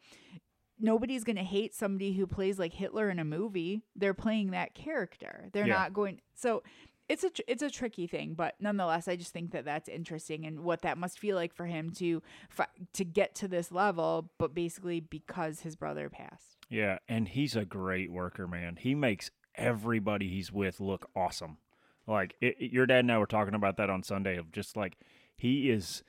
nobody's 0.79 1.23
gonna 1.23 1.43
hate 1.43 1.73
somebody 1.73 2.13
who 2.13 2.27
plays 2.27 2.59
like 2.59 2.73
hitler 2.73 3.09
in 3.09 3.19
a 3.19 3.25
movie 3.25 3.81
they're 3.95 4.13
playing 4.13 4.51
that 4.51 4.73
character 4.73 5.49
they're 5.53 5.67
Yeah. 5.67 5.73
not 5.73 5.93
going 5.93 6.21
so 6.35 6.63
it's 7.09 7.23
a 7.23 7.29
tr- 7.29 7.41
it's 7.47 7.63
a 7.63 7.69
tricky 7.69 8.05
thing 8.05 8.33
but 8.35 8.55
nonetheless 8.59 9.07
i 9.07 9.15
just 9.15 9.33
think 9.33 9.51
that 9.51 9.65
that's 9.65 9.89
interesting 9.89 10.45
and 10.45 10.59
what 10.59 10.81
that 10.83 10.97
must 10.97 11.17
feel 11.19 11.35
like 11.35 11.53
for 11.53 11.65
him 11.65 11.89
to 11.91 12.21
fi- 12.49 12.67
to 12.93 13.03
get 13.03 13.33
to 13.35 13.47
this 13.47 13.71
level 13.71 14.29
but 14.37 14.53
basically 14.53 14.99
because 14.99 15.61
his 15.61 15.75
brother 15.75 16.09
passed 16.09 16.57
Yeah, 16.69 16.99
and 17.07 17.29
he's 17.29 17.55
a 17.55 17.63
great 17.65 18.11
worker, 18.11 18.45
man. 18.45 18.75
He 18.77 18.93
makes 18.93 19.31
everybody 19.55 20.27
he's 20.27 20.51
with 20.51 20.81
look 20.81 21.09
awesome. 21.15 21.57
Like 22.05 22.35
it, 22.41 22.57
it- 22.59 22.71
your 22.73 22.85
dad 22.85 22.99
and 22.99 23.11
I 23.11 23.17
were 23.17 23.25
talking 23.25 23.53
about 23.55 23.77
that 23.77 23.89
on 23.89 24.03
Sunday 24.03 24.35
of 24.37 24.51
just 24.51 24.75
like 24.75 24.97
he 25.37 25.69
is. 25.69 26.03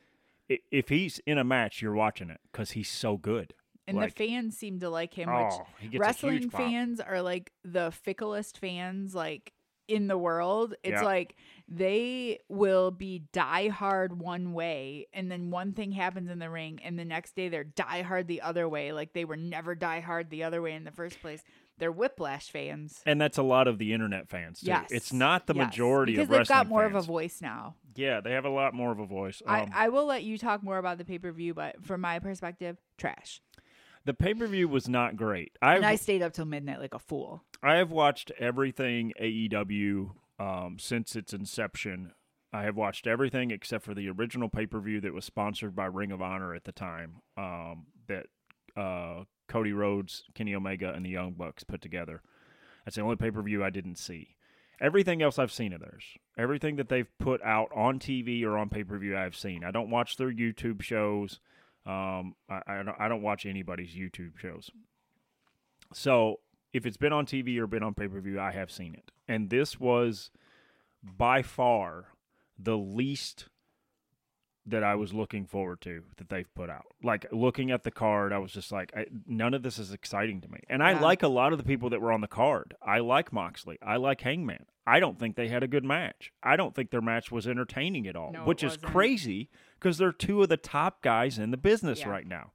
If 0.48 0.88
he's 0.88 1.20
in 1.26 1.36
a 1.38 1.44
match, 1.44 1.82
you're 1.82 1.94
watching 1.94 2.30
it 2.30 2.40
because 2.50 2.70
he's 2.72 2.88
so 2.88 3.16
good. 3.16 3.52
and 3.86 3.96
Like, 3.96 4.14
the 4.16 4.28
fans 4.28 4.56
seem 4.56 4.80
to 4.80 4.88
like 4.90 5.14
him 5.14 5.28
which 5.28 5.52
oh, 5.52 5.66
gets 5.90 5.98
wrestling 5.98 6.50
fans 6.50 7.00
are 7.00 7.20
like 7.22 7.52
the 7.64 7.90
ficklest 7.90 8.58
fans 8.58 9.14
like 9.14 9.52
in 9.88 10.06
the 10.08 10.16
world. 10.18 10.74
It's 10.82 11.00
Yeah. 11.00 11.02
like 11.02 11.34
they 11.66 12.40
will 12.48 12.90
be 12.90 13.24
die 13.32 13.68
hard 13.68 14.18
one 14.18 14.52
way 14.52 15.06
and 15.12 15.30
then 15.30 15.50
one 15.50 15.72
thing 15.72 15.92
happens 15.92 16.30
in 16.30 16.38
the 16.38 16.50
ring 16.50 16.80
and 16.82 16.98
the 16.98 17.04
next 17.04 17.34
day 17.36 17.48
they're 17.48 17.64
die 17.64 18.02
hard 18.02 18.26
the 18.26 18.40
other 18.42 18.68
way. 18.68 18.92
Like 18.92 19.12
they 19.12 19.24
were 19.24 19.36
never 19.36 19.74
die 19.74 20.00
hard 20.00 20.30
the 20.30 20.44
other 20.44 20.60
way 20.62 20.72
in 20.72 20.84
the 20.84 20.90
first 20.90 21.20
place. 21.20 21.42
They're 21.78 21.92
whiplash 21.92 22.50
fans. 22.50 23.02
And 23.06 23.20
that's 23.20 23.38
a 23.38 23.42
lot 23.42 23.68
of 23.68 23.78
the 23.78 23.92
internet 23.92 24.28
fans 24.28 24.60
too. 24.60 24.66
Yes. 24.66 24.88
It's 24.90 25.12
not 25.12 25.46
the 25.46 25.54
Yes. 25.54 25.66
majority 25.68 26.12
because 26.12 26.24
of 26.24 26.30
they've 26.30 26.48
got 26.48 26.68
more 26.68 26.84
of 26.84 26.94
a 26.94 27.00
voice 27.02 27.40
now. 27.40 27.76
Yeah, 27.98 28.20
they 28.20 28.30
have 28.30 28.44
a 28.44 28.50
lot 28.50 28.74
more 28.74 28.92
of 28.92 29.00
a 29.00 29.06
voice. 29.06 29.42
Um, 29.44 29.70
I, 29.74 29.86
I 29.86 29.88
will 29.88 30.06
let 30.06 30.22
you 30.22 30.38
talk 30.38 30.62
more 30.62 30.78
about 30.78 30.98
the 30.98 31.04
pay 31.04 31.18
per 31.18 31.32
view, 31.32 31.52
but 31.52 31.84
from 31.84 32.00
my 32.00 32.20
perspective, 32.20 32.76
trash. 32.96 33.42
the 34.04 34.14
pay 34.14 34.34
per 34.34 34.46
view 34.46 34.68
was 34.68 34.88
not 34.88 35.16
great. 35.16 35.58
I've 35.60 35.78
And 35.78 35.86
I 35.86 35.96
stayed 35.96 36.22
up 36.22 36.32
till 36.32 36.44
midnight 36.44 36.78
like 36.78 36.94
a 36.94 37.00
fool. 37.00 37.42
I 37.60 37.74
have 37.74 37.90
watched 37.90 38.30
everything 38.38 39.12
AEW 39.20 40.12
um, 40.38 40.76
since 40.78 41.16
its 41.16 41.32
inception. 41.32 42.12
I 42.52 42.62
have 42.62 42.76
watched 42.76 43.08
everything 43.08 43.50
except 43.50 43.84
for 43.84 43.94
the 43.94 44.08
original 44.08 44.48
pay 44.48 44.66
per 44.66 44.78
view 44.78 45.00
that 45.00 45.12
was 45.12 45.24
sponsored 45.24 45.74
by 45.74 45.86
Ring 45.86 46.12
of 46.12 46.22
Honor 46.22 46.54
at 46.54 46.62
the 46.62 46.72
time. 46.72 47.16
Um, 47.36 47.86
that 48.06 48.26
uh, 48.76 49.24
Cody 49.48 49.72
Rhodes, 49.72 50.22
Kenny 50.34 50.54
Omega, 50.54 50.92
and 50.92 51.04
the 51.04 51.10
Young 51.10 51.32
Bucks 51.32 51.64
put 51.64 51.82
together. 51.82 52.22
That's 52.84 52.94
the 52.94 53.02
only 53.02 53.16
pay 53.16 53.32
per 53.32 53.42
view 53.42 53.64
I 53.64 53.70
didn't 53.70 53.98
see. 53.98 54.36
Everything 54.80 55.22
else 55.22 55.38
I've 55.38 55.52
seen 55.52 55.72
of 55.72 55.80
theirs. 55.80 56.04
Everything 56.36 56.76
that 56.76 56.88
they've 56.88 57.08
put 57.18 57.42
out 57.42 57.70
on 57.74 57.98
TV 57.98 58.44
or 58.44 58.56
on 58.56 58.68
pay 58.68 58.84
per 58.84 58.98
view, 58.98 59.16
I've 59.16 59.36
seen. 59.36 59.64
I 59.64 59.70
don't 59.70 59.90
watch 59.90 60.16
their 60.16 60.32
YouTube 60.32 60.82
shows. 60.82 61.40
Um, 61.84 62.34
I, 62.48 62.60
I 62.66 62.82
don't. 62.82 62.96
I 62.98 63.08
don't 63.08 63.22
watch 63.22 63.44
anybody's 63.44 63.94
YouTube 63.94 64.38
shows. 64.38 64.70
So 65.92 66.40
if 66.72 66.86
it's 66.86 66.96
been 66.96 67.12
on 67.12 67.26
TV 67.26 67.58
or 67.58 67.66
been 67.66 67.82
on 67.82 67.94
pay 67.94 68.08
per 68.08 68.20
view, 68.20 68.38
I 68.38 68.52
have 68.52 68.70
seen 68.70 68.94
it. 68.94 69.10
And 69.26 69.50
this 69.50 69.80
was 69.80 70.30
by 71.02 71.42
far 71.42 72.06
the 72.58 72.76
least 72.76 73.46
that 74.70 74.84
I 74.84 74.94
was 74.94 75.12
looking 75.12 75.46
forward 75.46 75.80
to 75.82 76.02
that 76.16 76.28
they've 76.28 76.52
put 76.54 76.68
out. 76.70 76.86
Like 77.02 77.26
looking 77.32 77.70
at 77.70 77.84
the 77.84 77.90
card, 77.90 78.32
I 78.32 78.38
was 78.38 78.52
just 78.52 78.70
like, 78.72 78.92
I, 78.96 79.06
none 79.26 79.54
of 79.54 79.62
this 79.62 79.78
is 79.78 79.92
exciting 79.92 80.40
to 80.42 80.48
me. 80.48 80.60
And 80.68 80.82
I 80.82 80.98
like 80.98 81.22
a 81.22 81.28
lot 81.28 81.52
of 81.52 81.58
the 81.58 81.64
people 81.64 81.90
that 81.90 82.00
were 82.00 82.12
on 82.12 82.20
the 82.20 82.26
card. 82.28 82.74
I 82.82 82.98
like 82.98 83.32
Moxley. 83.32 83.78
I 83.82 83.96
like 83.96 84.20
Hangman. 84.20 84.66
I 84.86 85.00
don't 85.00 85.18
think 85.18 85.36
they 85.36 85.48
had 85.48 85.62
a 85.62 85.68
good 85.68 85.84
match. 85.84 86.32
I 86.42 86.56
don't 86.56 86.74
think 86.74 86.90
their 86.90 87.00
match 87.02 87.30
was 87.30 87.46
entertaining 87.46 88.06
at 88.06 88.16
all, 88.16 88.32
No, 88.32 88.40
which 88.44 88.62
is 88.62 88.76
crazy 88.78 89.50
because 89.78 89.98
they're 89.98 90.12
two 90.12 90.42
of 90.42 90.48
the 90.48 90.56
top 90.56 91.02
guys 91.02 91.38
in 91.38 91.50
the 91.50 91.56
business 91.58 92.00
Yeah. 92.00 92.08
right 92.08 92.26
now. 92.26 92.52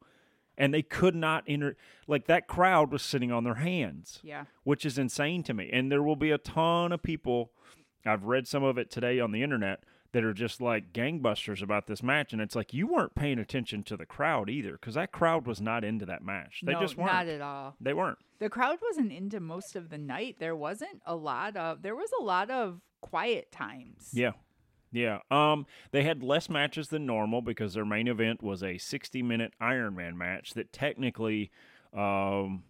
And 0.58 0.74
they 0.74 0.82
could 0.84 1.16
not 1.16 1.44
enter 1.48 1.76
like 2.08 2.26
that 2.28 2.48
crowd 2.48 2.92
was 2.92 3.02
sitting 3.02 3.32
on 3.32 3.44
their 3.44 3.56
hands 3.56 4.20
Yeah. 4.24 4.46
which 4.64 4.86
is 4.86 4.98
insane 4.98 5.44
to 5.44 5.54
me. 5.54 5.70
And 5.72 5.92
there 5.92 6.04
will 6.04 6.16
be 6.16 6.32
a 6.32 6.38
ton 6.38 6.92
of 6.92 7.02
people. 7.04 7.52
I've 8.06 8.24
read 8.26 8.48
some 8.48 8.64
of 8.64 8.78
it 8.78 8.90
today 8.92 9.20
on 9.20 9.32
the 9.32 9.42
internet 9.44 9.84
that 10.14 10.24
are 10.24 10.34
just 10.34 10.62
like 10.62 10.94
gangbusters 10.94 11.62
about 11.62 11.88
this 11.88 12.02
match, 12.02 12.32
and 12.34 12.42
it's 12.42 12.56
like 12.56 12.74
you 12.74 12.88
weren't 12.88 13.16
paying 13.16 13.40
attention 13.40 13.84
to 13.84 13.98
the 13.98 14.06
crowd 14.06 14.50
either, 14.50 14.74
because 14.74 14.94
that 14.96 15.12
crowd 15.12 15.46
was 15.46 15.60
not 15.60 15.84
into 15.84 16.06
that 16.06 16.24
match. 16.24 16.62
They 16.64 16.74
no, 16.74 16.80
just 16.80 16.96
weren't. 16.98 17.12
not 17.12 17.28
at 17.28 17.42
all. 17.42 17.76
they 17.82 17.94
weren't. 17.94 18.20
The 18.40 18.50
crowd 18.50 18.78
wasn't 18.82 19.12
into 19.12 19.40
most 19.40 19.76
of 19.76 19.90
the 19.90 19.98
night. 19.98 20.38
There 20.40 20.56
wasn't 20.56 21.02
a 21.06 21.16
lot 21.16 21.56
of 21.58 21.82
there 21.82 21.96
was 21.96 22.10
a 22.20 22.24
lot 22.24 22.50
of 22.50 22.82
quiet 23.02 23.52
times. 23.52 24.10
Yeah. 24.14 24.32
Yeah. 24.92 25.20
Um 25.32 25.66
they 25.92 26.04
had 26.04 26.22
less 26.24 26.50
matches 26.50 26.90
than 26.90 27.06
normal 27.06 27.42
because 27.42 27.74
their 27.74 27.86
main 27.86 28.08
event 28.08 28.44
was 28.44 28.62
a 28.62 28.76
60-minute 28.76 29.54
Iron 29.60 29.96
Man 29.96 30.18
match 30.18 30.54
that 30.54 30.72
technically 30.74 31.52
um 31.94 32.64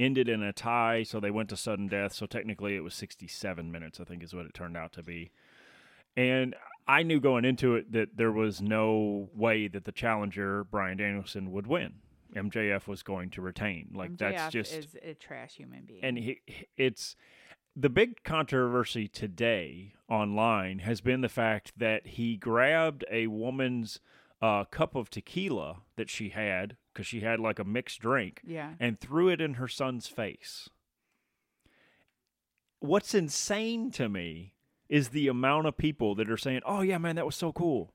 ended 0.00 0.28
in 0.28 0.42
a 0.42 0.52
tie, 0.52 1.02
so 1.02 1.20
they 1.20 1.30
went 1.30 1.48
to 1.50 1.56
sudden 1.56 1.88
death. 1.88 2.12
So 2.12 2.24
technically, 2.26 2.76
it 2.76 2.84
was 2.84 2.94
67 2.94 3.70
minutes. 3.70 4.00
I 4.00 4.04
think 4.04 4.22
is 4.22 4.34
what 4.34 4.46
it 4.46 4.54
turned 4.54 4.76
out 4.76 4.92
to 4.94 5.02
be. 5.02 5.30
And 6.16 6.56
I 6.88 7.02
knew 7.02 7.20
going 7.20 7.44
into 7.44 7.74
it 7.74 7.92
that 7.92 8.16
there 8.16 8.32
was 8.32 8.62
no 8.62 9.28
way 9.34 9.68
that 9.68 9.84
the 9.84 9.92
challenger 9.92 10.64
Bryan 10.64 10.96
Danielson 10.96 11.52
would 11.52 11.66
win. 11.66 11.94
MJF 12.34 12.86
was 12.86 13.02
going 13.02 13.30
to 13.30 13.42
retain. 13.42 13.90
Like 13.94 14.12
MJF 14.12 14.18
that's 14.18 14.52
just 14.52 14.72
is 14.72 14.96
a 15.02 15.14
trash 15.14 15.54
human 15.54 15.84
being. 15.84 16.00
and 16.02 16.18
he, 16.18 16.40
it's 16.76 17.14
the 17.76 17.88
big 17.90 18.24
controversy 18.24 19.06
today 19.06 19.94
online 20.08 20.80
has 20.80 21.00
been 21.00 21.20
the 21.20 21.28
fact 21.28 21.72
that 21.76 22.06
he 22.06 22.36
grabbed 22.36 23.04
a 23.10 23.26
woman's 23.28 24.00
uh, 24.40 24.64
cup 24.64 24.94
of 24.94 25.10
tequila 25.10 25.82
that 25.96 26.10
she 26.10 26.30
had 26.30 26.76
because 26.92 27.06
she 27.06 27.20
had 27.20 27.38
like 27.38 27.58
a 27.58 27.64
mixed 27.64 28.00
drink 28.00 28.40
yeah. 28.44 28.72
and 28.80 28.98
threw 28.98 29.28
it 29.28 29.40
in 29.40 29.54
her 29.54 29.68
son's 29.68 30.06
face. 30.08 30.68
What's 32.80 33.14
insane 33.14 33.90
to 33.92 34.08
me 34.08 34.54
is 34.88 35.10
the 35.10 35.28
amount 35.28 35.66
of 35.66 35.76
people 35.76 36.14
that 36.16 36.30
are 36.30 36.36
saying, 36.36 36.60
"Oh 36.64 36.80
yeah, 36.80 36.98
man, 36.98 37.16
that 37.16 37.26
was 37.26 37.36
so 37.36 37.52
cool." 37.52 37.92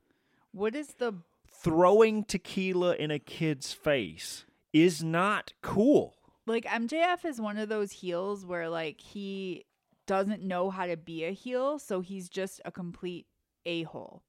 What 0.51 0.75
is 0.75 0.95
the 0.95 1.15
Throwing 1.63 2.25
tequila 2.25 2.93
in 2.95 3.09
a 3.09 3.19
kid's 3.19 3.71
face 3.71 4.45
is 4.73 5.01
not 5.01 5.53
cool. 5.61 6.15
like 6.45 6.65
MJF 6.65 7.23
is 7.23 7.39
one 7.39 7.57
of 7.57 7.69
those 7.69 7.93
heels 7.93 8.45
where 8.45 8.67
like 8.67 8.99
he 8.99 9.63
doesn't 10.05 10.43
know 10.43 10.69
how 10.69 10.85
to 10.85 10.97
be 10.97 11.23
a 11.23 11.31
heel, 11.31 11.79
so 11.79 12.01
he's 12.01 12.27
just 12.27 12.59
a 12.65 12.71
complete 12.71 13.27
a 13.65 13.83
hole. 13.83 14.23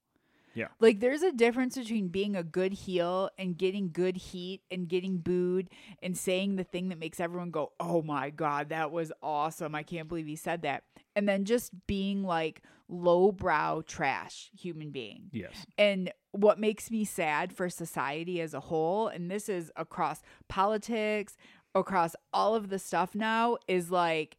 Yeah. 0.55 0.69
Like 0.79 1.01
there's 1.01 1.23
a 1.23 1.33
difference 1.33 1.77
between 1.77 2.07
being 2.07 2.37
a 2.37 2.45
good 2.45 2.73
heel 2.73 3.31
and 3.37 3.59
getting 3.59 3.91
good 3.91 4.17
heat 4.17 4.63
and 4.71 4.87
getting 4.87 5.19
booed 5.19 5.69
and 6.01 6.17
saying 6.17 6.55
the 6.55 6.63
thing 6.63 6.91
that 6.91 7.01
makes 7.01 7.19
everyone 7.19 7.51
go, 7.51 7.73
"Oh 7.81 8.03
my 8.03 8.31
god, 8.31 8.69
that 8.69 8.93
was 8.93 9.11
awesome. 9.21 9.75
I 9.75 9.83
can't 9.83 10.09
believe 10.09 10.27
he 10.27 10.37
said 10.37 10.63
that." 10.63 10.85
And 11.17 11.29
then 11.29 11.45
just 11.45 11.73
being 11.87 12.25
like 12.25 12.63
lowbrow 12.89 13.83
trash 13.83 14.51
human 14.59 14.91
being. 14.91 15.31
Yes. 15.33 15.67
And 15.79 16.13
what 16.33 16.59
makes 16.59 16.91
me 16.91 17.05
sad 17.05 17.53
for 17.53 17.69
society 17.69 18.41
as 18.41 18.55
a 18.55 18.61
whole, 18.61 19.09
and 19.09 19.31
this 19.31 19.49
is 19.49 19.71
across 19.77 20.23
politics, 20.49 21.37
across 21.75 22.15
all 22.33 22.55
of 22.55 22.69
the 22.69 22.79
stuff 22.79 23.15
now, 23.15 23.57
is 23.69 23.91
like 23.91 24.37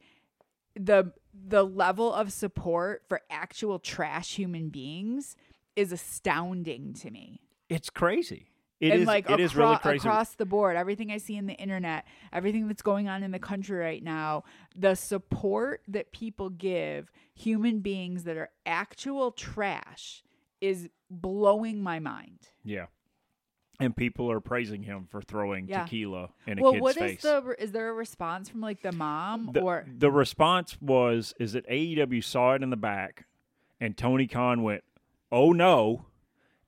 the 0.76 1.14
the 1.34 1.64
level 1.64 2.14
of 2.14 2.32
support 2.32 3.04
for 3.08 3.22
actual 3.30 3.80
trash 3.80 4.36
human 4.36 4.70
beings 4.70 5.36
is 5.76 5.92
astounding 5.92 6.94
to 6.94 7.12
me. 7.12 7.42
It's 7.70 7.90
crazy. 7.90 8.48
It 8.82 8.92
and 8.92 9.02
is- 9.02 9.08
like 9.08 9.26
it 9.30 9.34
acro- 9.34 9.44
is 9.44 9.56
really 9.56 9.78
crazy. 9.78 9.98
across 10.08 10.36
the 10.36 10.46
board, 10.46 10.76
everything 10.76 11.12
I 11.12 11.18
see 11.18 11.36
in 11.38 11.46
the 11.46 11.54
internet, 11.54 12.06
everything 12.34 12.68
that's 12.68 12.82
going 12.82 13.08
on 13.08 13.24
in 13.24 13.32
the 13.32 13.40
country 13.40 13.78
right 13.78 14.04
now, 14.04 14.44
the 14.76 14.96
support 14.96 15.82
that 15.88 16.12
people 16.12 16.50
give 16.50 17.10
human 17.34 17.80
beings 17.80 18.26
that 18.26 18.36
are 18.36 18.50
actual 18.66 19.32
trash 19.32 20.24
is 20.60 20.90
blowing 21.10 21.82
my 21.82 22.00
mind. 22.00 22.40
Yeah. 22.64 22.88
And 23.80 23.96
people 23.96 24.32
are 24.32 24.40
praising 24.40 24.84
him 24.84 25.06
for 25.10 25.22
throwing 25.22 25.68
Yeah. 25.68 25.84
tequila 25.84 26.30
in 26.48 26.60
a 26.60 26.62
well, 26.62 26.72
kid's 26.74 26.82
what 26.82 26.92
is 26.98 27.02
face. 27.02 27.22
the 27.22 27.56
is 27.60 27.72
there 27.74 27.90
a 27.90 27.94
response 27.94 28.48
from 28.50 28.62
like 28.62 28.82
the 28.82 28.94
mom 28.94 29.52
the, 29.54 29.62
or 29.62 29.86
the 29.86 30.10
response 30.12 30.78
was 30.82 31.34
is 31.40 31.54
that 31.54 31.66
AEW 31.70 32.22
saw 32.24 32.54
it 32.54 32.64
in 32.64 32.70
the 32.70 32.78
back 32.78 33.26
and 33.80 33.98
Tony 33.98 34.28
Khan 34.28 34.64
went, 34.64 34.84
"Oh 35.32 35.52
no." 35.52 36.06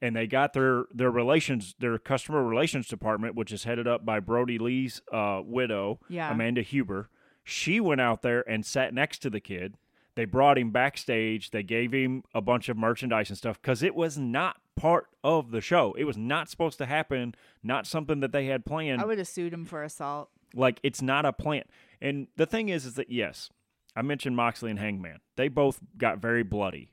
And 0.02 0.16
they 0.16 0.28
got 0.28 0.54
their 0.54 0.86
their 0.93 1.10
relations 1.10 1.74
their 1.80 1.98
customer 1.98 2.43
relations 2.43 2.88
department 2.88 3.36
which 3.36 3.52
is 3.52 3.64
headed 3.64 3.88
up 3.88 4.06
by 4.06 4.20
Brodie 4.20 4.60
Lee's 4.60 5.02
uh, 5.12 5.41
widow, 5.43 6.00
Yeah. 6.08 6.32
Amanda 6.32 6.62
Huber. 6.62 7.10
She 7.43 7.80
went 7.80 8.02
out 8.02 8.22
there 8.22 8.48
and 8.50 8.66
sat 8.66 8.93
next 8.93 9.20
to 9.20 9.30
the 9.30 9.39
kid. 9.39 9.76
They 10.16 10.26
brought 10.26 10.58
him 10.58 10.72
backstage. 10.72 11.52
They 11.52 11.64
gave 11.64 11.93
him 11.93 12.24
a 12.34 12.41
bunch 12.41 12.70
of 12.70 12.78
merchandise 12.78 13.30
and 13.30 13.38
stuff 13.38 13.62
because 13.62 13.82
it 13.84 13.95
was 13.95 14.18
not 14.18 14.58
part 14.76 15.08
of 15.24 15.52
the 15.52 15.62
show. 15.62 15.93
It 15.98 16.04
was 16.04 16.18
not 16.18 16.50
supposed 16.50 16.78
to 16.80 16.86
happen. 16.86 17.34
Not 17.64 17.88
something 17.88 18.20
that 18.20 18.32
they 18.32 18.45
had 18.48 18.66
planned 18.66 19.02
I 19.02 19.06
would 19.06 19.18
have 19.18 19.28
sued 19.28 19.54
him 19.54 19.66
for 19.66 19.84
assault. 19.84 20.30
like 20.54 20.80
it's 20.84 21.02
not 21.02 21.26
a 21.26 21.34
plant. 21.34 21.68
And 22.02 22.28
the 22.36 22.45
thing 22.45 22.70
is, 22.70 22.86
is 22.86 22.95
that 22.95 23.10
yes, 23.12 23.50
I 23.95 24.02
mentioned 24.04 24.36
Moxley 24.36 24.70
and 24.70 24.80
Hangman. 24.80 25.20
They 25.38 25.48
both 25.48 25.80
got 25.98 26.20
very 26.20 26.43
bloody. 26.43 26.91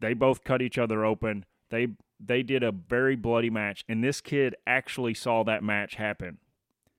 They 0.00 0.14
both 0.14 0.44
cut 0.44 0.62
each 0.62 0.78
other 0.78 1.04
open. 1.04 1.44
They 1.70 1.88
they 2.20 2.42
did 2.42 2.62
a 2.62 2.72
very 2.72 3.16
bloody 3.16 3.50
match, 3.50 3.84
and 3.88 4.02
this 4.02 4.20
kid 4.20 4.54
actually 4.66 5.14
saw 5.14 5.42
that 5.44 5.62
match 5.62 5.94
happen. 5.96 6.38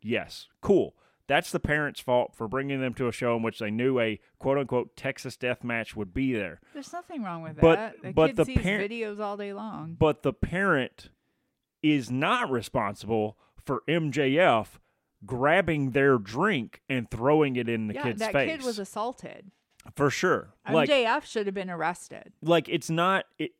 Yes, 0.02 0.48
cool. 0.62 0.96
That's 1.28 1.52
the 1.52 1.60
parents' 1.60 2.00
fault 2.00 2.34
for 2.36 2.48
bringing 2.48 2.82
them 2.82 2.94
to 2.96 3.08
a 3.08 3.12
show 3.12 3.36
in 3.36 3.44
which 3.44 3.60
they 3.60 3.70
knew 3.70 4.00
a 4.00 4.20
quote 4.40 4.58
unquote 4.58 4.96
Texas 4.96 5.38
death 5.38 5.64
match 5.64 5.96
would 5.96 6.14
be 6.14 6.34
there. 6.34 6.60
There's 6.74 6.92
nothing 6.94 7.22
wrong 7.24 7.44
with 7.44 7.60
But- 7.60 7.76
that. 7.76 8.02
The 8.02 8.12
but 8.14 8.28
kid 8.28 8.36
the 8.38 8.46
sees 8.46 8.58
parent- 8.58 8.92
videos 8.92 9.20
all 9.20 9.38
day 9.38 9.54
long. 9.54 9.96
But 10.00 10.24
the 10.24 10.34
parent 10.34 11.10
is 11.84 12.10
not 12.10 12.50
responsible 12.50 13.38
for 13.64 13.84
MJF 13.88 14.80
grabbing 15.26 15.92
their 15.92 16.18
drink 16.18 16.82
and 16.90 17.10
throwing 17.12 17.56
it 17.58 17.70
in 17.70 17.88
the 17.88 17.94
yeah, 17.94 18.04
kid's 18.04 18.20
that 18.20 18.32
face. 18.34 18.50
That 18.50 18.58
kid 18.60 18.66
was 18.66 18.80
assaulted. 18.80 19.52
for 19.96 20.10
sure. 20.10 20.54
Like 20.70 20.90
MJF 20.90 21.26
should 21.26 21.46
have 21.46 21.54
been 21.56 21.70
arrested. 21.70 22.34
like 22.42 22.68
it's 22.70 22.90
not 22.90 23.26
it, 23.38 23.52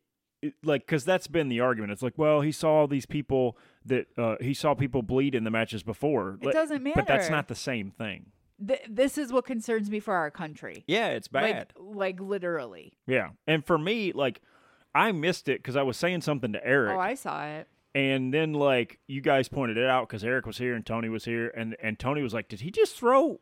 it 0.42 0.54
like 0.62 0.86
because 0.86 1.04
that's 1.04 1.26
been 1.26 1.48
the 1.48 1.60
argument. 1.60 1.92
It's 1.92 2.02
like, 2.02 2.16
well, 2.16 2.40
he 2.40 2.52
saw 2.52 2.86
these 2.86 3.06
people 3.06 3.56
that 3.84 4.06
uh, 4.18 4.36
he 4.40 4.54
saw 4.54 4.74
people 4.74 5.02
bleed 5.02 5.34
in 5.34 5.44
the 5.44 5.50
matches 5.50 5.82
before. 5.82 6.38
It 6.40 6.46
Like, 6.46 6.54
doesn't 6.54 6.82
matter. 6.82 6.94
But 6.96 7.06
that's 7.06 7.30
not 7.30 7.48
the 7.48 7.54
same 7.54 7.90
thing. 7.90 8.26
Th- 8.66 8.82
this 8.88 9.16
is 9.16 9.32
what 9.32 9.46
concerns 9.46 9.90
me 9.90 10.00
for 10.00 10.14
our 10.14 10.30
country. 10.30 10.84
Yeah, 10.86 11.08
it's 11.08 11.28
bad. 11.28 11.72
Like, 11.78 11.96
like 11.96 12.20
literally. 12.20 12.92
yeah, 13.06 13.30
and 13.46 13.64
for 13.64 13.78
me, 13.78 14.12
like 14.12 14.40
I 14.94 15.12
missed 15.12 15.48
it 15.48 15.60
because 15.60 15.76
I 15.76 15.82
was 15.82 15.96
saying 15.96 16.20
something 16.22 16.52
to 16.52 16.66
Eric, 16.66 16.96
Oh, 16.96 17.00
I 17.00 17.14
saw 17.14 17.44
it. 17.46 17.68
and 17.94 18.34
then 18.34 18.52
like 18.52 18.98
you 19.06 19.20
guys 19.22 19.48
pointed 19.48 19.76
it 19.78 19.86
out 19.86 20.08
because 20.08 20.24
Eric 20.24 20.46
was 20.46 20.58
here 20.58 20.74
and 20.74 20.84
Tony 20.84 21.08
was 21.08 21.24
here, 21.24 21.48
and 21.56 21.74
and 21.82 21.98
Tony 21.98 22.22
was 22.22 22.34
like, 22.34 22.48
"Did 22.48 22.60
he 22.60 22.70
just 22.70 22.96
throw? 22.96 23.40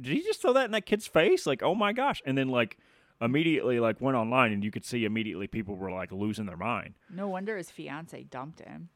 Did 0.00 0.12
he 0.12 0.22
just 0.22 0.42
throw 0.42 0.52
that 0.52 0.66
in 0.66 0.70
that 0.72 0.86
kid's 0.86 1.06
face? 1.06 1.46
Like, 1.46 1.62
oh 1.62 1.74
my 1.74 1.92
gosh!" 1.92 2.22
And 2.26 2.36
then 2.38 2.48
like 2.48 2.78
immediately 3.20 3.80
like 3.80 4.00
went 4.00 4.16
online, 4.16 4.52
and 4.52 4.62
you 4.64 4.70
could 4.70 4.84
see 4.84 5.04
immediately 5.04 5.46
people 5.46 5.76
were 5.76 5.90
like 5.90 6.12
losing 6.12 6.46
their 6.46 6.56
mind. 6.56 6.94
No 7.10 7.28
wonder 7.28 7.56
his 7.56 7.70
fiance 7.70 8.22
dumped 8.24 8.60
him. 8.60 8.88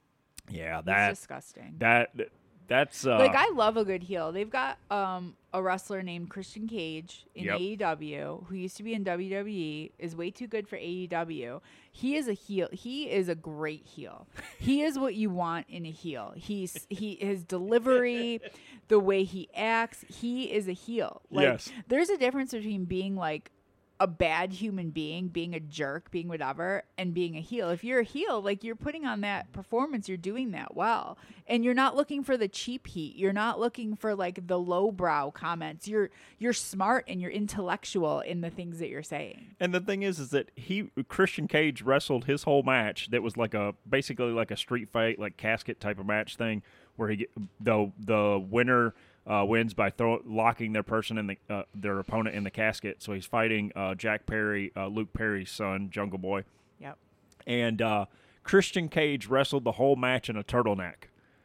Yeah, 0.50 0.80
That's 0.84 0.86
that 0.86 1.08
disgusting. 1.10 1.74
that 1.78 2.10
that's 2.66 3.04
uh, 3.04 3.18
like 3.18 3.34
I 3.34 3.50
love 3.50 3.76
a 3.76 3.84
good 3.84 4.02
heel. 4.04 4.30
They've 4.32 4.48
got 4.50 4.78
um 4.90 5.34
a 5.52 5.60
wrestler 5.62 6.02
named 6.02 6.28
Christian 6.30 6.68
Cage 6.68 7.26
in 7.34 7.44
Yep. 7.44 7.58
AEW 7.58 8.46
who 8.46 8.54
used 8.54 8.76
to 8.76 8.82
be 8.84 8.94
in 8.94 9.04
WWE 9.04 9.90
is 9.98 10.14
way 10.14 10.30
too 10.30 10.46
good 10.46 10.68
for 10.68 10.76
AEW. 10.76 11.60
He 11.90 12.14
is 12.16 12.28
a 12.28 12.32
heel. 12.32 12.68
He 12.72 13.10
is 13.10 13.28
a 13.28 13.34
great 13.34 13.84
heel. 13.86 14.28
he 14.60 14.82
is 14.82 14.98
what 14.98 15.14
you 15.16 15.30
want 15.30 15.66
in 15.68 15.84
a 15.84 15.90
heel. 15.90 16.32
He's 16.36 16.86
he 16.88 17.16
his 17.20 17.42
delivery, 17.44 18.40
the 18.88 19.00
way 19.00 19.24
he 19.24 19.48
acts, 19.54 20.04
he 20.08 20.44
is 20.44 20.68
a 20.68 20.72
heel. 20.72 21.22
Like 21.30 21.44
Yes. 21.44 21.72
there's 21.88 22.10
a 22.10 22.16
difference 22.16 22.52
between 22.52 22.84
being 22.84 23.16
like 23.16 23.50
a 24.00 24.06
bad 24.06 24.50
human 24.54 24.88
being, 24.88 25.28
being 25.28 25.54
a 25.54 25.60
jerk, 25.60 26.10
being 26.10 26.26
whatever, 26.26 26.84
and 26.96 27.12
being 27.12 27.36
a 27.36 27.40
heel. 27.40 27.68
If 27.68 27.84
you're 27.84 28.00
a 28.00 28.04
heel, 28.04 28.40
like 28.40 28.64
you're 28.64 28.74
putting 28.74 29.04
on 29.04 29.20
that 29.20 29.52
performance, 29.52 30.08
you're 30.08 30.16
doing 30.16 30.52
that 30.52 30.74
well. 30.74 31.18
And 31.46 31.62
you're 31.62 31.74
not 31.74 31.96
looking 31.96 32.24
for 32.24 32.38
the 32.38 32.48
cheap 32.48 32.86
heat. 32.86 33.16
You're 33.16 33.34
not 33.34 33.60
looking 33.60 33.94
for 33.94 34.14
like 34.14 34.46
the 34.46 34.58
lowbrow 34.58 35.32
comments. 35.32 35.86
You're 35.86 36.08
you're 36.38 36.54
smart 36.54 37.04
and 37.08 37.20
you're 37.20 37.30
intellectual 37.30 38.20
in 38.20 38.40
the 38.40 38.48
things 38.48 38.78
that 38.78 38.88
you're 38.88 39.02
saying. 39.02 39.54
And 39.60 39.74
the 39.74 39.80
thing 39.80 40.02
is, 40.02 40.18
is 40.18 40.30
that 40.30 40.50
he 40.54 40.90
Christian 41.08 41.46
Cage 41.46 41.82
wrestled 41.82 42.24
his 42.24 42.44
whole 42.44 42.62
match. 42.62 43.10
That 43.10 43.22
was 43.22 43.36
like 43.36 43.52
a 43.52 43.74
basically 43.88 44.32
like 44.32 44.50
a 44.50 44.56
street 44.56 44.88
fight, 44.88 45.18
like 45.18 45.36
casket 45.36 45.78
type 45.78 45.98
of 45.98 46.06
match 46.06 46.36
thing, 46.36 46.62
where 46.96 47.10
he 47.10 47.26
the 47.60 47.92
the 47.98 48.42
winner 48.50 48.94
uh, 49.30 49.44
wins 49.44 49.74
by 49.74 49.90
throw, 49.90 50.20
locking 50.26 50.72
their 50.72 50.82
person 50.82 51.16
in 51.18 51.26
the 51.28 51.38
uh, 51.48 51.62
their 51.74 51.98
opponent 51.98 52.34
in 52.34 52.42
the 52.44 52.50
casket. 52.50 53.02
So 53.02 53.12
he's 53.12 53.26
fighting 53.26 53.70
uh, 53.76 53.94
Jack 53.94 54.26
Perry, 54.26 54.72
uh, 54.76 54.88
Luke 54.88 55.12
Perry's 55.12 55.50
son, 55.50 55.88
Jungle 55.90 56.18
Boy, 56.18 56.44
Yep. 56.80 56.98
and 57.46 57.80
uh, 57.80 58.06
Christian 58.42 58.88
Cage 58.88 59.26
wrestled 59.28 59.64
the 59.64 59.72
whole 59.72 59.94
match 59.96 60.28
in 60.28 60.36
a 60.36 60.42
turtleneck. 60.42 61.04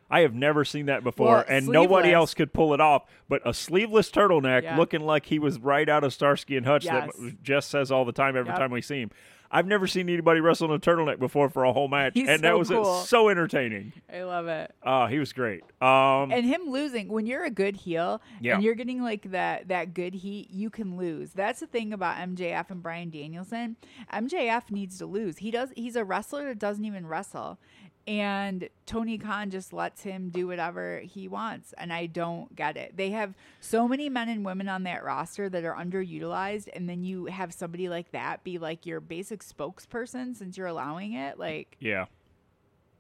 I 0.10 0.20
have 0.22 0.34
never 0.36 0.64
seen 0.64 0.86
that 0.86 1.04
before, 1.04 1.28
Well, 1.28 1.46
and 1.48 1.68
nobody 1.68 2.12
else 2.14 2.34
could 2.36 2.54
pull 2.54 2.74
it 2.76 2.80
off. 2.80 3.04
But 3.28 3.42
a 3.44 3.54
sleeveless 3.56 4.12
turtleneck, 4.12 4.62
Yeah. 4.64 4.78
looking 4.78 5.02
like 5.02 5.26
he 5.26 5.40
was 5.40 5.60
right 5.60 5.90
out 5.90 6.04
of 6.04 6.14
Starsky 6.14 6.58
and 6.58 6.66
Hutch, 6.66 6.86
Yes. 6.86 7.12
that 7.18 7.44
Jess 7.44 7.66
says 7.66 7.92
all 7.92 8.06
the 8.06 8.12
time 8.12 8.36
every 8.38 8.52
Yep. 8.52 8.60
time 8.60 8.72
we 8.72 8.82
see 8.82 9.02
him. 9.02 9.12
I've 9.56 9.68
never 9.68 9.88
seen 9.88 10.10
anybody 10.10 10.42
wrestle 10.42 10.68
in 10.70 10.76
a 10.76 10.80
turtleneck 10.80 11.18
before 11.18 11.50
for 11.50 11.64
a 11.64 11.72
whole 11.72 11.88
match, 11.88 12.12
He's 12.14 12.28
and 12.28 12.42
that 12.44 12.58
was 12.60 12.68
cool. 12.70 12.84
so 13.04 13.30
entertaining. 13.30 13.94
I 14.14 14.24
love 14.24 14.48
it. 14.48 14.74
Uh, 14.84 15.08
he 15.08 15.18
was 15.18 15.32
great. 15.32 15.62
Um, 15.82 16.32
and 16.32 16.46
him 16.46 16.64
losing 16.68 17.08
when 17.08 17.26
you're 17.26 17.46
a 17.46 17.50
good 17.50 17.78
heel 17.78 18.22
Yeah. 18.42 18.56
and 18.56 18.64
you're 18.64 18.76
getting 18.76 19.02
like 19.02 19.32
that 19.32 19.70
that 19.70 19.94
good 19.94 20.14
heat 20.16 20.50
you 20.52 20.70
can 20.70 20.98
lose 20.98 21.32
that's 21.32 21.60
the 21.60 21.68
thing 21.68 21.94
about 21.94 22.16
mjf 22.18 22.70
and 22.72 22.82
bryan 22.82 23.10
danielson 23.10 23.76
mjf 24.12 24.72
needs 24.72 24.98
to 24.98 25.06
lose 25.06 25.38
he 25.38 25.52
does 25.52 25.70
he's 25.76 25.96
a 25.96 26.04
wrestler 26.04 26.46
that 26.48 26.60
doesn't 26.60 26.86
even 26.86 27.06
wrestle 27.06 27.60
and 28.08 28.70
Tony 28.86 29.18
Khan 29.18 29.50
just 29.50 29.74
lets 29.74 30.04
him 30.04 30.30
do 30.30 30.48
whatever 30.48 31.00
he 31.00 31.28
wants. 31.28 31.74
And 31.78 31.92
I 31.92 32.06
don't 32.06 32.56
get 32.56 32.78
it. 32.78 32.96
They 32.96 33.10
have 33.12 33.34
so 33.62 33.88
many 33.88 34.10
men 34.10 34.30
and 34.30 34.46
women 34.46 34.70
on 34.70 34.84
that 34.84 35.04
roster 35.04 35.50
that 35.50 35.64
are 35.66 35.76
underutilized. 35.76 36.70
And 36.74 36.88
then 36.88 37.04
you 37.04 37.26
have 37.26 37.52
somebody 37.54 37.90
like 37.90 38.12
that 38.12 38.44
be 38.44 38.58
like 38.60 38.86
your 38.86 39.00
basic 39.00 39.44
spokesperson 39.44 40.36
since 40.36 40.58
you're 40.58 40.68
allowing 40.68 41.14
it. 41.14 41.40
Like, 41.40 41.76
Yeah. 41.80 42.06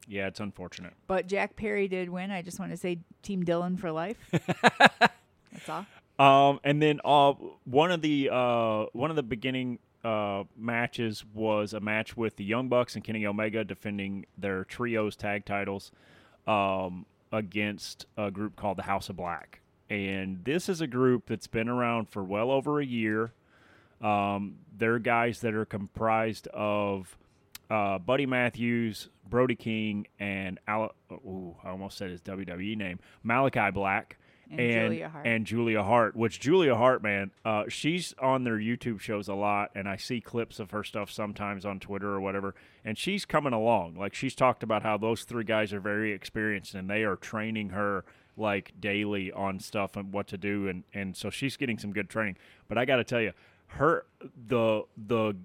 Yeah, 0.08 0.28
it's 0.28 0.39
unfortunate. 0.39 0.93
but 1.08 1.26
Jack 1.28 1.56
Perry 1.56 1.88
did 1.88 2.10
win. 2.10 2.30
I 2.32 2.41
just 2.43 2.60
want 2.60 2.72
to 2.72 2.78
say 2.78 2.99
Team 3.24 3.43
Dylan 3.43 3.80
for 3.80 3.91
life. 3.91 4.18
That's 4.32 5.70
all. 5.70 5.86
Um, 6.18 6.60
and 6.64 6.82
then 6.82 7.01
uh, 7.03 7.34
one 7.66 7.91
of 7.91 8.01
the 8.01 8.30
uh, 8.32 8.86
one 8.93 9.10
of 9.10 9.16
the 9.16 9.24
beginning 9.24 9.80
uh, 10.06 10.43
matches 10.56 11.26
was 11.34 11.74
a 11.74 11.80
match 11.80 12.16
with 12.16 12.36
the 12.36 12.43
Young 12.43 12.70
Bucks 12.70 12.95
and 12.95 13.03
Kenny 13.03 13.26
Omega 13.26 13.64
defending 13.64 14.28
their 14.38 14.64
trios 14.64 15.16
tag 15.16 15.45
titles 15.45 15.91
um, 16.45 17.08
against 17.32 18.06
a 18.16 18.30
group 18.30 18.56
called 18.56 18.78
the 18.78 18.84
House 18.84 19.10
of 19.10 19.18
Black. 19.18 19.62
And 19.89 20.45
this 20.45 20.70
is 20.70 20.80
a 20.80 20.88
group 20.88 21.24
that's 21.28 21.47
been 21.47 21.68
around 21.68 22.10
for 22.10 22.24
well 22.24 22.51
over 22.51 22.80
a 22.80 22.86
year. 22.86 23.34
Um, 23.99 24.58
they're 24.78 24.99
guys 24.99 25.39
that 25.39 25.56
are 25.56 25.66
comprised 25.66 26.47
of 26.47 27.18
uh, 27.72 27.97
Buddy 27.97 28.28
Matthews, 28.28 29.10
Brody 29.28 29.56
King, 29.56 30.06
and 30.20 30.60
Al- 30.68 30.93
ooh, 31.12 31.56
I 31.64 31.70
almost 31.70 31.97
said 31.97 32.12
his 32.12 32.22
WWE 32.22 32.78
name, 32.78 32.99
Malakai 33.26 33.74
Black 33.74 34.18
And 34.50 34.60
and 34.60 34.91
Julia 34.91 35.10
Hart. 35.10 35.28
and 35.28 35.46
Julia 35.46 35.84
Hart, 35.84 36.16
which 36.16 36.39
Julia 36.39 36.76
Hart, 36.76 37.02
man, 37.04 37.32
uh, 37.43 37.64
she's 37.68 38.14
on 38.20 38.43
their 38.43 38.58
YouTube 38.58 39.00
shows 39.00 39.28
a 39.28 39.34
lot, 39.34 39.72
and 39.76 39.88
I 39.88 39.98
see 39.98 40.22
clips 40.22 40.60
of 40.60 40.72
her 40.72 40.84
stuff 40.84 41.12
sometimes 41.12 41.66
on 41.66 41.80
Twitter 41.80 42.10
or 42.10 42.22
whatever, 42.22 42.56
and 42.84 42.98
she's 42.98 43.26
coming 43.26 43.54
along. 43.54 43.96
Like 43.96 44.14
she's 44.14 44.36
talked 44.36 44.64
about 44.64 44.84
how 44.84 44.98
those 44.98 45.24
three 45.24 45.43
guys 45.43 45.74
are 45.74 45.80
very 45.80 46.12
experienced, 46.14 46.76
and 46.76 46.89
they 46.89 47.04
are 47.04 47.16
training 47.16 47.70
her 47.70 48.06
like 48.38 48.74
daily 48.80 49.32
on 49.32 49.60
stuff 49.60 49.96
and 49.96 50.12
what 50.12 50.28
to 50.28 50.38
do, 50.38 50.68
and 50.68 50.84
and 50.93 51.16
so 51.16 51.30
she's 51.30 51.58
getting 51.58 51.78
some 51.78 51.91
good 51.91 52.10
training. 52.10 52.38
But 52.68 52.78
I 52.78 52.86
got 52.86 52.98
to 52.98 53.04
tell 53.04 53.22
you, 53.22 53.34
her 53.68 54.06
the 54.48 54.84
the 54.98 55.36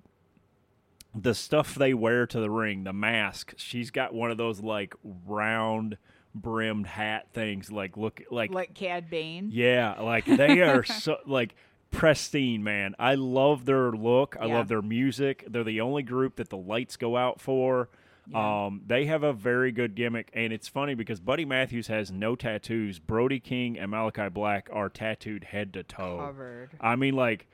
the 1.15 1.35
stuff 1.35 1.75
they 1.75 1.95
wear 1.95 2.27
to 2.27 2.41
the 2.41 2.51
ring, 2.51 2.85
the 2.85 2.93
mask. 2.93 3.55
She's 3.57 3.91
got 3.91 4.15
one 4.15 4.31
of 4.31 4.37
those 4.37 4.61
like 4.61 4.95
round 5.27 5.97
brimmed 6.35 6.87
hat 6.87 7.27
things. 7.33 7.71
Like 7.73 7.97
look 7.97 8.23
like, 8.31 8.53
Like 8.53 8.75
Cad 8.75 9.11
Bane. 9.11 9.51
yeah, 9.53 10.01
like 10.01 10.25
they 10.27 10.61
are 10.61 10.85
so 10.85 11.17
like 11.27 11.55
pristine, 11.91 12.63
man. 12.63 12.95
I 12.99 13.15
love 13.17 13.65
their 13.65 13.91
look. 13.93 14.37
I 14.39 14.47
Yeah. 14.47 14.55
love 14.55 14.69
their 14.69 14.83
music. 14.83 15.45
They're 15.49 15.65
the 15.65 15.81
only 15.81 16.03
group 16.03 16.37
that 16.37 16.49
the 16.49 16.57
lights 16.57 16.97
go 16.97 17.17
out 17.17 17.41
for. 17.41 17.89
Yeah. 18.29 18.67
Um, 18.67 18.83
they 18.87 19.07
have 19.07 19.25
a 19.25 19.33
very 19.33 19.73
good 19.73 19.97
gimmick, 19.97 20.31
and 20.35 20.53
it's 20.53 20.69
funny 20.69 20.95
because 20.95 21.19
Buddy 21.19 21.45
Matthews 21.45 21.89
has 21.89 22.13
no 22.13 22.37
tattoos. 22.37 23.01
Brody 23.01 23.41
King 23.41 23.77
and 23.77 23.91
Malakai 23.91 24.33
Black 24.33 24.69
are 24.73 24.89
tattooed 24.89 25.43
head 25.45 25.73
to 25.73 25.83
toe. 25.83 26.19
Covered. 26.19 26.71
I 26.81 26.95
mean, 26.95 27.17
like 27.17 27.49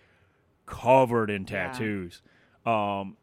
covered 0.67 1.31
in 1.31 1.43
Yeah. 1.43 1.69
tattoos. 1.73 2.21
Um, 2.67 3.17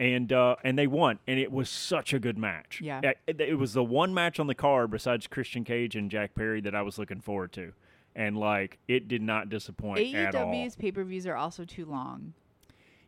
and 0.00 0.32
uh, 0.32 0.56
and 0.64 0.78
they 0.78 0.86
won, 0.86 1.18
and 1.28 1.38
it 1.38 1.52
was 1.52 1.68
such 1.68 2.14
a 2.14 2.18
good 2.18 2.38
match. 2.38 2.80
Yeah. 2.82 3.12
it, 3.26 3.38
it 3.38 3.58
was 3.58 3.74
the 3.74 3.84
one 3.84 4.14
match 4.14 4.40
on 4.40 4.46
the 4.46 4.54
card 4.54 4.90
besides 4.90 5.26
Christian 5.26 5.62
Cage 5.62 5.94
and 5.94 6.10
Jack 6.10 6.34
Perry 6.34 6.62
that 6.62 6.74
I 6.74 6.80
was 6.80 6.98
looking 6.98 7.20
forward 7.20 7.52
to, 7.52 7.74
and 8.16 8.36
like 8.38 8.78
it 8.88 9.06
did 9.06 9.20
not 9.20 9.50
disappoint. 9.50 10.00
AEW's 10.00 10.74
pay 10.74 10.90
per 10.90 11.04
views 11.04 11.26
are 11.26 11.36
also 11.36 11.64
too 11.66 11.84
long. 11.84 12.32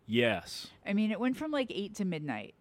Yes, 0.06 0.68
I 0.86 0.92
mean, 0.92 1.10
it 1.10 1.18
went 1.18 1.38
from 1.38 1.50
like 1.50 1.72
eight 1.74 1.94
to 1.94 2.04
midnight, 2.04 2.54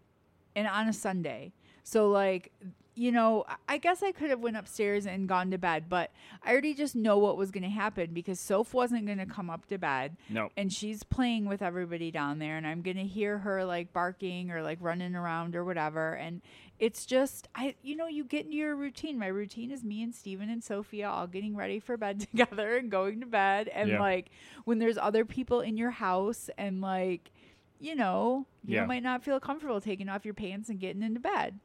and 0.56 0.66
on 0.66 0.88
a 0.88 0.94
Sunday. 0.94 1.52
So 1.84 2.10
like, 2.10 2.54
you 2.94 3.12
know, 3.12 3.46
I- 3.70 3.78
guess 3.78 4.04
I 4.04 4.12
could 4.12 4.30
have 4.30 4.42
went 4.42 4.58
upstairs 4.58 5.06
and 5.08 5.28
gone 5.28 5.50
to 5.52 5.58
bed, 5.58 5.86
but 5.88 6.12
I 6.44 6.52
already 6.52 6.74
just 6.74 6.96
know 6.96 7.18
what 7.18 7.38
was 7.38 7.50
going 7.50 7.64
to 7.64 7.70
happen 7.70 8.12
because 8.14 8.39
Soph 8.39 8.74
wasn't 8.74 9.06
going 9.06 9.18
to 9.18 9.26
come 9.26 9.50
up 9.50 9.66
to 9.68 9.78
bed, 9.78 10.18
no, 10.30 10.50
and 10.58 10.72
she's 10.74 11.04
playing 11.04 11.46
with 11.46 11.62
everybody 11.62 12.12
down 12.12 12.39
there, 12.39 12.58
and 12.58 12.68
I'm 12.68 12.82
going 12.82 12.98
to 12.98 13.06
hear 13.06 13.39
her 13.39 13.64
like 13.66 13.94
barking 13.94 14.52
or 14.52 14.62
like 14.62 14.78
running 14.82 15.16
around 15.16 15.56
or 15.56 15.64
whatever, 15.64 16.14
and 16.14 16.42
it's 16.80 17.06
just 17.06 17.48
I, 17.56 17.76
you 17.82 17.96
know, 17.96 18.08
you 18.08 18.24
get 18.26 18.46
into 18.46 18.58
your 18.58 18.76
routine. 18.76 19.18
My 19.18 19.28
routine 19.28 19.72
is 19.72 19.84
me 19.84 20.04
and 20.04 20.14
Steven 20.14 20.50
and 20.50 20.64
Sophia 20.64 21.08
all 21.10 21.28
getting 21.28 21.56
ready 21.56 21.80
for 21.80 21.96
bed 21.96 22.20
together 22.32 22.76
and 22.78 22.92
going 22.92 23.22
to 23.22 23.26
bed, 23.26 23.68
and 23.70 23.89
Yeah. 23.92 24.00
like 24.00 24.32
when 24.66 24.80
there's 24.80 24.98
other 24.98 25.24
people 25.26 25.62
in 25.62 25.78
your 25.78 25.92
house 25.92 26.50
and 26.58 26.82
like 26.82 27.32
you 27.80 27.96
know, 27.96 28.46
you 28.64 28.76
Yeah. 28.76 28.86
might 28.86 29.02
not 29.02 29.24
feel 29.24 29.39
comfortable 29.39 29.82
taking 29.82 30.08
off 30.08 30.24
your 30.24 30.36
pants 30.36 30.70
and 30.70 30.80
getting 30.80 31.02
into 31.02 31.20
bed 31.20 31.60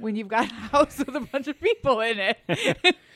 when 0.00 0.16
you've 0.16 0.28
got 0.28 0.44
a 0.50 0.54
house 0.54 0.98
with 0.98 1.14
a 1.14 1.20
bunch 1.20 1.48
of 1.48 1.60
people 1.60 2.00
in 2.00 2.18
it. 2.18 2.96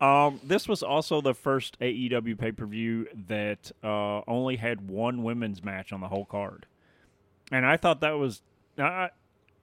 Um, 0.00 0.38
this 0.44 0.68
was 0.68 0.80
also 0.84 1.20
the 1.20 1.34
first 1.34 1.76
AEW 1.80 2.38
pay 2.38 2.52
per 2.52 2.64
view 2.66 3.08
that 3.26 3.72
uh, 3.82 4.20
only 4.28 4.54
had 4.54 4.88
one 4.88 5.24
women's 5.24 5.64
match 5.64 5.92
on 5.92 6.00
the 6.00 6.06
whole 6.06 6.24
card, 6.24 6.66
and 7.50 7.66
I 7.66 7.76
thought 7.76 8.00
that 8.02 8.12
was 8.12 8.42
I 8.78 9.10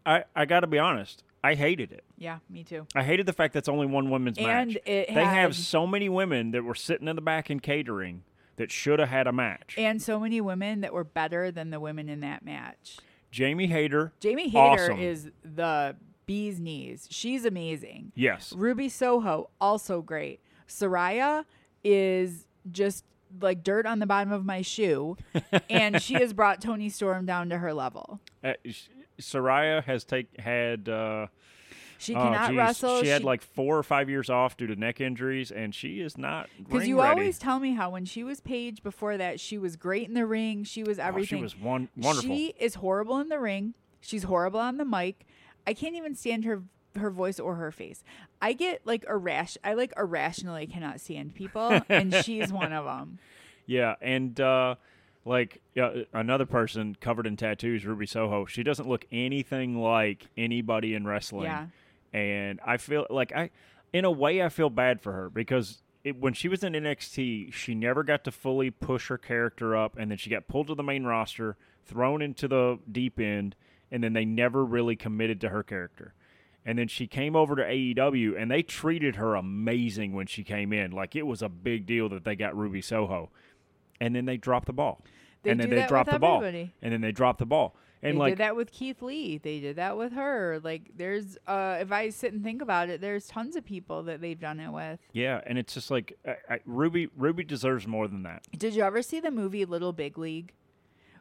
I, 0.06 0.26
I 0.36 0.44
got 0.46 0.60
to 0.60 0.68
be 0.68 0.78
honest, 0.78 1.24
I 1.42 1.56
hated 1.56 1.94
it. 1.94 2.04
yeah, 2.18 2.40
me 2.50 2.66
too. 2.66 2.86
I 2.96 3.04
hated 3.04 3.26
the 3.28 3.34
fact 3.34 3.54
that's 3.54 3.70
only 3.70 3.86
one 3.88 4.10
women's 4.10 4.38
And 4.38 4.74
match. 4.74 4.78
it 4.86 5.08
they 5.14 5.24
have 5.24 5.56
so 5.56 5.88
many 5.88 6.10
women 6.10 6.52
that 6.52 6.66
were 6.66 6.76
sitting 6.76 7.08
in 7.08 7.16
the 7.16 7.22
back 7.22 7.50
and 7.50 7.64
catering 7.64 8.24
that 8.58 8.70
should 8.72 9.00
have 9.00 9.10
had 9.10 9.26
a 9.26 9.32
match. 9.32 9.76
And 9.78 10.02
so 10.02 10.20
many 10.20 10.42
women 10.42 10.82
that 10.82 10.92
were 10.92 11.06
better 11.06 11.50
than 11.50 11.70
the 11.70 11.80
women 11.80 12.10
in 12.10 12.20
that 12.20 12.44
match. 12.44 12.98
Jamie 13.32 13.68
Hayter, 13.68 14.12
Jamie 14.20 14.50
Hayter 14.50 14.58
Awesome. 14.92 15.00
is 15.00 15.30
the 15.44 15.96
bee's 16.28 16.60
knees. 16.60 17.08
She's 17.10 17.44
amazing. 17.46 18.12
yes, 18.14 18.54
Ruby 18.56 18.88
Soho, 18.90 19.50
also 19.60 20.02
great. 20.04 20.40
Saraya 20.68 21.46
is 21.84 22.46
just 22.72 23.04
like 23.42 23.64
dirt 23.64 23.86
on 23.86 24.00
the 24.00 24.06
bottom 24.06 24.32
of 24.32 24.46
my 24.46 24.62
shoe. 24.62 25.18
and 25.70 26.02
she 26.02 26.14
has 26.16 26.34
brought 26.34 26.62
Toni 26.62 26.90
Storm 26.90 27.26
down 27.26 27.50
to 27.50 27.58
her 27.58 27.74
level. 27.74 28.20
uh, 28.44 28.54
sh- 28.70 28.88
Saraya 29.20 29.84
has 29.84 30.04
take 30.04 30.40
had. 30.40 30.88
Uh, 30.88 31.28
She 31.98 32.14
oh, 32.14 32.22
cannot 32.22 32.50
geez, 32.50 32.58
wrestle. 32.58 33.02
She 33.02 33.08
had 33.08 33.24
like 33.24 33.42
four 33.42 33.76
or 33.78 33.82
five 33.84 34.08
years 34.10 34.30
off 34.30 34.56
due 34.56 34.68
to 34.68 34.76
neck 34.76 35.02
injuries, 35.02 35.50
and 35.52 35.74
she 35.74 36.00
is 36.00 36.16
not 36.18 36.48
Because 36.58 36.88
you 36.88 37.02
ready. 37.02 37.20
always 37.22 37.40
tell 37.40 37.60
me 37.60 37.74
how 37.74 37.90
when 37.90 38.06
she 38.06 38.24
was 38.24 38.40
Paige 38.40 38.84
before 38.84 39.18
that, 39.18 39.40
she 39.40 39.58
was 39.58 39.76
great 39.76 40.08
in 40.08 40.14
the 40.14 40.26
ring. 40.28 40.64
She 40.64 40.84
was 40.84 41.00
Oh, 41.00 41.04
everything. 41.04 41.40
she 41.40 41.42
was 41.44 41.58
one, 41.58 41.90
wonderful. 41.98 42.30
She 42.30 42.54
is 42.60 42.76
horrible 42.76 43.18
in 43.20 43.30
the 43.30 43.40
ring. 43.40 43.74
She's 44.00 44.24
horrible 44.24 44.60
on 44.60 44.78
the 44.78 44.86
mic. 44.86 45.26
I 45.68 45.74
can't 45.74 45.96
even 45.96 46.16
stand 46.16 46.46
her 46.46 46.64
her 46.96 47.12
voice 47.12 47.40
or 47.40 47.56
her 47.56 47.72
face. 47.72 48.04
I 48.42 48.54
get 48.54 48.82
like 48.86 49.06
irrational. 49.08 49.62
I 49.70 49.74
like 49.76 49.94
irrationally 49.98 50.66
cannot 50.66 51.00
stand 51.00 51.36
people, 51.36 51.82
and 51.90 52.14
she's 52.24 52.52
one 52.52 52.74
of 52.74 52.86
them. 52.86 53.20
Yeah, 53.68 53.96
and 54.02 54.40
uh, 54.40 54.76
like 55.26 55.62
uh, 55.80 55.92
another 56.14 56.46
person 56.46 56.96
covered 57.00 57.28
in 57.28 57.38
tattoos, 57.38 57.86
Ruby 57.86 58.08
Soho. 58.08 58.46
She 58.46 58.64
doesn't 58.64 58.88
look 58.88 59.06
anything 59.12 59.80
like 59.80 60.28
anybody 60.38 60.96
in 60.96 61.06
wrestling. 61.06 61.44
Yeah. 61.44 61.68
and 62.14 62.60
I 62.66 62.78
feel 62.78 63.06
like 63.10 63.34
I, 63.36 63.52
in 63.94 64.06
a 64.06 64.12
way, 64.12 64.42
I 64.42 64.50
feel 64.50 64.70
bad 64.70 65.02
for 65.02 65.12
her 65.12 65.30
because 65.30 65.82
it, 66.04 66.20
when 66.20 66.34
she 66.34 66.48
was 66.48 66.64
in 66.64 66.74
NXT, 66.74 67.54
she 67.54 67.76
never 67.76 68.04
got 68.04 68.24
to 68.24 68.32
fully 68.32 68.72
push 68.72 69.10
her 69.10 69.18
character 69.18 69.76
up, 69.76 69.98
and 69.98 70.10
then 70.10 70.18
she 70.18 70.30
got 70.30 70.48
pulled 70.48 70.68
to 70.68 70.76
the 70.76 70.84
main 70.84 71.04
roster, 71.04 71.58
thrown 71.86 72.22
into 72.22 72.48
the 72.48 72.80
deep 72.90 73.20
end, 73.20 73.56
and 73.92 74.04
then 74.04 74.14
they 74.14 74.26
never 74.26 74.64
really 74.66 74.96
committed 74.96 75.40
to 75.42 75.50
her 75.50 75.64
character. 75.64 76.14
And 76.66 76.78
then 76.78 76.88
she 76.90 77.08
came 77.08 77.36
over 77.36 77.56
to 77.56 77.64
AEW, 77.64 78.38
and 78.42 78.52
they 78.52 78.62
treated 78.62 79.16
her 79.16 79.36
amazing 79.36 80.12
when 80.14 80.28
she 80.28 80.44
came 80.44 80.74
in. 80.74 80.92
Like 80.92 81.16
it 81.16 81.26
was 81.26 81.42
a 81.42 81.48
big 81.50 81.86
deal 81.86 82.10
that 82.10 82.26
they 82.26 82.36
got 82.36 82.58
Ruby 82.58 82.82
Soho, 82.82 83.30
and 84.02 84.14
then 84.16 84.26
they 84.26 84.36
dropped 84.38 84.66
the 84.68 84.74
ball, 84.74 85.02
They 85.44 85.52
and 85.52 85.60
then 85.60 85.70
they 85.70 85.86
dropped 85.88 86.12
the 86.12 86.20
ball, 86.20 86.38
everybody. 86.44 86.74
and 86.82 86.92
then 86.92 87.00
they 87.02 87.14
dropped 87.14 87.40
the 87.40 87.46
ball, 87.46 87.78
and 88.04 88.16
they 88.16 88.20
like 88.20 88.32
did 88.34 88.40
that 88.40 88.58
with 88.58 88.74
Keith 88.74 89.02
Lee. 89.02 89.38
They 89.38 89.62
did 89.62 89.78
that 89.78 89.98
with 89.98 90.12
her. 90.12 90.60
Like 90.62 90.92
there's, 90.98 91.38
uh, 91.48 91.78
if 91.80 91.94
I 91.94 92.10
sit 92.10 92.34
and 92.34 92.44
think 92.44 92.62
about 92.62 92.90
it, 92.90 93.00
there's 93.00 93.28
tons 93.28 93.56
of 93.56 93.64
people 93.64 94.04
that 94.04 94.20
they've 94.20 94.40
done 94.40 94.60
it 94.60 94.70
with. 94.72 95.00
yeah, 95.14 95.40
and 95.48 95.58
it's 95.58 95.74
just 95.74 95.90
like 95.90 96.18
I, 96.28 96.36
I, 96.56 96.60
Ruby. 96.66 97.08
Ruby 97.16 97.46
deserves 97.46 97.88
more 97.88 98.10
than 98.10 98.24
that. 98.24 98.44
Did 98.58 98.76
you 98.76 98.84
ever 98.84 99.02
see 99.02 99.22
the 99.22 99.32
movie 99.32 99.64
Little 99.64 99.94
Big 99.94 100.18
League, 100.18 100.54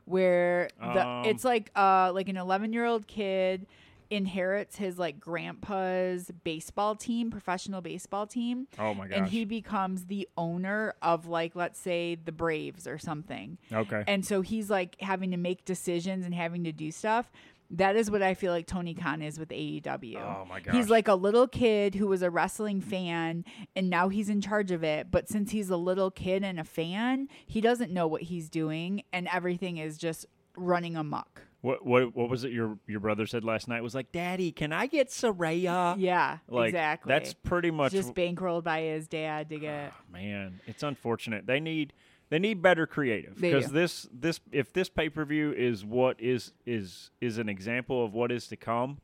where 0.06 0.70
the 0.80 1.06
Um, 1.06 1.24
it's 1.26 1.44
like 1.44 1.70
uh 1.76 2.10
like 2.14 2.28
an 2.28 2.36
11 2.38 2.72
year 2.72 2.86
old 2.86 3.06
kid 3.06 3.66
inherits 4.08 4.76
his 4.76 4.98
like 5.00 5.18
grandpa's 5.18 6.30
baseball 6.44 6.94
team, 6.94 7.30
professional 7.30 7.80
baseball 7.80 8.26
team, 8.26 8.68
Oh 8.78 8.94
my 8.94 9.08
gosh. 9.08 9.18
and 9.18 9.26
he 9.26 9.44
becomes 9.44 10.06
the 10.06 10.28
owner 10.38 10.94
of 11.02 11.26
like 11.26 11.56
let's 11.56 11.78
say 11.78 12.14
the 12.14 12.30
Braves 12.32 12.86
or 12.86 12.98
something. 12.98 13.58
okay. 13.72 14.04
And 14.06 14.24
so 14.24 14.42
he's 14.42 14.70
like 14.70 14.96
having 15.00 15.32
to 15.32 15.36
make 15.36 15.64
decisions 15.64 16.24
and 16.24 16.34
having 16.34 16.62
to 16.64 16.72
do 16.72 16.90
stuff. 16.92 17.30
That 17.70 17.96
is 17.96 18.10
what 18.10 18.22
I 18.22 18.34
feel 18.34 18.52
like 18.52 18.66
Tony 18.66 18.94
Khan 18.94 19.22
is 19.22 19.38
with 19.38 19.48
AEW. 19.48 20.16
Oh 20.20 20.44
my 20.48 20.60
god. 20.60 20.74
He's 20.74 20.88
like 20.88 21.08
a 21.08 21.14
little 21.14 21.48
kid 21.48 21.94
who 21.94 22.06
was 22.06 22.22
a 22.22 22.30
wrestling 22.30 22.80
fan 22.80 23.44
and 23.74 23.90
now 23.90 24.08
he's 24.08 24.28
in 24.28 24.40
charge 24.40 24.70
of 24.70 24.84
it. 24.84 25.10
But 25.10 25.28
since 25.28 25.50
he's 25.50 25.68
a 25.70 25.76
little 25.76 26.10
kid 26.10 26.44
and 26.44 26.60
a 26.60 26.64
fan, 26.64 27.28
he 27.46 27.60
doesn't 27.60 27.90
know 27.90 28.06
what 28.06 28.22
he's 28.22 28.48
doing 28.48 29.02
and 29.12 29.28
everything 29.32 29.78
is 29.78 29.98
just 29.98 30.26
running 30.56 30.96
amok. 30.96 31.42
What 31.62 31.84
what 31.84 32.14
what 32.14 32.28
was 32.30 32.44
it 32.44 32.52
your 32.52 32.78
your 32.86 33.00
brother 33.00 33.26
said 33.26 33.42
last 33.42 33.66
night? 33.66 33.82
Was 33.82 33.94
like, 33.94 34.12
Daddy, 34.12 34.52
can 34.52 34.72
I 34.72 34.86
get 34.86 35.08
Saraya? 35.08 35.96
Yeah, 35.98 36.38
Like 36.48 36.68
exactly. 36.68 37.08
that's 37.10 37.34
pretty 37.34 37.72
much 37.72 37.90
just 37.92 38.14
bankrolled 38.14 38.62
by 38.62 38.82
his 38.82 39.08
dad 39.08 39.48
to 39.50 39.58
get. 39.58 39.92
Ah, 39.92 40.00
man. 40.12 40.60
It's 40.66 40.84
unfortunate. 40.84 41.46
They 41.46 41.58
need 41.58 41.92
they 42.28 42.38
need 42.38 42.60
better 42.62 42.86
creative 42.86 43.40
because 43.40 43.68
this 43.70 44.08
this 44.12 44.40
if 44.52 44.72
this 44.72 44.88
pay 44.88 45.08
per 45.08 45.24
view 45.24 45.52
is 45.52 45.84
what 45.84 46.20
is 46.20 46.52
is 46.64 47.10
is 47.20 47.38
an 47.38 47.48
example 47.48 48.04
of 48.04 48.14
what 48.14 48.32
is 48.32 48.46
to 48.48 48.56
come. 48.56 48.98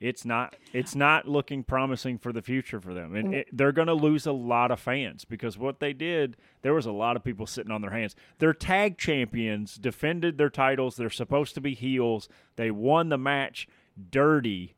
It's 0.00 0.24
not. 0.24 0.54
It's 0.72 0.94
not 0.94 1.26
looking 1.26 1.64
promising 1.64 2.18
for 2.18 2.32
the 2.32 2.40
future 2.40 2.80
for 2.80 2.94
them, 2.94 3.10
Mm. 3.14 3.18
and 3.18 3.34
it, 3.34 3.48
they're 3.52 3.72
going 3.72 3.88
to 3.88 3.94
lose 3.94 4.26
a 4.26 4.32
lot 4.32 4.70
of 4.70 4.78
fans 4.78 5.24
because 5.24 5.58
what 5.58 5.80
they 5.80 5.92
did. 5.92 6.36
There 6.62 6.72
was 6.72 6.86
a 6.86 6.92
lot 6.92 7.16
of 7.16 7.24
people 7.24 7.48
sitting 7.48 7.72
on 7.72 7.80
their 7.82 7.90
hands. 7.90 8.14
Their 8.38 8.52
tag 8.54 8.96
champions 8.96 9.74
defended 9.74 10.38
their 10.38 10.50
titles. 10.50 10.94
They're 10.94 11.10
supposed 11.10 11.54
to 11.56 11.60
be 11.60 11.74
heels. 11.74 12.28
They 12.54 12.70
won 12.70 13.08
the 13.08 13.18
match 13.18 13.66
dirty, 14.10 14.76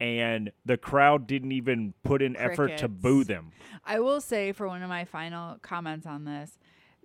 and 0.00 0.50
the 0.64 0.78
crowd 0.78 1.26
didn't 1.26 1.52
even 1.52 1.92
put 2.02 2.22
in 2.22 2.34
effort 2.36 2.78
to 2.78 2.88
boo 2.88 3.24
them. 3.24 3.50
I 3.84 4.00
will 4.00 4.22
say 4.22 4.52
for 4.52 4.66
one 4.66 4.82
of 4.82 4.88
my 4.88 5.04
final 5.04 5.58
comments 5.60 6.06
on 6.06 6.24
this, 6.24 6.58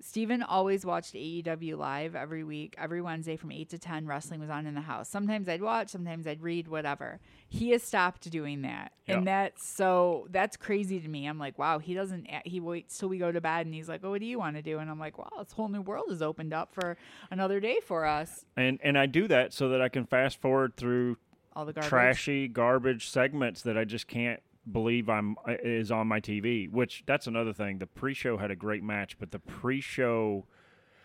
Steven 0.05 0.43
always 0.43 0.85
watched 0.85 1.13
AEW 1.13 1.77
live 1.77 2.13
every 2.13 2.43
week, 2.43 2.75
every 2.77 3.01
Wednesday 3.01 3.37
from 3.37 3.53
8 3.53 3.69
to 3.69 3.77
10. 3.79 4.05
Wrestling 4.05 4.41
was 4.41 4.49
on 4.49 4.65
in 4.67 4.75
the 4.75 4.81
house. 4.81 5.07
Sometimes 5.07 5.47
I'd 5.47 5.61
watch, 5.61 5.87
sometimes 5.89 6.27
I'd 6.27 6.41
read, 6.41 6.67
whatever. 6.67 7.21
He 7.47 7.69
has 7.69 7.83
stopped 7.83 8.29
doing 8.29 8.63
that. 8.63 8.91
And 9.07 9.19
Yeah. 9.25 9.47
that's 9.47 9.65
so, 9.65 10.27
that's 10.29 10.57
crazy 10.57 10.99
to 10.99 11.07
me. 11.07 11.25
I'm 11.25 11.39
like, 11.39 11.57
wow, 11.57 11.79
he 11.79 11.93
doesn't, 11.93 12.27
eh, 12.27 12.41
he 12.43 12.59
waits 12.59 12.97
till 12.97 13.07
we 13.07 13.17
go 13.17 13.31
to 13.31 13.39
bed 13.39 13.65
and 13.65 13.73
he's 13.73 13.87
like, 13.87 14.01
oh, 14.03 14.09
what 14.09 14.19
do 14.19 14.25
you 14.25 14.37
want 14.37 14.57
to 14.57 14.61
do? 14.61 14.79
And 14.79 14.89
I'm 14.91 14.99
like, 14.99 15.17
wow, 15.17 15.29
this 15.39 15.53
whole 15.53 15.69
new 15.69 15.81
world 15.81 16.07
has 16.09 16.21
opened 16.21 16.53
up 16.53 16.73
for 16.73 16.97
another 17.31 17.61
day 17.61 17.79
for 17.85 18.05
us. 18.05 18.43
And 18.57 18.79
and 18.83 18.97
I 18.97 19.05
do 19.05 19.27
that 19.29 19.53
so 19.53 19.69
that 19.69 19.81
I 19.81 19.87
can 19.87 20.05
fast 20.05 20.41
forward 20.41 20.75
through 20.75 21.15
All 21.55 21.65
the 21.65 21.71
garbage. 21.71 21.89
trashy 21.89 22.47
garbage 22.49 23.07
segments 23.09 23.61
that 23.61 23.77
I 23.77 23.85
just 23.85 24.07
can't 24.07 24.41
believe 24.71 25.09
I'm 25.09 25.35
uh, 25.47 25.55
is 25.63 25.91
on 25.91 26.07
my 26.07 26.19
TV. 26.19 26.69
Which 26.69 27.03
that's 27.05 27.27
another 27.27 27.53
thing. 27.53 27.79
The 27.79 27.87
pre-show 27.87 28.37
had 28.37 28.51
a 28.51 28.55
great 28.55 28.83
match, 28.83 29.17
but 29.19 29.31
the 29.31 29.39
pre-show, 29.39 30.45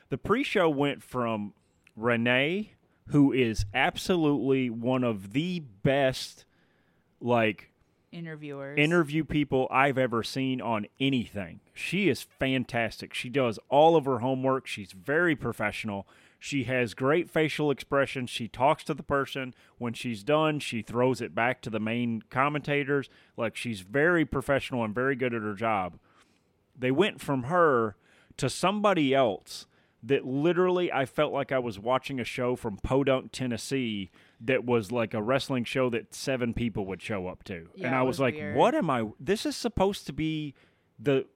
the 0.09 0.19
pre-show 0.19 0.69
went 0.69 1.03
from 1.03 1.55
Renee, 1.97 2.73
who 3.09 3.33
is 3.33 3.65
absolutely 3.75 4.71
one 4.71 5.05
of 5.05 5.33
the 5.33 5.61
best, 5.61 6.45
like 7.21 7.71
Interviewers. 8.11 8.79
interview 8.79 9.23
people 9.25 9.69
I've 9.71 9.99
ever 9.99 10.23
seen 10.23 10.61
on 10.63 10.87
anything. 10.99 11.61
She 11.75 12.09
is 12.09 12.23
fantastic. 12.23 13.13
She 13.13 13.29
does 13.29 13.59
all 13.69 13.97
of 13.97 14.07
her 14.07 14.21
homework. 14.21 14.67
She's 14.67 14.93
very 14.93 15.37
professional. 15.37 16.07
She 16.39 16.65
has 16.65 16.95
great 16.95 17.29
facial 17.29 17.71
expressions. 17.71 18.31
She 18.31 18.47
talks 18.47 18.85
to 18.85 18.95
the 18.95 19.03
person. 19.03 19.55
When 19.79 19.93
she's 19.93 20.23
done, 20.23 20.61
she 20.61 20.83
throws 20.83 21.21
it 21.21 21.35
back 21.35 21.61
to 21.63 21.71
the 21.71 21.81
main 21.81 22.23
commentators. 22.31 23.09
Like 23.37 23.57
she's 23.57 23.81
very 23.81 24.25
professional 24.25 24.85
and 24.85 24.95
very 24.95 25.17
good 25.17 25.35
at 25.35 25.43
her 25.43 25.55
job. 25.55 25.99
They 26.79 26.93
went 26.93 27.21
from 27.21 27.45
her 27.45 27.97
to 28.37 28.49
somebody 28.49 29.15
else 29.15 29.67
that 30.03 30.25
literally 30.25 30.93
I 30.93 31.07
felt 31.07 31.33
like 31.33 31.51
I 31.51 31.59
was 31.59 31.79
watching 31.79 32.21
a 32.21 32.25
show 32.25 32.55
from 32.55 32.77
Podunk, 32.77 33.33
Tennessee 33.33 34.11
that 34.41 34.65
was 34.65 34.93
like 34.93 35.13
a 35.13 35.21
wrestling 35.21 35.65
show 35.65 35.91
that 35.91 36.15
seven 36.15 36.55
people 36.55 36.87
would 36.87 37.03
show 37.03 37.27
up 37.27 37.43
to. 37.45 37.69
Yeah, 37.75 37.89
and 37.89 37.97
I 37.97 38.03
was 38.03 38.15
was 38.15 38.21
like, 38.21 38.35
weird. 38.35 38.57
what 38.57 38.77
am 38.77 38.91
I 38.91 39.09
this 39.19 39.45
is 39.45 39.57
supposed 39.57 40.07
to 40.07 40.13
be 40.13 40.55
the 41.01 41.27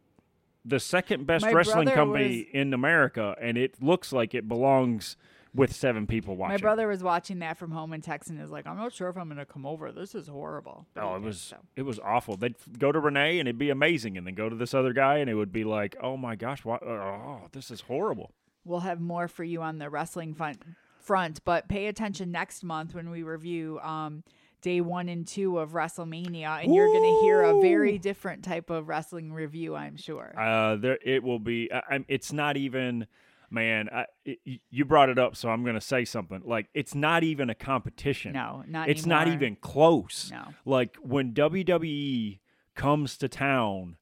the 0.64 0.80
second 0.80 1.26
best 1.26 1.44
My 1.44 1.52
wrestling 1.52 1.88
company 1.88 2.46
in 2.52 2.72
America 2.72 3.36
and 3.40 3.58
it 3.58 3.82
looks 3.82 4.12
like 4.12 4.34
it 4.34 4.46
belongs 4.48 5.16
with 5.54 5.74
seven 5.74 6.06
people 6.06 6.36
watching. 6.36 6.54
My 6.54 6.58
brother 6.58 6.88
was 6.88 7.02
watching 7.02 7.40
that 7.40 7.58
from 7.58 7.72
home 7.72 7.92
and 7.92 8.02
texting 8.02 8.42
is 8.42 8.50
like, 8.50 8.66
I'm 8.66 8.76
not 8.76 8.92
sure 8.92 9.08
if 9.08 9.16
I'm 9.16 9.26
going 9.26 9.38
to 9.38 9.44
come 9.44 9.66
over. 9.66 9.92
This 9.92 10.14
is 10.14 10.28
horrible. 10.28 10.86
Oh, 10.96 11.16
it 11.16 11.22
was 11.22 11.40
so. 11.40 11.56
it 11.76 11.82
was 11.82 11.98
awful. 11.98 12.36
They'd 12.36 12.54
go 12.78 12.90
to 12.90 12.98
Renee 12.98 13.38
and 13.38 13.48
it'd 13.48 13.58
be 13.58 13.70
amazing, 13.70 14.16
and 14.16 14.26
then 14.26 14.34
go 14.34 14.48
to 14.48 14.56
this 14.56 14.72
other 14.72 14.92
guy 14.92 15.18
and 15.18 15.28
it 15.28 15.34
would 15.34 15.52
be 15.52 15.64
like, 15.64 15.96
oh 16.02 16.16
my 16.16 16.36
gosh, 16.36 16.64
what? 16.64 16.82
Oh, 16.82 17.48
this 17.52 17.70
is 17.70 17.82
horrible. 17.82 18.32
We'll 18.64 18.80
have 18.80 19.00
more 19.00 19.28
for 19.28 19.44
you 19.44 19.60
on 19.60 19.78
the 19.78 19.90
wrestling 19.90 20.34
front, 20.34 20.62
front 21.00 21.44
but 21.44 21.68
pay 21.68 21.86
attention 21.86 22.30
next 22.30 22.62
month 22.64 22.94
when 22.94 23.10
we 23.10 23.22
review 23.22 23.78
um, 23.80 24.22
day 24.62 24.80
one 24.80 25.08
and 25.08 25.26
two 25.26 25.58
of 25.58 25.72
WrestleMania, 25.72 26.62
and 26.64 26.74
you're 26.74 26.86
going 26.86 27.02
to 27.02 27.20
hear 27.22 27.42
a 27.42 27.60
very 27.60 27.98
different 27.98 28.44
type 28.44 28.70
of 28.70 28.88
wrestling 28.88 29.32
review, 29.32 29.74
I'm 29.74 29.96
sure. 29.96 30.32
Uh, 30.38 30.76
there 30.76 30.98
it 31.04 31.22
will 31.22 31.38
be. 31.38 31.70
I, 31.72 31.82
I'm, 31.90 32.04
it's 32.08 32.32
not 32.32 32.56
even, 32.56 33.06
man. 33.50 33.88
I, 33.92 34.06
it, 34.24 34.60
you 34.70 34.84
brought 34.84 35.08
it 35.10 35.18
up, 35.18 35.36
so 35.36 35.48
I'm 35.50 35.62
going 35.62 35.74
to 35.74 35.80
say 35.80 36.04
something. 36.04 36.42
Like 36.44 36.68
it's 36.74 36.94
not 36.94 37.22
even 37.24 37.50
a 37.50 37.54
competition. 37.54 38.32
no, 38.32 38.64
not 38.66 38.88
it's 38.88 39.04
not 39.04 39.28
even 39.28 39.56
close. 39.56 40.30
No. 40.32 40.44
Like 40.64 40.96
when 41.02 41.34
WWE 41.34 42.38
comes 42.74 43.16
to 43.18 43.28
town, 43.28 43.96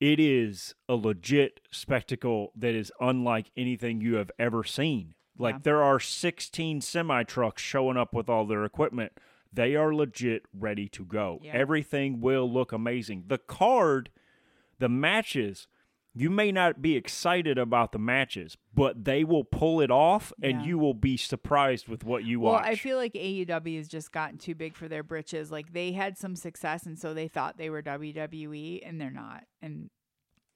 it 0.00 0.18
is 0.18 0.74
a 0.88 0.94
legit 0.94 1.60
spectacle 1.70 2.50
that 2.56 2.74
is 2.74 2.90
unlike 3.00 3.50
anything 3.56 4.00
you 4.00 4.14
have 4.14 4.30
ever 4.38 4.64
seen. 4.64 5.14
Like 5.38 5.54
Yeah. 5.56 5.60
there 5.62 5.82
are 5.82 6.00
16 6.00 6.80
semi 6.80 7.22
trucks 7.24 7.62
showing 7.62 7.96
up 7.96 8.12
with 8.12 8.28
all 8.28 8.44
their 8.46 8.64
equipment. 8.64 9.12
They 9.52 9.76
are 9.76 9.94
legit 9.94 10.44
ready 10.52 10.88
to 10.90 11.04
go. 11.04 11.40
Yeah. 11.42 11.52
Everything 11.52 12.20
will 12.20 12.50
look 12.50 12.72
amazing. 12.72 13.24
The 13.26 13.38
card, 13.38 14.10
the 14.78 14.88
matches, 14.88 15.68
you 16.14 16.28
may 16.30 16.52
not 16.52 16.80
be 16.82 16.96
excited 16.96 17.58
about 17.58 17.92
the 17.92 17.98
matches, 17.98 18.56
but 18.74 19.04
they 19.04 19.24
will 19.24 19.44
pull 19.44 19.80
it 19.80 19.90
off 19.90 20.32
and 20.42 20.60
Yeah. 20.60 20.66
you 20.66 20.78
will 20.78 20.94
be 20.94 21.16
surprised 21.16 21.88
with 21.88 22.04
what 22.04 22.24
you 22.24 22.40
Well, 22.40 22.52
watch. 22.54 22.62
Well, 22.62 22.70
I 22.72 22.74
feel 22.76 22.96
like 22.96 23.14
AEW 23.14 23.76
has 23.76 23.88
just 23.88 24.12
gotten 24.12 24.38
too 24.38 24.54
big 24.54 24.74
for 24.74 24.88
their 24.88 25.02
britches. 25.02 25.50
Like 25.50 25.72
they 25.72 25.92
had 25.92 26.16
some 26.18 26.36
success, 26.36 26.84
and 26.86 26.98
so 26.98 27.12
they 27.14 27.28
thought 27.28 27.56
they 27.58 27.70
were 27.70 27.82
WWE, 27.82 28.82
and 28.84 29.00
they're 29.00 29.10
not. 29.10 29.44
And 29.62 29.90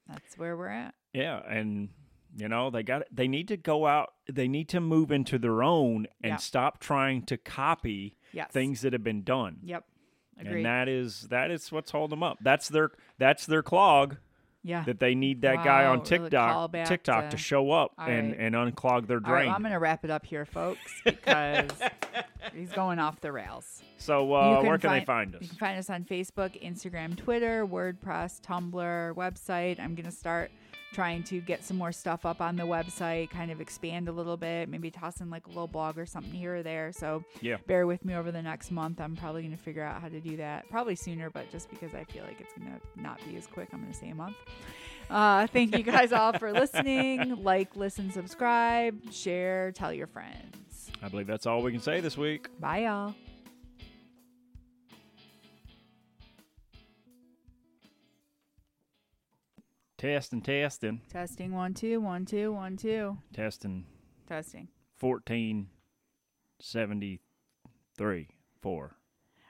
that's 0.08 0.36
where 0.38 0.56
we're 0.56 0.68
at. 0.68 0.94
Yeah, 1.12 1.40
and 1.48 1.88
you 2.36 2.48
know 2.48 2.70
they 2.70 2.82
got 2.82 3.02
they 3.10 3.26
need 3.28 3.48
to 3.48 3.56
go 3.56 3.86
out. 3.86 4.12
They 4.30 4.46
need 4.48 4.68
to 4.70 4.80
move 4.80 5.10
into 5.10 5.38
their 5.38 5.62
own 5.62 6.06
and 6.22 6.40
stop 6.40 6.78
trying 6.80 7.22
to 7.26 7.36
copy 7.36 8.16
Yes. 8.32 8.50
things 8.50 8.82
that 8.82 8.92
have 8.92 9.02
been 9.04 9.22
done. 9.22 9.58
Yep. 9.62 9.84
Agreed. 10.38 10.56
And 10.56 10.66
that 10.66 10.88
is 10.88 11.22
that 11.30 11.50
is 11.50 11.72
what's 11.72 11.90
holding 11.90 12.10
them 12.18 12.22
up. 12.22 12.38
That's 12.42 12.68
their 12.68 12.90
that's 13.18 13.46
their 13.46 13.62
clog 13.62 14.18
yeah. 14.62 14.82
that 14.84 15.00
they 15.00 15.14
need 15.14 15.40
that 15.42 15.64
guy 15.64 15.86
on 15.86 16.02
TikTok 16.02 16.72
TikTok 16.86 17.30
to- 17.30 17.30
to 17.30 17.36
show 17.42 17.70
up 17.70 17.92
All 17.96 18.06
and 18.06 18.34
and 18.34 18.54
unclog 18.54 19.06
their 19.06 19.18
right, 19.20 19.28
drain. 19.30 19.46
well, 19.46 19.54
I'm 19.54 19.62
going 19.62 19.72
to 19.72 19.78
wrap 19.78 20.04
it 20.04 20.10
up 20.10 20.26
here, 20.26 20.44
folks, 20.44 20.80
because 21.04 21.70
he's 22.54 22.72
going 22.72 22.98
off 22.98 23.20
the 23.20 23.32
rails. 23.32 23.82
so 23.96 24.34
uh, 24.34 24.60
where 24.62 24.76
can 24.76 24.90
they 24.90 24.96
find- 25.04 25.32
find 25.32 25.34
us? 25.36 25.42
You 25.42 25.48
can 25.48 25.56
find 25.58 25.78
us 25.78 25.88
on 25.88 26.04
Facebook, 26.04 26.62
Instagram, 26.62 27.16
Twitter, 27.16 27.66
WordPress, 27.66 28.40
Tumblr, 28.42 29.14
website. 29.14 29.80
I'm 29.80 29.94
going 29.94 30.04
to 30.04 30.10
start 30.10 30.50
trying 30.96 31.22
to 31.22 31.40
get 31.42 31.62
some 31.62 31.76
more 31.76 31.92
stuff 31.92 32.24
up 32.24 32.40
on 32.40 32.56
the 32.56 32.62
website, 32.62 33.28
kind 33.30 33.50
of 33.50 33.60
expand 33.60 34.08
a 34.08 34.12
little 34.12 34.38
bit, 34.38 34.66
maybe 34.70 34.90
toss 34.90 35.20
in 35.20 35.28
like 35.28 35.44
a 35.46 35.50
little 35.50 35.66
blog 35.66 35.98
or 35.98 36.06
something 36.06 36.32
here 36.32 36.56
or 36.56 36.62
there. 36.62 36.90
So 36.90 37.22
Yeah. 37.42 37.58
bear 37.66 37.86
with 37.86 38.02
me 38.02 38.14
over 38.14 38.32
the 38.32 38.40
next 38.40 38.70
month. 38.70 38.98
I'm 39.00 39.14
probably 39.14 39.42
going 39.42 39.54
to 39.54 39.62
figure 39.62 39.82
out 39.82 40.00
how 40.00 40.08
to 40.08 40.20
do 40.20 40.38
that. 40.38 40.68
Probably 40.70 40.96
sooner, 40.96 41.28
but 41.28 41.50
just 41.52 41.68
because 41.68 41.94
I 41.94 42.04
feel 42.04 42.24
like 42.24 42.40
it's 42.40 42.52
going 42.54 42.72
to 42.72 43.00
not 43.00 43.20
be 43.28 43.36
as 43.36 43.46
quick, 43.46 43.68
I'm 43.74 43.80
going 43.82 43.92
to 43.92 43.98
say 43.98 44.08
a 44.08 44.14
month. 44.14 44.36
Uh, 45.10 45.46
thank 45.48 45.76
you 45.76 45.82
guys 45.84 46.12
all 46.12 46.32
for 46.32 46.50
listening. 46.62 47.42
Like, 47.44 47.76
listen, 47.76 48.10
subscribe, 48.10 49.12
share, 49.12 49.72
tell 49.72 49.92
your 49.92 50.06
friends. 50.06 50.90
I 51.02 51.08
believe 51.08 51.26
that's 51.26 51.44
all 51.46 51.60
we 51.62 51.72
can 51.72 51.80
say 51.82 52.00
this 52.00 52.16
week. 52.16 52.48
Bye, 52.58 52.84
y'all. 52.84 53.14
Testing, 59.98 60.42
testing, 60.42 61.00
Testing 61.10 61.52
one, 61.54 61.72
two, 61.72 62.00
one, 62.00 62.26
two, 62.26 62.52
one, 62.52 62.76
two. 62.76 63.16
testing. 63.32 63.86
Testing. 64.28 64.68
Fourteen 64.94 65.68
seventy 66.60 67.20
three 67.96 68.28
four. 68.60 68.96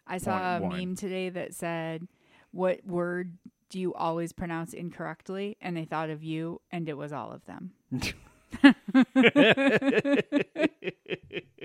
I 0.06 0.18
saw 0.18 0.56
a 0.56 0.60
one. 0.60 0.78
meme 0.78 0.94
today 0.94 1.30
that 1.30 1.52
said, 1.52 2.06
What 2.52 2.86
word 2.86 3.38
do 3.70 3.80
you 3.80 3.92
always 3.94 4.32
pronounce 4.32 4.72
incorrectly? 4.72 5.56
And 5.60 5.76
they 5.76 5.84
thought 5.84 6.10
of 6.10 6.22
you, 6.22 6.60
and 6.70 6.88
it 6.88 6.96
was 6.96 7.12
all 7.12 7.32
of 7.32 7.44
them. 7.46 7.72